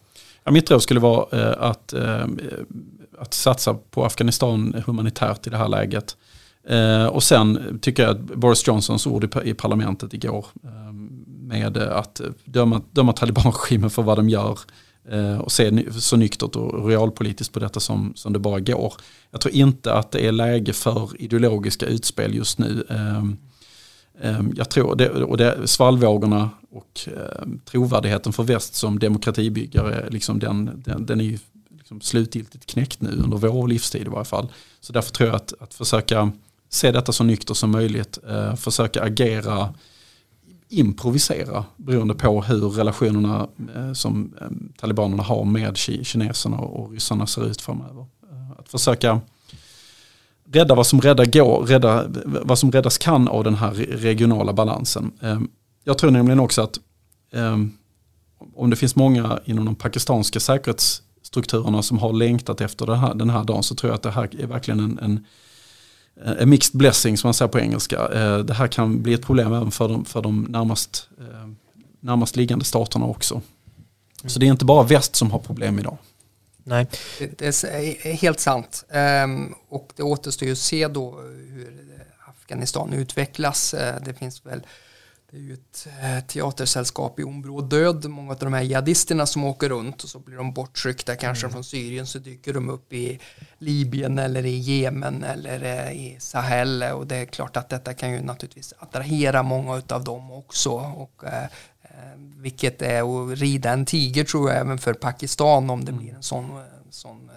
Ja, 0.43 0.51
mitt 0.51 0.71
råd 0.71 0.81
skulle 0.81 0.99
vara 0.99 1.41
eh, 1.41 1.55
att, 1.59 1.93
eh, 1.93 2.25
att 3.19 3.33
satsa 3.33 3.73
på 3.73 4.05
Afghanistan 4.05 4.83
humanitärt 4.85 5.47
i 5.47 5.49
det 5.49 5.57
här 5.57 5.67
läget. 5.67 6.17
Eh, 6.69 7.05
och 7.05 7.23
sen 7.23 7.79
tycker 7.81 8.03
jag 8.03 8.11
att 8.11 8.21
Boris 8.21 8.67
Johnsons 8.67 9.07
ord 9.07 9.23
i, 9.23 9.49
i 9.49 9.53
parlamentet 9.53 10.13
igår 10.13 10.45
eh, 10.63 10.93
med 11.41 11.77
att 11.77 12.21
döma, 12.45 12.81
döma 12.91 13.13
talibanregimen 13.13 13.89
för 13.89 14.01
vad 14.01 14.17
de 14.17 14.29
gör 14.29 14.59
Eh, 15.11 15.37
och 15.37 15.51
se 15.51 15.91
så 15.91 16.17
nyktert 16.17 16.55
och 16.55 16.87
realpolitiskt 16.87 17.53
på 17.53 17.59
detta 17.59 17.79
som, 17.79 18.13
som 18.15 18.33
det 18.33 18.39
bara 18.39 18.59
går. 18.59 18.93
Jag 19.31 19.41
tror 19.41 19.53
inte 19.53 19.93
att 19.93 20.11
det 20.11 20.27
är 20.27 20.31
läge 20.31 20.73
för 20.73 21.21
ideologiska 21.21 21.85
utspel 21.85 22.35
just 22.35 22.59
nu. 22.59 22.85
Ehm, 22.89 23.37
ehm, 24.21 24.53
jag 24.55 24.69
tror, 24.69 24.95
det, 24.95 25.09
och 25.09 25.37
det, 25.37 25.67
svallvågorna 25.67 26.49
och 26.71 27.07
ehm, 27.07 27.59
trovärdigheten 27.65 28.33
för 28.33 28.43
väst 28.43 28.75
som 28.75 28.99
demokratibyggare, 28.99 30.09
liksom 30.09 30.39
den, 30.39 30.83
den, 30.85 31.05
den 31.05 31.21
är 31.21 31.25
ju 31.25 31.39
liksom 31.77 32.01
slutgiltigt 32.01 32.65
knäckt 32.65 33.01
nu 33.01 33.21
under 33.23 33.37
vår 33.37 33.67
livstid 33.67 34.07
i 34.07 34.09
varje 34.09 34.25
fall. 34.25 34.51
Så 34.79 34.93
därför 34.93 35.11
tror 35.11 35.29
jag 35.29 35.35
att, 35.35 35.53
att 35.59 35.73
försöka 35.73 36.31
se 36.69 36.91
detta 36.91 37.11
så 37.11 37.23
nyktert 37.23 37.57
som 37.57 37.71
möjligt, 37.71 38.19
eh, 38.29 38.55
försöka 38.55 39.03
agera 39.03 39.73
improvisera 40.69 41.65
beroende 41.77 42.13
på 42.13 42.41
hur 42.41 42.69
relationerna 42.69 43.47
eh, 43.75 43.93
som 43.93 44.33
eh, 44.41 44.47
talibanerna 44.77 45.23
har 45.23 45.45
med 45.45 45.77
kineserna 45.77 46.57
och 46.57 46.91
ryssarna 46.91 47.27
ser 47.27 47.47
ut 47.47 47.61
framöver. 47.61 48.05
Eh, 48.31 48.51
att 48.59 48.69
försöka 48.69 49.21
rädda 50.51 50.75
vad 50.75 50.87
som, 50.87 51.01
rädda 51.01 51.25
går, 51.25 51.65
rädda, 51.65 52.05
vad 52.25 52.59
som 52.59 52.71
räddas 52.71 52.97
kan 52.97 53.27
av 53.27 53.43
den 53.43 53.55
här 53.55 53.71
regionala 53.73 54.53
balansen. 54.53 55.11
Jag 55.83 55.97
tror 55.97 56.11
nämligen 56.11 56.39
också 56.39 56.61
att 56.61 56.79
om 58.55 58.69
det 58.69 58.75
finns 58.75 58.95
många 58.95 59.39
inom 59.45 59.65
de 59.65 59.75
pakistanska 59.75 60.39
säkerhetsstrukturerna 60.39 61.81
som 61.81 61.97
har 61.97 62.13
längtat 62.13 62.61
efter 62.61 62.85
den 62.85 62.99
här, 62.99 63.13
den 63.13 63.29
här 63.29 63.43
dagen 63.43 63.63
så 63.63 63.75
tror 63.75 63.89
jag 63.89 63.95
att 63.95 64.03
det 64.03 64.11
här 64.11 64.41
är 64.41 64.47
verkligen 64.47 64.79
en, 64.79 64.99
en 64.99 65.25
a 66.25 66.45
mixed 66.45 66.77
blessing 66.77 67.17
som 67.17 67.27
man 67.27 67.33
säger 67.33 67.49
på 67.49 67.59
engelska. 67.59 67.95
Eh, 67.95 68.37
det 68.37 68.53
här 68.53 68.67
kan 68.67 69.03
bli 69.03 69.13
ett 69.13 69.25
problem 69.25 69.53
även 69.53 69.71
för 69.71 69.87
de, 69.87 70.05
för 70.05 70.21
de 70.21 70.43
närmast, 70.43 71.09
eh, 71.19 71.49
närmast 71.99 72.35
liggande 72.35 72.65
staterna 72.65 73.05
också. 73.05 73.33
Mm. 73.33 74.29
Så 74.29 74.39
det 74.39 74.45
är 74.45 74.51
inte 74.51 74.65
bara 74.65 74.83
väst 74.83 75.15
som 75.15 75.31
har 75.31 75.39
problem 75.39 75.79
idag. 75.79 75.97
Nej. 76.63 76.87
Det, 77.37 77.63
är 77.63 78.13
helt 78.13 78.39
sant. 78.39 78.85
Um, 79.23 79.55
och 79.69 79.93
det 79.95 80.03
återstår 80.03 80.45
ju 80.45 80.51
att 80.51 80.57
se 80.57 80.87
då 80.87 81.19
hur 81.21 81.83
Afghanistan 82.27 82.93
utvecklas. 82.93 83.73
Eh, 83.73 83.95
det 84.05 84.13
finns 84.13 84.45
väl 84.45 84.61
det 85.37 85.43
är 85.43 85.47
ju 85.47 85.53
ett 85.53 85.87
eh, 86.01 86.25
teatersällskap 86.27 87.19
i 87.19 87.23
området 87.23 87.69
död. 87.69 88.09
Många 88.09 88.31
av 88.31 88.39
de 88.39 88.53
här 88.53 88.61
jihadisterna 88.61 89.25
som 89.25 89.43
åker 89.43 89.69
runt 89.69 90.03
och 90.03 90.09
så 90.09 90.19
blir 90.19 90.37
de 90.37 90.53
bortryckta 90.53 91.15
kanske 91.15 91.45
mm. 91.45 91.53
från 91.53 91.63
Syrien 91.63 92.07
så 92.07 92.19
dyker 92.19 92.53
de 92.53 92.69
upp 92.69 92.93
i 92.93 93.19
Libyen 93.57 94.19
eller 94.19 94.45
i 94.45 94.57
Jemen 94.57 95.23
eller 95.23 95.63
eh, 95.63 95.91
i 95.91 96.17
Sahel 96.19 96.83
och 96.83 97.07
det 97.07 97.15
är 97.15 97.25
klart 97.25 97.57
att 97.57 97.69
detta 97.69 97.93
kan 97.93 98.11
ju 98.11 98.21
naturligtvis 98.21 98.73
attrahera 98.79 99.43
många 99.43 99.81
av 99.89 100.03
dem 100.03 100.31
också 100.31 100.71
och 100.71 101.23
eh, 101.23 101.43
eh 101.43 101.49
vilket 102.17 102.81
är 102.81 103.31
att 103.31 103.39
rida 103.39 103.71
en 103.71 103.85
tiger 103.85 104.23
tror 104.23 104.49
jag 104.49 104.59
även 104.59 104.77
för 104.77 104.93
Pakistan 104.93 105.69
om 105.69 105.85
det 105.85 105.91
mm. 105.91 106.03
blir 106.03 106.15
en 106.15 106.23
sån, 106.23 106.61
sån 106.89 107.29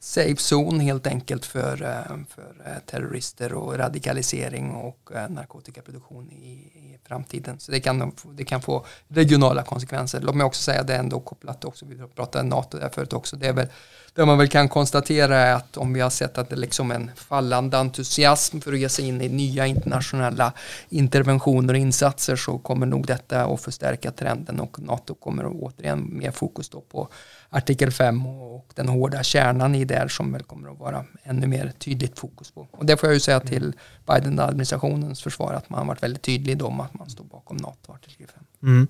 safe 0.00 0.36
zone 0.54 0.84
helt 0.84 1.06
enkelt 1.06 1.46
för, 1.46 1.82
eh, 1.82 2.16
för 2.28 2.54
eh, 2.66 2.78
terrorister 2.86 3.52
och 3.52 3.78
radikalisering 3.78 4.70
och 4.70 5.10
eh, 5.14 5.28
narkotikaproduktion 5.28 6.30
i, 6.30 6.52
i 6.52 6.98
framtiden. 7.04 7.60
Så 7.60 7.72
det 7.72 7.80
kan, 7.80 8.12
det 8.32 8.44
kan 8.44 8.62
få 8.62 8.86
regionala 9.08 9.62
konsekvenser. 9.62 10.20
Låt 10.20 10.34
mig 10.34 10.44
också 10.44 10.62
säga 10.62 10.82
det 10.82 10.94
är 10.94 10.98
ändå 10.98 11.20
kopplat 11.20 11.64
också, 11.64 11.86
vi 11.86 11.96
pratade 12.14 12.48
NATO 12.48 12.78
där 12.78 12.88
förut 12.88 13.12
också, 13.12 13.36
det 13.36 13.46
är 13.46 13.52
väl 13.52 13.68
det 14.14 14.26
man 14.26 14.38
väl 14.38 14.48
kan 14.48 14.68
konstatera 14.68 15.36
är 15.36 15.54
att 15.54 15.76
om 15.76 15.92
vi 15.92 16.00
har 16.00 16.10
sett 16.10 16.38
att 16.38 16.48
det 16.48 16.54
är 16.54 16.58
liksom 16.58 16.90
en 16.90 17.10
fallande 17.16 17.78
entusiasm 17.78 18.60
för 18.60 18.72
att 18.72 18.78
ge 18.78 18.88
sig 18.88 19.08
in 19.08 19.20
i 19.20 19.28
nya 19.28 19.66
internationella 19.66 20.52
interventioner 20.88 21.74
och 21.74 21.80
insatser 21.80 22.36
så 22.36 22.58
kommer 22.58 22.86
nog 22.86 23.06
detta 23.06 23.44
att 23.44 23.60
förstärka 23.60 24.10
trenden 24.10 24.60
och 24.60 24.80
NATO 24.80 25.14
kommer 25.14 25.46
återigen 25.46 26.18
mer 26.18 26.30
fokus 26.30 26.68
då 26.68 26.80
på 26.80 27.08
artikel 27.50 27.90
5 27.90 28.26
och 28.26 28.72
den 28.74 28.88
hårda 28.88 29.22
kärnan 29.22 29.74
i 29.74 29.84
det 29.84 30.08
som 30.08 30.32
väl 30.32 30.42
kommer 30.42 30.72
att 30.72 30.78
vara 30.78 31.04
ännu 31.22 31.46
mer 31.46 31.72
tydligt 31.78 32.18
fokus 32.18 32.50
på. 32.50 32.68
Och 32.70 32.86
det 32.86 32.96
får 32.96 33.08
jag 33.08 33.14
ju 33.14 33.20
säga 33.20 33.40
till 33.40 33.72
Biden-administrationens 34.06 35.22
försvar 35.22 35.52
att 35.52 35.70
man 35.70 35.78
har 35.78 35.86
varit 35.86 36.02
väldigt 36.02 36.22
tydlig 36.22 36.62
om 36.62 36.80
att 36.80 36.94
man 36.94 37.10
står 37.10 37.24
bakom 37.24 37.56
NATO 37.56 37.92
artikel 37.92 38.26
5. 38.26 38.44
Mm. 38.62 38.86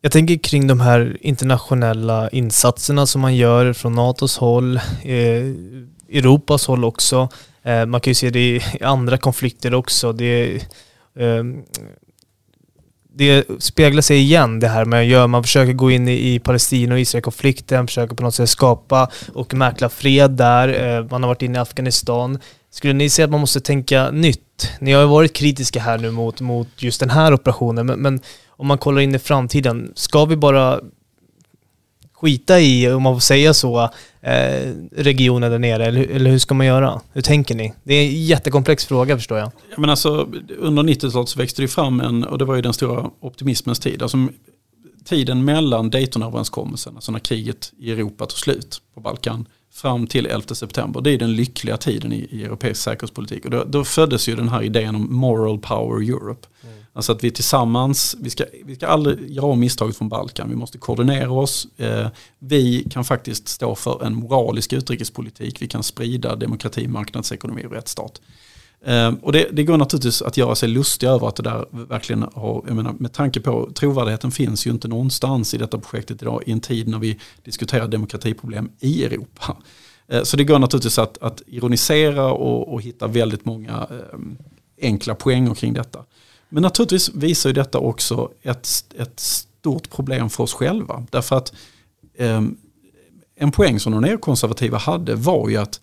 Jag 0.00 0.12
tänker 0.12 0.38
kring 0.38 0.66
de 0.66 0.80
här 0.80 1.16
internationella 1.20 2.30
insatserna 2.30 3.06
som 3.06 3.20
man 3.20 3.36
gör 3.36 3.72
från 3.72 3.94
NATOs 3.94 4.36
håll, 4.38 4.76
eh, 5.02 5.52
Europas 6.08 6.66
håll 6.66 6.84
också. 6.84 7.28
Eh, 7.62 7.86
man 7.86 8.00
kan 8.00 8.10
ju 8.10 8.14
se 8.14 8.30
det 8.30 8.56
i 8.56 8.62
andra 8.80 9.18
konflikter 9.18 9.74
också. 9.74 10.12
Det, 10.12 10.54
eh, 11.14 11.44
det 13.14 13.46
speglar 13.58 14.02
sig 14.02 14.18
igen 14.18 14.60
det 14.60 14.68
här 14.68 14.84
med 14.84 15.08
gör 15.08 15.26
man 15.26 15.42
försöker 15.42 15.72
gå 15.72 15.90
in 15.90 16.08
i, 16.08 16.34
i 16.34 16.38
Palestina 16.38 16.94
och 16.94 17.00
Israel-konflikten, 17.00 17.86
försöker 17.86 18.14
på 18.14 18.22
något 18.22 18.34
sätt 18.34 18.48
skapa 18.48 19.10
och 19.34 19.54
mäkla 19.54 19.88
fred 19.88 20.30
där. 20.30 20.96
Eh, 20.98 21.06
man 21.10 21.22
har 21.22 21.28
varit 21.28 21.42
inne 21.42 21.58
i 21.58 21.60
Afghanistan. 21.60 22.38
Skulle 22.70 22.92
ni 22.92 23.10
säga 23.10 23.24
att 23.24 23.30
man 23.30 23.40
måste 23.40 23.60
tänka 23.60 24.10
nytt? 24.10 24.70
Ni 24.80 24.92
har 24.92 25.00
ju 25.00 25.08
varit 25.08 25.32
kritiska 25.32 25.80
här 25.80 25.98
nu 25.98 26.10
mot, 26.10 26.40
mot 26.40 26.68
just 26.76 27.00
den 27.00 27.10
här 27.10 27.34
operationen, 27.34 27.86
men, 27.86 28.00
men 28.00 28.20
om 28.48 28.66
man 28.66 28.78
kollar 28.78 29.00
in 29.00 29.14
i 29.14 29.18
framtiden, 29.18 29.92
ska 29.94 30.24
vi 30.24 30.36
bara 30.36 30.80
skita 32.14 32.60
i, 32.60 32.92
om 32.92 33.02
man 33.02 33.14
får 33.14 33.20
säga 33.20 33.54
så, 33.54 33.90
regionen 34.92 35.50
där 35.50 35.58
nere? 35.58 35.86
Eller, 35.86 36.06
eller 36.06 36.30
hur 36.30 36.38
ska 36.38 36.54
man 36.54 36.66
göra? 36.66 37.00
Hur 37.12 37.22
tänker 37.22 37.54
ni? 37.54 37.74
Det 37.82 37.94
är 37.94 38.06
en 38.06 38.24
jättekomplex 38.24 38.86
fråga 38.86 39.16
förstår 39.16 39.38
jag. 39.38 39.50
Men 39.76 39.90
alltså, 39.90 40.28
under 40.58 40.82
90-talet 40.82 41.28
så 41.28 41.38
växte 41.38 41.62
det 41.62 41.68
fram 41.68 42.00
en, 42.00 42.24
och 42.24 42.38
det 42.38 42.44
var 42.44 42.54
ju 42.54 42.62
den 42.62 42.72
stora 42.72 43.10
optimismens 43.20 43.78
tid. 43.78 44.02
Alltså, 44.02 44.28
tiden 45.04 45.44
mellan 45.44 45.90
Daytonöverenskommelsen, 45.90 46.94
alltså 46.94 47.12
när 47.12 47.18
kriget 47.18 47.72
i 47.78 47.92
Europa 47.92 48.26
tog 48.26 48.38
slut 48.38 48.82
på 48.94 49.00
Balkan, 49.00 49.46
fram 49.72 50.06
till 50.06 50.26
11 50.26 50.54
september. 50.54 51.00
Det 51.00 51.10
är 51.10 51.18
den 51.18 51.36
lyckliga 51.36 51.76
tiden 51.76 52.12
i, 52.12 52.28
i 52.30 52.44
europeisk 52.44 52.82
säkerhetspolitik. 52.82 53.44
Och 53.44 53.50
då, 53.50 53.64
då, 53.64 53.84
föddes 53.84 54.28
ju 54.28 54.36
den 54.36 54.48
här 54.48 54.62
idén 54.62 54.94
om 54.94 55.14
moral 55.16 55.58
power 55.58 56.02
Europe. 56.02 56.48
Mm. 56.62 56.81
Alltså 56.94 57.12
att 57.12 57.24
vi 57.24 57.30
tillsammans, 57.30 58.16
vi 58.20 58.30
ska, 58.30 58.44
vi 58.64 58.74
ska 58.74 58.86
aldrig 58.86 59.30
göra 59.30 59.46
om 59.46 59.60
misstaget 59.60 59.96
från 59.96 60.08
Balkan, 60.08 60.48
vi 60.48 60.56
måste 60.56 60.78
koordinera 60.78 61.30
oss. 61.30 61.66
Eh, 61.76 62.08
vi 62.38 62.86
kan 62.90 63.04
faktiskt 63.04 63.48
stå 63.48 63.74
för 63.74 64.04
en 64.04 64.14
moralisk 64.14 64.72
utrikespolitik, 64.72 65.62
vi 65.62 65.68
kan 65.68 65.82
sprida 65.82 66.36
demokrati, 66.36 66.88
marknadsekonomi 66.88 67.66
och 67.66 67.72
rättsstat. 67.72 68.20
Eh, 68.84 69.12
och 69.22 69.32
det, 69.32 69.48
det, 69.52 69.64
går 69.64 69.76
naturligtvis 69.76 70.22
att 70.22 70.36
göra 70.36 70.54
sig 70.54 70.68
lustig 70.68 71.06
över 71.06 71.28
att 71.28 71.36
det 71.36 71.42
där 71.42 71.66
verkligen 71.70 72.22
har, 72.34 72.64
jag 72.66 72.76
menar, 72.76 72.94
med 72.98 73.12
tanke 73.12 73.40
på 73.40 73.70
trovärdigheten 73.74 74.30
finns 74.30 74.66
ju 74.66 74.70
inte 74.70 74.88
någonstans 74.88 75.54
i 75.54 75.58
detta 75.58 75.78
projektet 75.78 76.22
idag 76.22 76.42
i 76.46 76.52
en 76.52 76.60
tid 76.60 76.88
när 76.88 76.98
vi 76.98 77.18
diskuterar 77.44 77.88
demokratiproblem 77.88 78.70
i 78.80 79.04
Europa. 79.04 79.56
Eh, 80.08 80.22
så 80.22 80.36
det 80.36 80.44
går 80.44 80.58
naturligtvis 80.58 80.98
att, 80.98 81.18
att 81.18 81.42
ironisera 81.46 82.32
och, 82.32 82.72
och, 82.72 82.82
hitta 82.82 83.06
väldigt 83.06 83.44
många 83.44 83.86
enkla 84.82 85.14
poänger 85.14 85.54
kring 85.54 85.72
detta. 85.72 86.04
Men 86.52 86.62
naturligtvis 86.62 87.08
visar 87.14 87.50
ju 87.50 87.54
detta 87.54 87.78
också 87.78 88.30
ett, 88.42 88.68
ett 88.98 89.20
stort 89.20 89.90
problem 89.90 90.30
för 90.30 90.44
oss 90.44 90.54
själva. 90.54 91.06
Därför 91.10 91.36
att 91.36 91.52
eh, 92.14 92.42
en 93.36 93.52
poäng 93.52 93.80
som 93.80 93.92
de 93.92 94.00
neokonservativa 94.00 94.78
hade 94.78 95.14
var 95.14 95.48
ju 95.48 95.56
att 95.56 95.80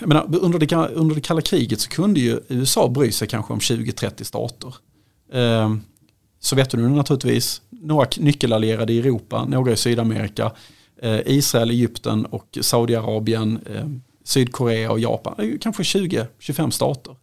menar, 0.00 0.36
under, 0.36 0.58
det, 0.58 0.76
under 0.76 1.14
det 1.14 1.20
kalla 1.20 1.40
kriget 1.40 1.80
så 1.80 1.88
kunde 1.88 2.20
ju 2.20 2.40
USA 2.48 2.88
bry 2.88 3.12
sig 3.12 3.28
kanske 3.28 3.52
om 3.52 3.58
20-30 3.58 4.24
stater. 4.24 4.74
Eh, 5.32 5.74
Sovjetunionen 6.40 6.96
naturligtvis, 6.96 7.62
några 7.70 8.08
nyckelallierade 8.18 8.92
i 8.92 8.98
Europa, 8.98 9.44
några 9.44 9.72
i 9.72 9.76
Sydamerika, 9.76 10.52
eh, 11.02 11.20
Israel, 11.26 11.70
Egypten 11.70 12.24
och 12.26 12.58
Saudiarabien, 12.60 13.58
eh, 13.66 13.86
Sydkorea 14.24 14.92
och 14.92 15.00
Japan, 15.00 15.58
kanske 15.60 15.82
20-25 15.82 16.70
stater. 16.70 17.16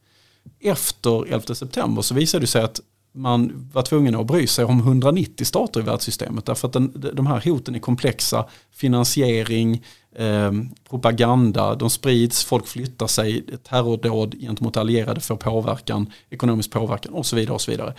Efter 0.60 1.34
11 1.34 1.56
september 1.56 2.02
så 2.02 2.14
visade 2.14 2.44
det 2.44 2.48
sig 2.48 2.64
att 2.64 2.80
man 3.16 3.70
var 3.74 3.82
tvungen 3.82 4.16
att 4.16 4.26
bry 4.26 4.48
sig 4.48 4.66
om 4.66 4.80
190 4.80 5.46
stater 5.46 5.80
i 5.80 5.84
världssystemet. 5.84 6.46
Därför 6.46 6.68
att 6.68 6.74
den, 6.74 7.12
de 7.14 7.28
här 7.28 7.42
hoten 7.42 7.76
är 7.76 7.80
komplexa. 7.80 8.46
Finansiering, 8.72 9.84
eh, 10.16 10.52
propaganda, 10.90 11.76
de 11.76 11.90
sprids, 11.90 12.44
folk 12.44 12.68
flyttar 12.68 13.08
sig, 13.08 13.46
terrordåd 13.70 14.36
gentemot 14.40 14.78
allierade 14.78 15.22
får 15.22 15.36
påverkan, 15.36 16.12
ekonomisk 16.30 16.72
påverkan 16.72 17.14
och 17.14 17.26
så 17.26 17.36
vidare. 17.36 17.56
och 17.56 17.62
Så 17.62 17.72
vidare. 17.72 17.94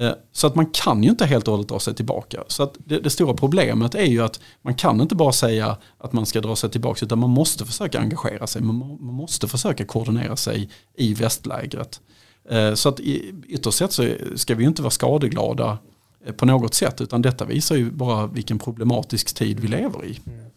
Eh, 0.00 0.12
så 0.32 0.46
att 0.46 0.54
man 0.54 0.66
kan 0.66 1.02
ju 1.02 1.10
inte 1.10 1.26
helt 1.26 1.48
och 1.48 1.52
hållet 1.52 1.68
dra 1.68 1.80
sig 1.80 1.94
tillbaka. 1.94 2.44
Så 2.46 2.62
att 2.62 2.74
det, 2.78 2.98
det, 2.98 3.10
stora 3.10 3.34
problemet 3.34 3.94
är 3.94 4.04
ju 4.04 4.22
att 4.22 4.40
man 4.62 4.74
kan 4.74 5.00
inte 5.00 5.14
bara 5.14 5.32
säga 5.32 5.76
att 5.98 6.12
man 6.12 6.26
ska 6.26 6.40
dra 6.40 6.56
sig 6.56 6.70
tillbaka 6.70 7.04
utan 7.04 7.18
man 7.18 7.30
måste 7.30 7.64
försöka 7.64 8.00
engagera 8.00 8.46
sig. 8.46 8.62
Man, 8.62 8.78
man 8.78 9.14
måste 9.14 9.48
försöka 9.48 9.84
koordinera 9.84 10.36
sig 10.36 10.70
i 10.96 11.14
västlägret. 11.14 12.00
Eh, 12.50 12.74
så 12.74 12.88
att 12.88 13.00
ytterst 13.48 13.78
sett 13.78 13.92
så 13.92 14.08
ska 14.36 14.54
vi 14.54 14.62
ju 14.62 14.68
inte 14.68 14.82
vara 14.82 14.90
skadeglada 14.90 15.78
eh, 16.26 16.32
på 16.32 16.46
något 16.46 16.74
sätt 16.74 17.00
utan 17.00 17.22
detta 17.22 17.44
visar 17.44 17.76
ju 17.76 17.90
bara 17.90 18.26
vilken 18.26 18.58
problematisk 18.58 19.34
tid 19.34 19.60
vi 19.60 19.68
lever 19.68 20.04
i. 20.04 20.20
Mm. 20.26 20.49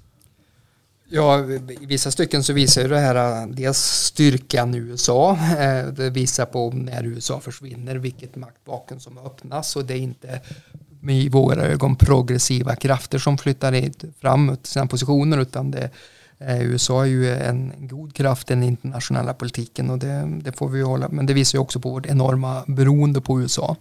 Ja, 1.16 1.45
i 1.82 1.86
vissa 1.86 2.11
stycken 2.11 2.43
så 2.43 2.53
visar 2.53 2.82
ju 2.82 2.88
det 2.88 2.99
här 2.99 3.47
dels 3.47 3.78
styrkan 3.78 4.76
i 4.76 4.78
USA. 4.78 5.38
Eh, 5.59 5.88
det 5.88 6.09
visar 6.09 6.45
på 6.45 6.70
när 6.70 7.03
USA 7.03 7.39
försvinner 7.39 7.95
vilket 7.95 8.36
maktvakuum 8.36 8.99
som 8.99 9.18
öppnas 9.18 9.76
och 9.76 9.86
det 9.86 9.93
är 9.93 9.97
inte 9.97 10.41
i 11.09 11.30
våra 11.30 11.61
ögon 11.61 11.95
progressiva 11.95 12.76
krafter 12.76 13.18
som 13.20 13.38
flyttar 13.38 13.91
fram 14.22 14.57
sina 14.64 14.88
positioner 14.88 15.38
utan 15.38 15.72
det 15.72 15.89
eh, 16.38 16.61
USA 16.61 17.01
är 17.01 17.09
ju 17.09 17.36
en 17.36 17.74
god 17.78 18.16
kraft 18.16 18.51
i 18.51 18.53
den 18.53 18.64
internationella 18.64 19.34
politiken 19.34 19.89
och 19.89 19.99
det, 19.99 20.39
det, 20.43 20.51
får 20.51 20.70
vi 20.70 20.82
hålla, 20.82 21.09
men 21.09 21.26
det 21.26 21.34
visar 21.34 21.57
ju 21.57 21.61
också 21.61 21.80
på 21.80 21.89
vårt 21.89 22.05
enorma 22.05 22.64
beroende 22.68 23.22
på 23.22 23.41
USA. 23.41 23.76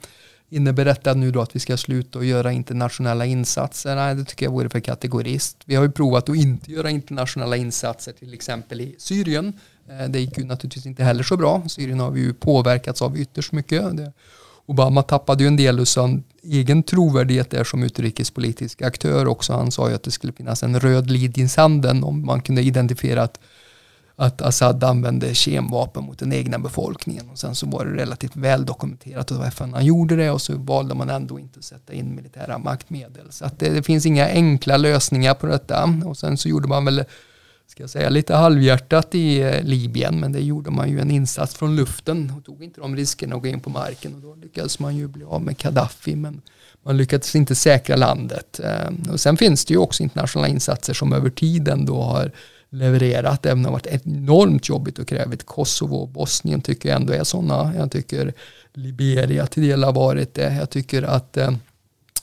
Innebär 0.53 0.85
detta 0.85 1.15
nu 1.15 1.31
då 1.31 1.41
att 1.41 1.57
vi 1.57 1.61
ska 1.61 1.77
sluta 1.77 2.19
och 2.19 2.25
göra 2.25 2.53
internationella 2.53 3.27
insatser? 3.27 3.97
Nej, 3.97 4.15
det 4.15 4.25
tycker 4.25 4.47
jag 4.47 4.53
vore 4.53 4.71
för 4.71 4.81
kategorist. 4.81 5.57
Vi 5.65 5.75
har 5.75 5.83
ju 5.83 5.91
provat 5.91 6.29
att 6.29 6.37
inte 6.37 6.73
göra 6.73 6.91
internationella 6.91 7.57
insatser, 7.57 8.13
till 8.13 8.35
exempel 8.35 8.81
i 8.81 8.95
Syrien. 8.99 9.53
Eh, 9.89 10.09
det 10.09 10.21
gick 10.21 10.39
ju 10.39 10.45
naturligtvis 10.45 10.87
inte 10.87 11.05
heller 11.05 11.23
så 11.23 11.37
bra. 11.37 11.63
Syrien 11.69 12.01
har 12.01 12.11
vi 12.11 12.21
ju 12.21 12.35
påverkats 12.35 13.03
av 13.03 13.19
ytterst 13.19 13.53
mycket. 13.53 13.83
Obama 14.67 15.03
tappade 15.03 15.45
ju 15.45 15.49
en 15.49 15.57
del 15.57 15.81
av 15.81 15.85
sin 15.85 16.25
egen 16.43 16.83
trovärdighet 16.83 17.51
där 17.51 17.65
som 17.65 17.83
utrikespolitisk 17.83 18.83
aktör 18.83 19.27
också. 19.27 19.53
Han 19.53 19.71
sa 19.71 19.89
ju 19.89 19.95
att 19.95 20.03
det 20.03 20.11
skulle 20.11 20.33
finnas 20.33 20.63
en 20.63 20.81
röd 20.81 21.11
linje 21.11 21.45
i 21.45 21.49
sanden 21.49 22.05
om 22.05 22.27
man 22.27 22.41
kunde 22.41 22.63
identifiera 22.63 23.23
att, 23.23 23.41
att 24.17 24.43
Assad 24.43 24.85
använde 24.85 25.35
kemvapen 25.35 26.05
mot 26.05 26.19
den 26.19 26.33
egna 26.33 26.59
befolkningen. 26.59 27.31
Och 27.31 27.39
sen 27.39 27.55
så 27.55 27.67
var 27.67 27.85
det 27.85 28.03
relativt 28.03 28.37
väl 28.37 28.67
dokumenterat 28.67 29.33
att 29.33 29.47
FN 29.49 29.75
han 29.75 29.85
gjorde 29.85 30.17
det 30.17 30.31
och 30.31 30.43
så 30.43 30.57
valde 30.57 30.95
man 30.95 31.11
ändå 31.11 31.39
inte 31.39 31.59
att 31.59 31.65
sätta 31.65 31.93
in 31.93 32.15
militära 32.15 32.59
maktmedel. 32.59 33.27
Så 33.31 33.45
att 33.45 33.59
det, 33.59 33.69
det 33.69 33.83
finns 33.83 34.07
inga 34.07 34.29
enkla 34.29 34.77
lösningar 34.77 35.35
på 35.35 35.47
detta. 35.47 35.95
Och 36.05 36.17
sen 36.17 36.37
så 36.37 36.49
gjorde 36.49 36.69
man 36.69 36.85
väl 36.85 37.05
ska 37.73 37.83
jag 37.83 37.91
säga, 37.91 38.09
lite 38.09 38.35
halvhjärtat 38.35 39.15
i 39.15 39.41
eh, 39.41 39.63
Libyen, 39.63 40.21
men 40.21 40.33
det 40.33 40.41
gjorde 40.41 40.71
man 40.71 40.91
ju 40.91 41.01
en 41.01 41.11
insats 41.11 41.55
från 41.55 41.77
luften 41.77 42.33
och 42.37 42.45
tog 42.45 42.65
inte 42.65 42.81
de 42.81 42.97
riskerna 42.97 43.37
att 43.37 43.43
gå 43.43 43.49
in 43.49 43.61
på 43.61 43.71
marken 43.71 44.15
och 44.15 44.21
då 44.21 44.35
lyckades 44.35 44.79
man 44.79 44.97
ju 44.97 45.09
bli 45.09 45.25
av 45.25 45.43
med 45.43 45.57
Gaddafi, 45.57 46.17
men 46.17 46.43
man 46.83 46.97
lyckades 46.97 47.37
inte 47.37 47.55
säkra 47.55 47.97
landet. 47.97 48.61
Ehm, 48.65 49.03
och 49.11 49.21
sen 49.21 49.37
finns 49.37 49.65
det 49.65 49.75
ju 49.75 49.79
också 49.79 50.03
internationella 50.03 50.49
insatser 50.49 50.95
som 50.95 51.13
över 51.13 51.31
tiden 51.31 51.87
då 51.87 52.03
har 52.03 52.33
levererat, 52.73 53.47
även 53.47 53.59
om 53.59 53.63
det 53.63 53.69
har 53.69 53.73
varit 53.73 54.07
enormt 54.07 54.69
jobbigt 54.69 54.99
och 54.99 55.09
krävit 55.09 55.47
Kosovo 55.47 55.97
och 55.97 56.09
Bosnien 56.09 56.61
tycker 56.61 56.89
jag 56.89 56.97
ändå 56.97 57.13
är 57.13 57.25
sådana. 57.25 57.73
Jag 57.77 57.91
tycker 57.91 58.35
Liberia 58.73 59.47
till 59.47 59.63
del 59.69 59.85
har 59.85 59.93
varit 59.93 60.35
det. 60.35 60.55
Jag 60.55 60.71
tycker 60.71 61.03
att 61.03 61.37
eh, 61.37 61.51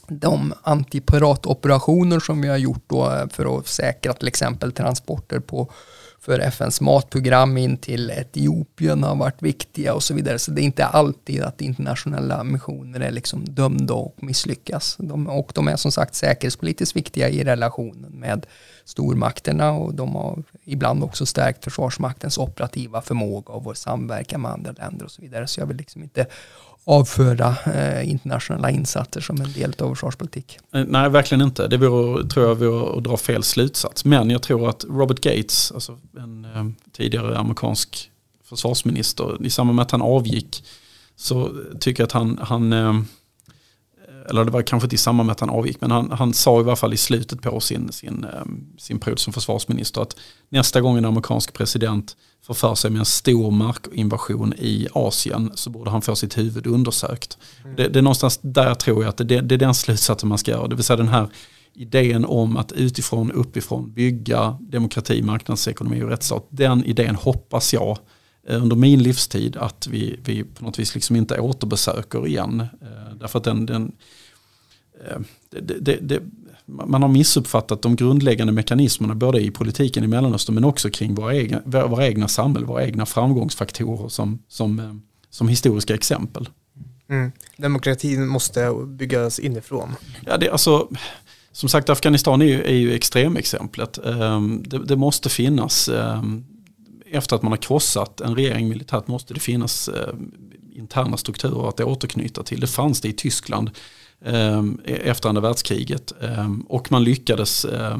de 0.08 0.54
antipiratoperationer 0.62 2.20
som 2.20 2.40
vi 2.40 2.48
har 2.48 2.56
gjort 2.56 2.84
då 2.86 3.10
eh, 3.10 3.28
för 3.28 3.58
att 3.58 3.66
säkra 3.66 4.12
till 4.12 4.28
exempel 4.28 4.72
transporter 4.72 5.40
på 5.40 5.72
för 6.20 6.38
FNs 6.38 6.80
matprogram 6.80 7.56
in 7.56 7.76
till 7.76 8.10
Etiopien 8.10 9.02
har 9.02 9.16
varit 9.16 9.42
viktiga 9.42 9.94
och 9.94 10.02
så 10.02 10.14
vidare. 10.14 10.38
Så 10.38 10.50
det 10.50 10.62
är 10.62 10.64
inte 10.64 10.86
alltid 10.86 11.42
att 11.42 11.60
internationella 11.60 12.44
missioner 12.44 13.00
är 13.00 13.10
liksom 13.10 13.44
dömda 13.44 13.94
och 13.94 14.22
misslyckas. 14.22 14.96
De, 14.98 15.26
och 15.26 15.52
de 15.54 15.68
är 15.68 15.76
som 15.76 15.92
sagt 15.92 16.14
säkerhetspolitiskt 16.14 16.96
viktiga 16.96 17.28
i 17.28 17.44
relationen 17.44 18.12
med 18.12 18.46
stormakterna 18.90 19.72
och 19.72 19.94
de 19.94 20.14
har 20.14 20.42
ibland 20.64 21.04
också 21.04 21.26
stärkt 21.26 21.64
Försvarsmaktens 21.64 22.38
operativa 22.38 23.02
förmåga 23.02 23.52
och 23.52 23.64
vår 23.64 23.74
samverkan 23.74 24.40
med 24.40 24.50
andra 24.50 24.72
länder 24.72 25.04
och 25.04 25.10
så 25.10 25.22
vidare. 25.22 25.46
Så 25.46 25.60
jag 25.60 25.66
vill 25.66 25.76
liksom 25.76 26.02
inte 26.02 26.26
avföra 26.84 27.56
eh, 27.74 28.10
internationella 28.10 28.70
insatser 28.70 29.20
som 29.20 29.40
en 29.40 29.52
del 29.52 29.74
av 29.78 29.94
försvarspolitik. 29.94 30.58
Eh, 30.74 30.84
nej, 30.88 31.10
verkligen 31.10 31.42
inte. 31.42 31.68
Det 31.68 31.76
vore, 31.76 32.28
tror 32.28 32.48
jag 32.48 32.54
vore 32.54 32.98
att 32.98 33.04
dra 33.04 33.16
fel 33.16 33.42
slutsats. 33.42 34.04
Men 34.04 34.30
jag 34.30 34.42
tror 34.42 34.68
att 34.68 34.84
Robert 34.84 35.20
Gates, 35.20 35.72
alltså 35.72 35.98
en 36.16 36.44
eh, 36.44 36.66
tidigare 36.92 37.38
amerikansk 37.38 38.10
försvarsminister, 38.44 39.46
i 39.46 39.50
samband 39.50 39.76
med 39.76 39.82
att 39.82 39.90
han 39.90 40.02
avgick 40.02 40.64
så 41.16 41.50
tycker 41.80 42.02
jag 42.02 42.06
att 42.06 42.12
han, 42.12 42.38
han 42.42 42.72
eh, 42.72 43.00
eller 44.28 44.44
det 44.44 44.50
var 44.50 44.62
kanske 44.62 44.86
inte 44.86 44.94
i 44.94 44.98
samband 44.98 45.26
med 45.26 45.32
att 45.32 45.40
han 45.40 45.50
avgick, 45.50 45.80
men 45.80 45.90
han, 45.90 46.10
han 46.10 46.34
sa 46.34 46.60
i 46.60 46.62
varje 46.62 46.76
fall 46.76 46.92
i 46.92 46.96
slutet 46.96 47.42
på 47.42 47.60
sin, 47.60 47.92
sin, 47.92 48.24
eh, 48.24 48.44
sin 48.78 48.98
period 48.98 49.18
som 49.18 49.32
försvarsminister 49.32 50.00
att 50.00 50.16
nästa 50.48 50.80
gång 50.80 50.98
en 50.98 51.04
amerikansk 51.04 51.52
president 51.52 52.16
får 52.46 52.54
för 52.54 52.74
sig 52.74 52.90
med 52.90 52.98
en 52.98 53.04
stor 53.04 53.50
markinvasion 53.50 54.54
i 54.58 54.88
Asien 54.92 55.50
så 55.54 55.70
borde 55.70 55.90
han 55.90 56.02
få 56.02 56.16
sitt 56.16 56.38
huvud 56.38 56.66
undersökt. 56.66 57.38
Mm. 57.64 57.76
Det, 57.76 57.88
det, 57.88 57.98
är 57.98 58.02
någonstans 58.02 58.38
där 58.42 58.74
tror 58.74 59.02
jag 59.02 59.08
att 59.08 59.16
det, 59.16 59.24
det 59.24 59.54
är 59.54 59.58
den 59.58 59.74
slutsatsen 59.74 60.28
man 60.28 60.38
ska 60.38 60.50
göra. 60.50 60.68
Det 60.68 60.74
vill 60.74 60.84
säga 60.84 60.96
den 60.96 61.08
här 61.08 61.28
idén 61.74 62.24
om 62.24 62.56
att 62.56 62.72
utifrån, 62.72 63.32
uppifrån 63.32 63.92
bygga 63.92 64.58
demokrati, 64.60 65.22
marknadsekonomi 65.22 66.02
och 66.02 66.08
rättsstat. 66.08 66.46
Den 66.50 66.84
idén 66.84 67.14
hoppas 67.14 67.72
jag 67.72 67.98
under 68.48 68.76
min 68.76 69.02
livstid 69.02 69.56
att 69.56 69.86
vi, 69.86 70.20
vi 70.24 70.44
på 70.44 70.64
något 70.64 70.78
vis 70.78 70.94
liksom 70.94 71.16
inte 71.16 71.40
återbesöker 71.40 72.26
igen. 72.26 72.60
Eh, 72.60 73.14
därför 73.20 73.38
att 73.38 73.44
den, 73.44 73.66
den 73.66 73.92
eh, 75.08 75.18
det, 75.50 75.98
det, 76.00 76.22
man 76.66 77.02
har 77.02 77.08
missuppfattat 77.08 77.82
de 77.82 77.96
grundläggande 77.96 78.52
mekanismerna 78.52 79.14
både 79.14 79.40
i 79.40 79.50
politiken 79.50 80.04
i 80.04 80.06
Mellanöstern 80.06 80.54
men 80.54 80.64
också 80.64 80.90
kring 80.90 81.14
våra 81.14 81.34
egna, 81.34 81.60
våra 81.64 82.06
egna 82.06 82.28
samhälle, 82.28 82.66
våra 82.66 82.84
egna 82.84 83.06
framgångsfaktorer 83.06 84.08
som, 84.08 84.38
som, 84.48 84.78
eh, 84.78 84.94
som 85.30 85.48
historiska 85.48 85.94
exempel. 85.94 86.48
Mm. 87.08 87.32
Demokratin 87.56 88.28
måste 88.28 88.74
byggas 88.86 89.38
inifrån. 89.38 89.94
Ja, 90.26 90.36
det, 90.36 90.50
alltså, 90.50 90.88
som 91.52 91.68
sagt, 91.68 91.90
Afghanistan 91.90 92.42
är 92.42 92.46
ju, 92.46 92.62
är 92.62 92.74
ju 92.74 92.92
extremexemplet. 92.92 93.98
Ehm, 93.98 94.62
det, 94.66 94.78
det, 94.84 94.96
måste 94.96 95.28
finnas, 95.28 95.88
ehm, 95.88 96.44
efter 97.12 97.36
att 97.36 97.42
man 97.42 97.52
har 97.52 97.56
krossat 97.56 98.20
en 98.20 98.34
regering 98.34 98.68
militärt, 98.68 99.08
måste 99.08 99.34
det 99.34 99.40
finnas 99.40 99.88
eh, 99.88 100.14
interna 100.72 101.16
strukturer 101.16 101.68
att 101.68 101.80
återknyta 101.80 102.42
till. 102.42 102.60
Det 102.60 102.66
fanns 102.66 103.00
det 103.00 103.08
i 103.08 103.12
Tyskland 103.12 103.70
eh, 104.24 104.64
efter 104.84 105.28
andra 105.28 105.42
världskriget. 105.42 106.12
eh, 106.20 106.50
och 106.68 106.92
man 106.92 107.04
lyckades, 107.04 107.64
eh, 107.64 107.98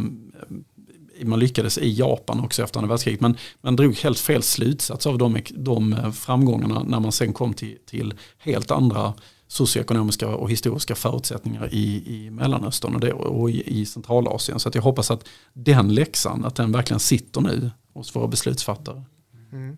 man 1.22 1.38
lyckades 1.38 1.78
i 1.78 1.92
Japan 1.92 2.40
också 2.40 2.62
efter 2.62 2.78
andra 2.78 2.88
världskriget. 2.88 3.20
Men 3.20 3.36
man 3.60 3.76
drog 3.76 3.96
helt 3.96 4.18
fel 4.18 4.42
slutsats 4.42 5.06
av 5.06 5.18
de, 5.18 5.38
de 5.50 6.12
framgångarna 6.12 6.82
när 6.82 7.00
man 7.00 7.12
sen 7.12 7.32
kom 7.32 7.54
till, 7.54 7.76
till 7.86 8.14
helt 8.38 8.70
andra 8.70 9.14
socioekonomiska 9.48 10.28
och 10.28 10.50
historiska 10.50 10.94
förutsättningar 10.94 11.68
i, 11.72 12.02
i 12.06 12.30
Mellanöstern 12.30 12.94
och, 12.94 13.00
det, 13.00 13.12
och 13.12 13.50
i, 13.50 13.80
i 13.80 13.86
Centralasien. 13.86 14.60
Så 14.60 14.68
att 14.68 14.74
jag 14.74 14.82
hoppas 14.82 15.10
att 15.10 15.28
den 15.52 15.94
läxan, 15.94 16.44
att 16.44 16.54
den 16.54 16.72
verkligen 16.72 17.00
sitter 17.00 17.40
nu 17.40 17.70
hos 17.92 18.16
våra 18.16 18.26
beslutsfattare. 18.26 19.02
Mm. 19.52 19.76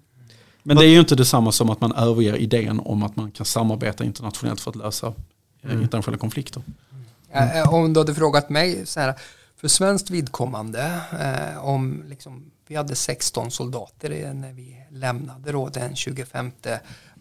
Men 0.63 0.77
det 0.77 0.85
är 0.87 0.89
ju 0.89 1.01
inte 1.01 1.15
detsamma 1.15 1.53
som 1.53 1.71
att 1.71 1.81
man 1.81 1.93
överger 1.93 2.37
idén 2.37 2.81
om 2.81 3.03
att 3.03 3.17
man 3.17 3.31
kan 3.31 3.47
samarbeta 3.47 4.05
internationellt 4.05 4.61
för 4.61 4.71
att 4.71 4.77
lösa 4.77 5.15
Mm. 5.65 5.83
internationella 5.83 6.19
konflikter. 6.19 6.63
Eh, 7.31 7.75
Om 7.75 7.93
du 7.93 8.01
hade 8.01 8.15
frågat 8.15 8.51
mig 8.51 8.87
så 8.87 9.01
här, 9.01 9.15
för 9.57 9.69
svenskt 9.69 10.11
vidkommande, 10.11 11.01
eh, 11.21 11.65
om 11.65 12.05
liksom, 12.09 12.51
vi 12.67 12.77
hade 12.77 12.95
16 12.95 13.51
soldater 13.51 14.35
när 14.35 14.53
vi 14.53 14.77
lämnade 14.91 15.53
då 15.53 15.69
den 15.69 15.97
25 15.97 16.53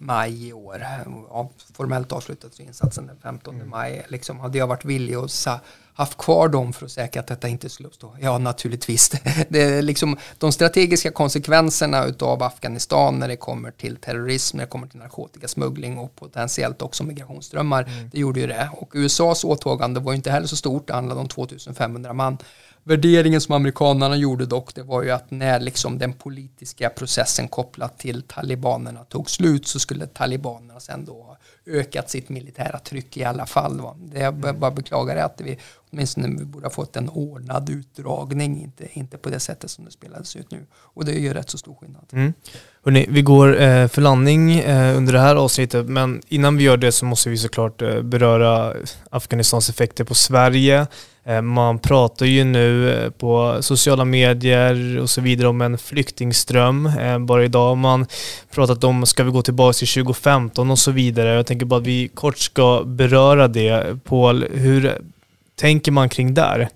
maj 0.02 0.48
i 0.48 0.54
år. 0.54 0.86
Ja, 1.30 1.50
formellt 1.74 2.12
avslutades 2.12 2.60
insatsen 2.60 3.08
den 3.08 3.18
15 3.24 3.70
maj. 3.70 4.06
Liksom, 4.10 4.40
hade 4.40 4.58
jag 4.58 4.68
varit 4.68 4.86
villig 4.86 5.16
att 5.16 5.32
sa, 5.32 5.60
haft 5.94 6.18
kvar 6.18 6.48
dem 6.48 6.74
för 6.74 6.86
att 6.86 6.92
säkra 6.92 7.20
att 7.20 7.28
detta 7.28 7.48
inte 7.48 7.70
skulle 7.70 7.88
uppstå? 7.88 8.16
Ja, 8.20 8.38
naturligtvis. 8.38 9.10
Det 9.50 9.62
är 9.62 9.82
liksom 9.82 10.18
de 10.38 10.52
strategiska 10.52 11.12
konsekvenserna 11.12 12.06
utav 12.06 12.44
Afghanistan 12.44 13.20
när 13.20 13.28
det 13.28 13.38
kommer 13.38 13.72
till 13.72 13.96
terrorism, 13.96 14.58
när 14.58 14.64
det 14.64 14.70
kommer 14.70 14.88
till 14.88 15.00
narkotikasmuggling 15.00 15.98
och 15.98 16.16
potentiellt 16.16 16.82
också 16.82 17.04
migrationsströmmar. 17.04 17.92
Det 18.12 18.20
gjorde 18.20 18.40
ju 18.40 18.48
det. 18.48 18.70
Och 18.74 18.92
USAs 18.94 19.44
åtagande 19.44 20.00
var 20.00 20.12
ju 20.12 20.16
inte 20.16 20.32
heller 20.32 20.48
så 20.48 20.56
stort, 20.56 20.88
det 20.88 20.94
handlade 20.94 21.22
om 21.22 21.28
2500 21.28 22.14
man. 22.14 22.38
Värderingen 22.84 23.42
som 23.42 23.56
amerikanerna 23.56 24.16
gjorde 24.16 24.46
dock, 24.46 24.76
det 24.76 24.84
var 24.84 25.04
ju 25.04 25.12
att 25.12 25.32
när 25.32 25.60
liksom 25.60 25.98
den 25.98 26.14
politiska 26.14 26.90
processen 26.90 27.48
kopplat 27.48 28.00
till 28.00 28.22
talibanerna 28.22 29.04
tog 29.04 29.30
slut 29.30 29.68
så 29.68 29.80
skulle 29.80 30.08
talibanerna 30.08 30.80
sen 30.80 31.06
då 31.06 31.14
ha 31.14 31.38
ökat 31.66 32.10
sitt 32.10 32.30
militära 32.30 32.80
tryck 32.80 33.18
i 33.18 33.24
alla 33.24 33.46
fall. 33.46 33.82
Va? 33.82 33.96
Det 34.00 34.20
jag 34.20 34.36
bara 34.36 34.72
beklagar 34.72 35.16
är 35.16 35.24
att 35.24 35.42
vi 35.42 35.58
åtminstone 35.92 36.28
vi 36.40 36.46
borde 36.46 36.66
ha 36.66 36.72
fått 36.72 36.96
en 36.96 37.10
ordnad 37.10 37.70
utdragning, 37.70 38.62
inte, 38.62 38.88
inte 38.94 39.18
på 39.18 39.30
det 39.30 39.40
sättet 39.40 39.72
som 39.72 39.86
det 39.86 39.92
spelades 39.92 40.36
ut 40.36 40.52
nu. 40.52 40.66
Och 40.74 41.06
det 41.06 41.20
gör 41.20 41.34
rätt 41.34 41.50
så 41.50 41.58
stor 41.58 41.76
skillnad. 41.76 42.06
Mm. 42.12 42.34
Hörrni, 42.84 43.06
vi 43.10 43.22
går 43.22 43.62
eh, 43.62 43.88
för 43.88 44.02
landning 44.02 44.60
eh, 44.60 44.98
under 44.98 45.14
det 45.14 45.20
här 45.20 45.36
avsnittet, 45.36 45.86
men 45.86 46.22
innan 46.28 46.58
vi 46.58 46.64
gör 46.64 46.78
det 46.78 46.92
så 46.92 47.06
måste 47.06 47.30
vi 47.30 47.38
såklart 47.38 47.82
eh, 47.82 48.02
beröra 48.02 48.74
Afghanistans 49.10 49.70
effekter 49.70 50.04
på 50.04 50.16
Sverige. 50.16 50.88
Eh, 51.24 51.42
man 51.42 51.80
pratar 51.80 52.26
ju 52.26 52.44
nu 52.44 52.94
eh, 52.94 53.10
på 53.10 53.58
sociala 53.62 54.06
medier 54.06 55.00
och 55.00 55.10
så 55.10 55.22
vidare 55.22 55.48
om 55.48 55.62
en 55.62 55.78
flyktingström. 55.78 56.86
Eh, 56.86 57.20
bara 57.20 57.44
idag 57.44 57.68
har 57.68 57.76
man 57.76 58.06
pratat 58.52 58.84
om, 58.84 59.06
ska 59.06 59.24
vi 59.24 59.32
gå 59.32 59.42
tillbaka 59.42 59.74
till 59.74 59.88
2015 59.88 60.72
och 60.72 60.80
så 60.80 60.92
vidare. 60.92 61.30
Jag 61.30 61.46
tänker 61.46 61.66
bara 61.66 61.80
att 61.80 61.88
vi 61.88 62.08
kort 62.08 62.38
ska 62.38 62.84
beröra 62.86 63.48
det. 63.48 64.04
Paul, 64.04 64.46
hur 64.52 64.98
tänker 65.56 65.92
man 65.92 66.10
kring 66.10 66.34
där? 66.34 66.70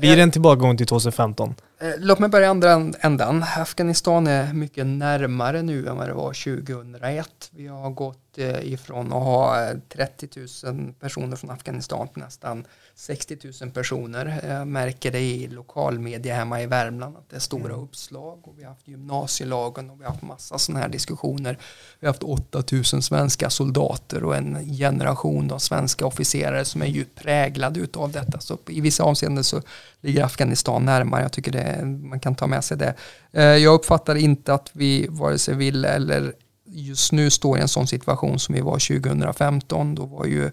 Blir 0.00 0.16
det 0.16 0.22
en 0.22 0.30
tillbakagång 0.30 0.76
till 0.76 0.86
2015? 0.86 1.54
Låt 1.98 2.18
mig 2.18 2.28
börja 2.28 2.46
i 2.46 2.50
andra 2.50 2.92
ändan. 3.00 3.44
Afghanistan 3.56 4.26
är 4.26 4.52
mycket 4.52 4.86
närmare 4.86 5.62
nu 5.62 5.88
än 5.88 5.96
vad 5.96 6.08
det 6.08 6.14
var 6.14 6.32
2001. 6.32 7.28
Vi 7.50 7.66
har 7.66 7.90
gått 7.90 8.21
ifrån 8.38 9.06
att 9.06 9.22
ha 9.22 9.68
eh, 9.70 9.76
30 9.88 10.28
000 10.64 10.92
personer 11.00 11.36
från 11.36 11.50
Afghanistan 11.50 12.08
till 12.08 12.22
nästan 12.22 12.64
60 12.94 13.38
000 13.62 13.70
personer. 13.70 14.40
Jag 14.48 14.66
märker 14.68 15.10
det 15.12 15.20
i 15.20 15.48
lokalmedia 15.48 16.34
hemma 16.34 16.62
i 16.62 16.66
Värmland 16.66 17.16
att 17.16 17.30
det 17.30 17.36
är 17.36 17.40
stora 17.40 17.74
uppslag 17.74 18.48
och 18.48 18.54
vi 18.58 18.62
har 18.62 18.70
haft 18.70 18.88
gymnasielagen 18.88 19.90
och 19.90 20.00
vi 20.00 20.04
har 20.04 20.10
haft 20.10 20.22
massa 20.22 20.58
sådana 20.58 20.80
här 20.80 20.88
diskussioner. 20.88 21.58
Vi 22.00 22.06
har 22.06 22.12
haft 22.12 22.22
8 22.22 22.62
000 22.72 22.84
svenska 22.84 23.50
soldater 23.50 24.24
och 24.24 24.36
en 24.36 24.76
generation 24.76 25.50
av 25.50 25.58
svenska 25.58 26.06
officerare 26.06 26.64
som 26.64 26.82
är 26.82 26.86
djupt 26.86 27.22
präglade 27.22 27.80
utav 27.80 28.12
detta. 28.12 28.40
Så 28.40 28.58
i 28.68 28.80
vissa 28.80 29.04
avseenden 29.04 29.44
så 29.44 29.62
ligger 30.00 30.24
Afghanistan 30.24 30.84
närmare. 30.84 31.22
Jag 31.22 31.32
tycker 31.32 31.52
det, 31.52 31.84
man 31.84 32.20
kan 32.20 32.34
ta 32.34 32.46
med 32.46 32.64
sig 32.64 32.76
det. 32.76 32.94
Eh, 33.32 33.42
Jag 33.44 33.74
uppfattar 33.74 34.14
inte 34.14 34.54
att 34.54 34.70
vi 34.72 35.06
vare 35.10 35.38
sig 35.38 35.54
vill 35.54 35.84
eller 35.84 36.34
just 36.72 37.12
nu 37.12 37.30
står 37.30 37.58
i 37.58 37.60
en 37.60 37.68
sån 37.68 37.86
situation 37.86 38.38
som 38.38 38.54
vi 38.54 38.60
var 38.60 39.00
2015. 39.00 39.94
Då 39.94 40.06
var 40.06 40.26
ju 40.26 40.50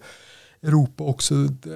Europa 0.63 1.03
också 1.03 1.33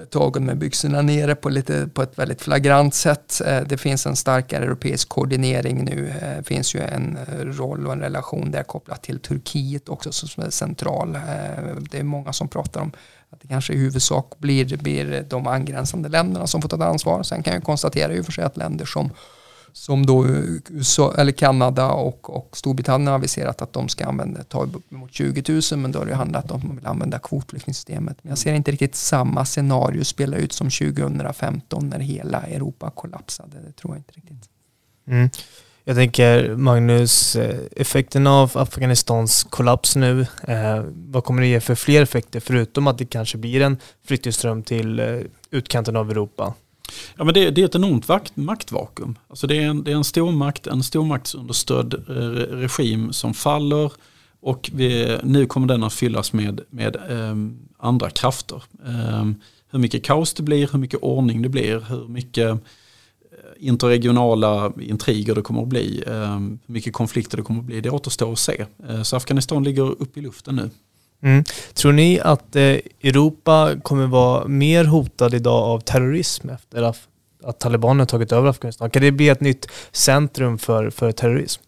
tagen 0.09 0.45
med 0.45 0.57
byxorna 0.57 1.01
nere 1.01 1.35
på, 1.35 1.49
lite, 1.49 1.87
på 1.93 2.01
ett 2.03 2.19
väldigt 2.19 2.41
flagrant 2.41 2.95
sätt. 2.95 3.41
Eh, 3.45 3.61
det 3.61 3.77
finns 3.77 4.05
en 4.05 4.15
starkare 4.15 4.65
europeisk 4.65 5.09
koordinering 5.09 5.83
nu. 5.85 6.13
Det 6.37 6.43
finns 6.47 6.75
ju 6.75 6.79
en 6.79 7.17
eh, 7.17 7.45
roll 7.45 7.87
och 7.87 7.93
en 7.93 7.99
relation 7.99 8.51
där 8.51 8.63
kopplat 8.63 9.03
till 9.03 9.19
Turkiet 9.19 9.89
också 9.89 10.11
som 10.11 10.43
är 10.43 10.49
central. 10.49 11.17
Det 11.91 11.99
är 11.99 12.03
många 12.03 12.33
som 12.33 12.47
pratar 12.47 12.81
om 12.81 12.91
att 13.29 13.41
det 13.41 13.47
kanske 13.47 13.73
i 13.73 13.77
huvudsak 13.77 14.39
blir, 14.39 14.77
blir 14.77 15.25
de 15.29 15.47
angränsande 15.47 16.09
länderna 16.09 16.47
som 16.47 16.61
får 16.61 16.69
ta 16.69 16.85
ansvar. 16.85 17.23
Sen 17.23 17.43
kan 17.43 17.53
jag 17.53 17.63
konstatera 17.63 18.13
i 18.13 18.21
och 18.21 18.25
för 18.25 18.31
sig 18.31 18.43
att 18.43 18.57
länder 18.57 18.85
som 18.85 19.09
som 19.73 20.05
då 20.05 20.27
USA, 20.27 21.13
eller 21.17 21.31
Kanada 21.31 21.91
och, 21.91 22.35
och 22.35 22.57
Storbritannien 22.57 23.07
har 23.07 23.15
aviserat 23.15 23.61
att 23.61 23.73
de 23.73 23.89
ska 23.89 24.05
använda, 24.05 24.43
ta 24.43 24.67
mot 24.89 25.13
20 25.13 25.61
000 25.71 25.79
men 25.79 25.91
då 25.91 25.99
har 25.99 26.05
det 26.05 26.15
handlat 26.15 26.51
om 26.51 26.57
att 26.57 26.63
man 26.63 26.75
vill 26.75 26.85
använda 26.85 27.19
kvotflyktingsystemet. 27.19 28.17
Men 28.21 28.29
jag 28.29 28.37
ser 28.37 28.53
inte 28.53 28.71
riktigt 28.71 28.95
samma 28.95 29.45
scenario 29.45 30.03
spela 30.03 30.37
ut 30.37 30.53
som 30.53 30.69
2015 30.69 31.89
när 31.89 31.99
hela 31.99 32.41
Europa 32.41 32.89
kollapsade. 32.89 33.57
Det 33.65 33.71
tror 33.71 33.93
jag 33.93 33.99
inte 33.99 34.13
riktigt. 34.13 34.49
Mm. 35.07 35.29
Jag 35.85 35.95
tänker 35.95 36.55
Magnus, 36.55 37.35
eh, 37.35 37.59
effekten 37.75 38.27
av 38.27 38.51
Afghanistans 38.57 39.43
kollaps 39.43 39.95
nu, 39.95 40.21
eh, 40.47 40.83
vad 40.93 41.23
kommer 41.23 41.41
det 41.41 41.47
ge 41.47 41.59
för 41.59 41.75
fler 41.75 42.01
effekter 42.01 42.39
förutom 42.39 42.87
att 42.87 42.97
det 42.97 43.05
kanske 43.05 43.37
blir 43.37 43.61
en 43.61 43.77
flyktingström 44.05 44.63
till 44.63 44.99
eh, 44.99 45.19
utkanten 45.51 45.95
av 45.95 46.11
Europa? 46.11 46.53
Ja, 47.17 47.23
men 47.23 47.33
det, 47.33 47.51
det 47.51 47.61
är 47.61 47.65
ett 47.65 47.75
enormt 47.75 48.07
vakt, 48.07 48.35
maktvakuum. 48.35 49.17
Alltså 49.27 49.47
det, 49.47 49.57
är 49.57 49.67
en, 49.67 49.83
det 49.83 49.91
är 49.91 49.95
en 49.95 50.03
stormakt, 50.03 50.67
en 50.67 50.83
stormaktsunderstödd 50.83 51.93
eh, 51.93 52.13
regim 52.55 53.13
som 53.13 53.33
faller 53.33 53.91
och 54.43 54.69
vi, 54.73 55.17
nu 55.23 55.45
kommer 55.45 55.67
den 55.67 55.83
att 55.83 55.93
fyllas 55.93 56.33
med, 56.33 56.61
med 56.69 56.97
ehm, 57.09 57.57
andra 57.77 58.09
krafter. 58.09 58.63
Ehm, 58.87 59.35
hur 59.71 59.79
mycket 59.79 60.03
kaos 60.03 60.33
det 60.33 60.43
blir, 60.43 60.69
hur 60.71 60.79
mycket 60.79 60.99
ordning 61.01 61.41
det 61.41 61.49
blir, 61.49 61.79
hur 61.79 62.07
mycket 62.07 62.49
eh, 62.49 62.57
interregionala 63.57 64.71
intriger 64.81 65.35
det 65.35 65.41
kommer 65.41 65.61
att 65.61 65.67
bli, 65.67 66.03
ehm, 66.07 66.59
hur 66.65 66.73
mycket 66.73 66.93
konflikter 66.93 67.37
det 67.37 67.43
kommer 67.43 67.59
att 67.59 67.65
bli, 67.65 67.81
det 67.81 67.89
återstår 67.89 68.31
att 68.31 68.39
se. 68.39 68.65
Eh, 68.89 69.03
så 69.03 69.15
Afghanistan 69.15 69.63
ligger 69.63 70.01
upp 70.01 70.17
i 70.17 70.21
luften 70.21 70.55
nu. 70.55 70.69
Mm. 71.23 71.43
Tror 71.73 71.91
ni 71.91 72.19
att 72.19 72.55
eh, 72.55 72.61
Europa 73.01 73.75
kommer 73.83 74.07
vara 74.07 74.47
mer 74.47 74.85
hotad 74.85 75.33
idag 75.33 75.63
av 75.63 75.79
terrorism 75.79 76.49
efter 76.49 76.81
att, 76.81 77.07
att 77.43 77.59
talibanerna 77.59 78.05
tagit 78.05 78.31
över 78.31 78.49
Afghanistan? 78.49 78.89
Kan 78.89 79.01
det 79.01 79.11
bli 79.11 79.29
ett 79.29 79.41
nytt 79.41 79.67
centrum 79.91 80.57
för, 80.57 80.89
för 80.89 81.11
terrorism? 81.11 81.61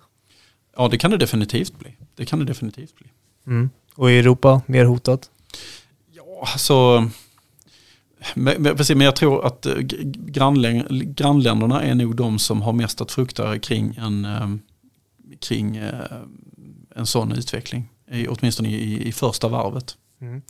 Ja, 0.78 0.88
det 0.88 0.98
kan 0.98 1.12
det 1.12 1.18
definitivt 1.18 1.80
bli. 1.80 1.96
Det 2.16 2.26
kan 2.26 2.40
det 2.40 2.46
definitivt 2.46 2.96
bli. 2.96 3.08
Mm. 3.48 3.70
Och 3.96 4.12
i 4.12 4.20
Europa 4.20 4.62
mer 4.66 4.86
hotat? 4.86 5.30
Ja, 6.12 6.48
alltså... 6.54 7.10
Men, 8.34 8.62
men, 8.62 9.02
jag 9.02 9.16
tror 9.16 9.46
att 9.46 9.66
eh, 9.66 9.74
grannländerna 11.08 11.84
är 11.84 11.96
nog 11.96 12.16
de 12.16 12.40
som 12.40 12.62
har 12.62 12.74
mest 12.74 13.02
att 13.02 13.12
frukta 13.12 13.60
kring 13.60 13.96
en, 13.96 14.26
eh, 14.26 14.50
kring 15.40 15.82
en 16.96 17.06
sån 17.06 17.32
utveckling. 17.32 17.90
I, 18.12 18.28
åtminstone 18.28 18.70
i, 18.70 19.08
i 19.08 19.12
första 19.12 19.48
varvet. 19.48 19.96
Mm. 20.22 20.42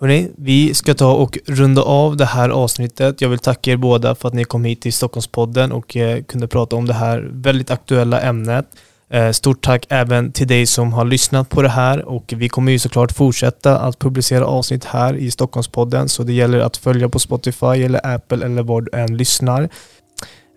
Hörrni, 0.00 0.30
vi 0.36 0.74
ska 0.74 0.94
ta 0.94 1.12
och 1.12 1.38
runda 1.46 1.82
av 1.82 2.16
det 2.16 2.24
här 2.24 2.48
avsnittet. 2.48 3.20
Jag 3.20 3.28
vill 3.28 3.38
tacka 3.38 3.70
er 3.70 3.76
båda 3.76 4.14
för 4.14 4.28
att 4.28 4.34
ni 4.34 4.44
kom 4.44 4.64
hit 4.64 4.80
till 4.80 4.92
Stockholmspodden 4.92 5.72
och 5.72 5.96
eh, 5.96 6.22
kunde 6.22 6.48
prata 6.48 6.76
om 6.76 6.86
det 6.86 6.94
här 6.94 7.30
väldigt 7.32 7.70
aktuella 7.70 8.20
ämnet. 8.20 8.66
Eh, 9.10 9.30
stort 9.30 9.64
tack 9.64 9.86
även 9.88 10.32
till 10.32 10.46
dig 10.46 10.66
som 10.66 10.92
har 10.92 11.04
lyssnat 11.04 11.48
på 11.48 11.62
det 11.62 11.68
här 11.68 12.04
och 12.04 12.34
vi 12.36 12.48
kommer 12.48 12.72
ju 12.72 12.78
såklart 12.78 13.12
fortsätta 13.12 13.78
att 13.78 13.98
publicera 13.98 14.46
avsnitt 14.46 14.84
här 14.84 15.14
i 15.14 15.30
Stockholmspodden 15.30 16.08
så 16.08 16.22
det 16.22 16.32
gäller 16.32 16.58
att 16.58 16.76
följa 16.76 17.08
på 17.08 17.18
Spotify 17.18 17.66
eller 17.66 18.14
Apple 18.14 18.44
eller 18.44 18.62
var 18.62 18.80
du 18.80 18.98
än 18.98 19.16
lyssnar. 19.16 19.68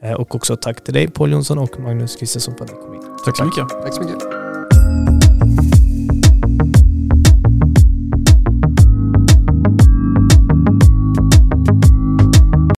Eh, 0.04 0.14
och 0.14 0.36
också 0.36 0.56
tack 0.56 0.84
till 0.84 0.94
dig 0.94 1.08
Paul 1.08 1.32
Jonsson 1.32 1.58
och 1.58 1.80
Magnus 1.80 2.16
Kristiansson 2.16 2.56
för 2.58 2.64
att 2.64 2.72
ni 2.72 2.78
kom 2.78 2.94
hit. 2.94 3.02
Tack 3.26 3.38
så 3.38 3.46
mycket. 3.46 3.70
Tack 3.70 3.94
så 3.94 4.02
mycket. 4.02 4.35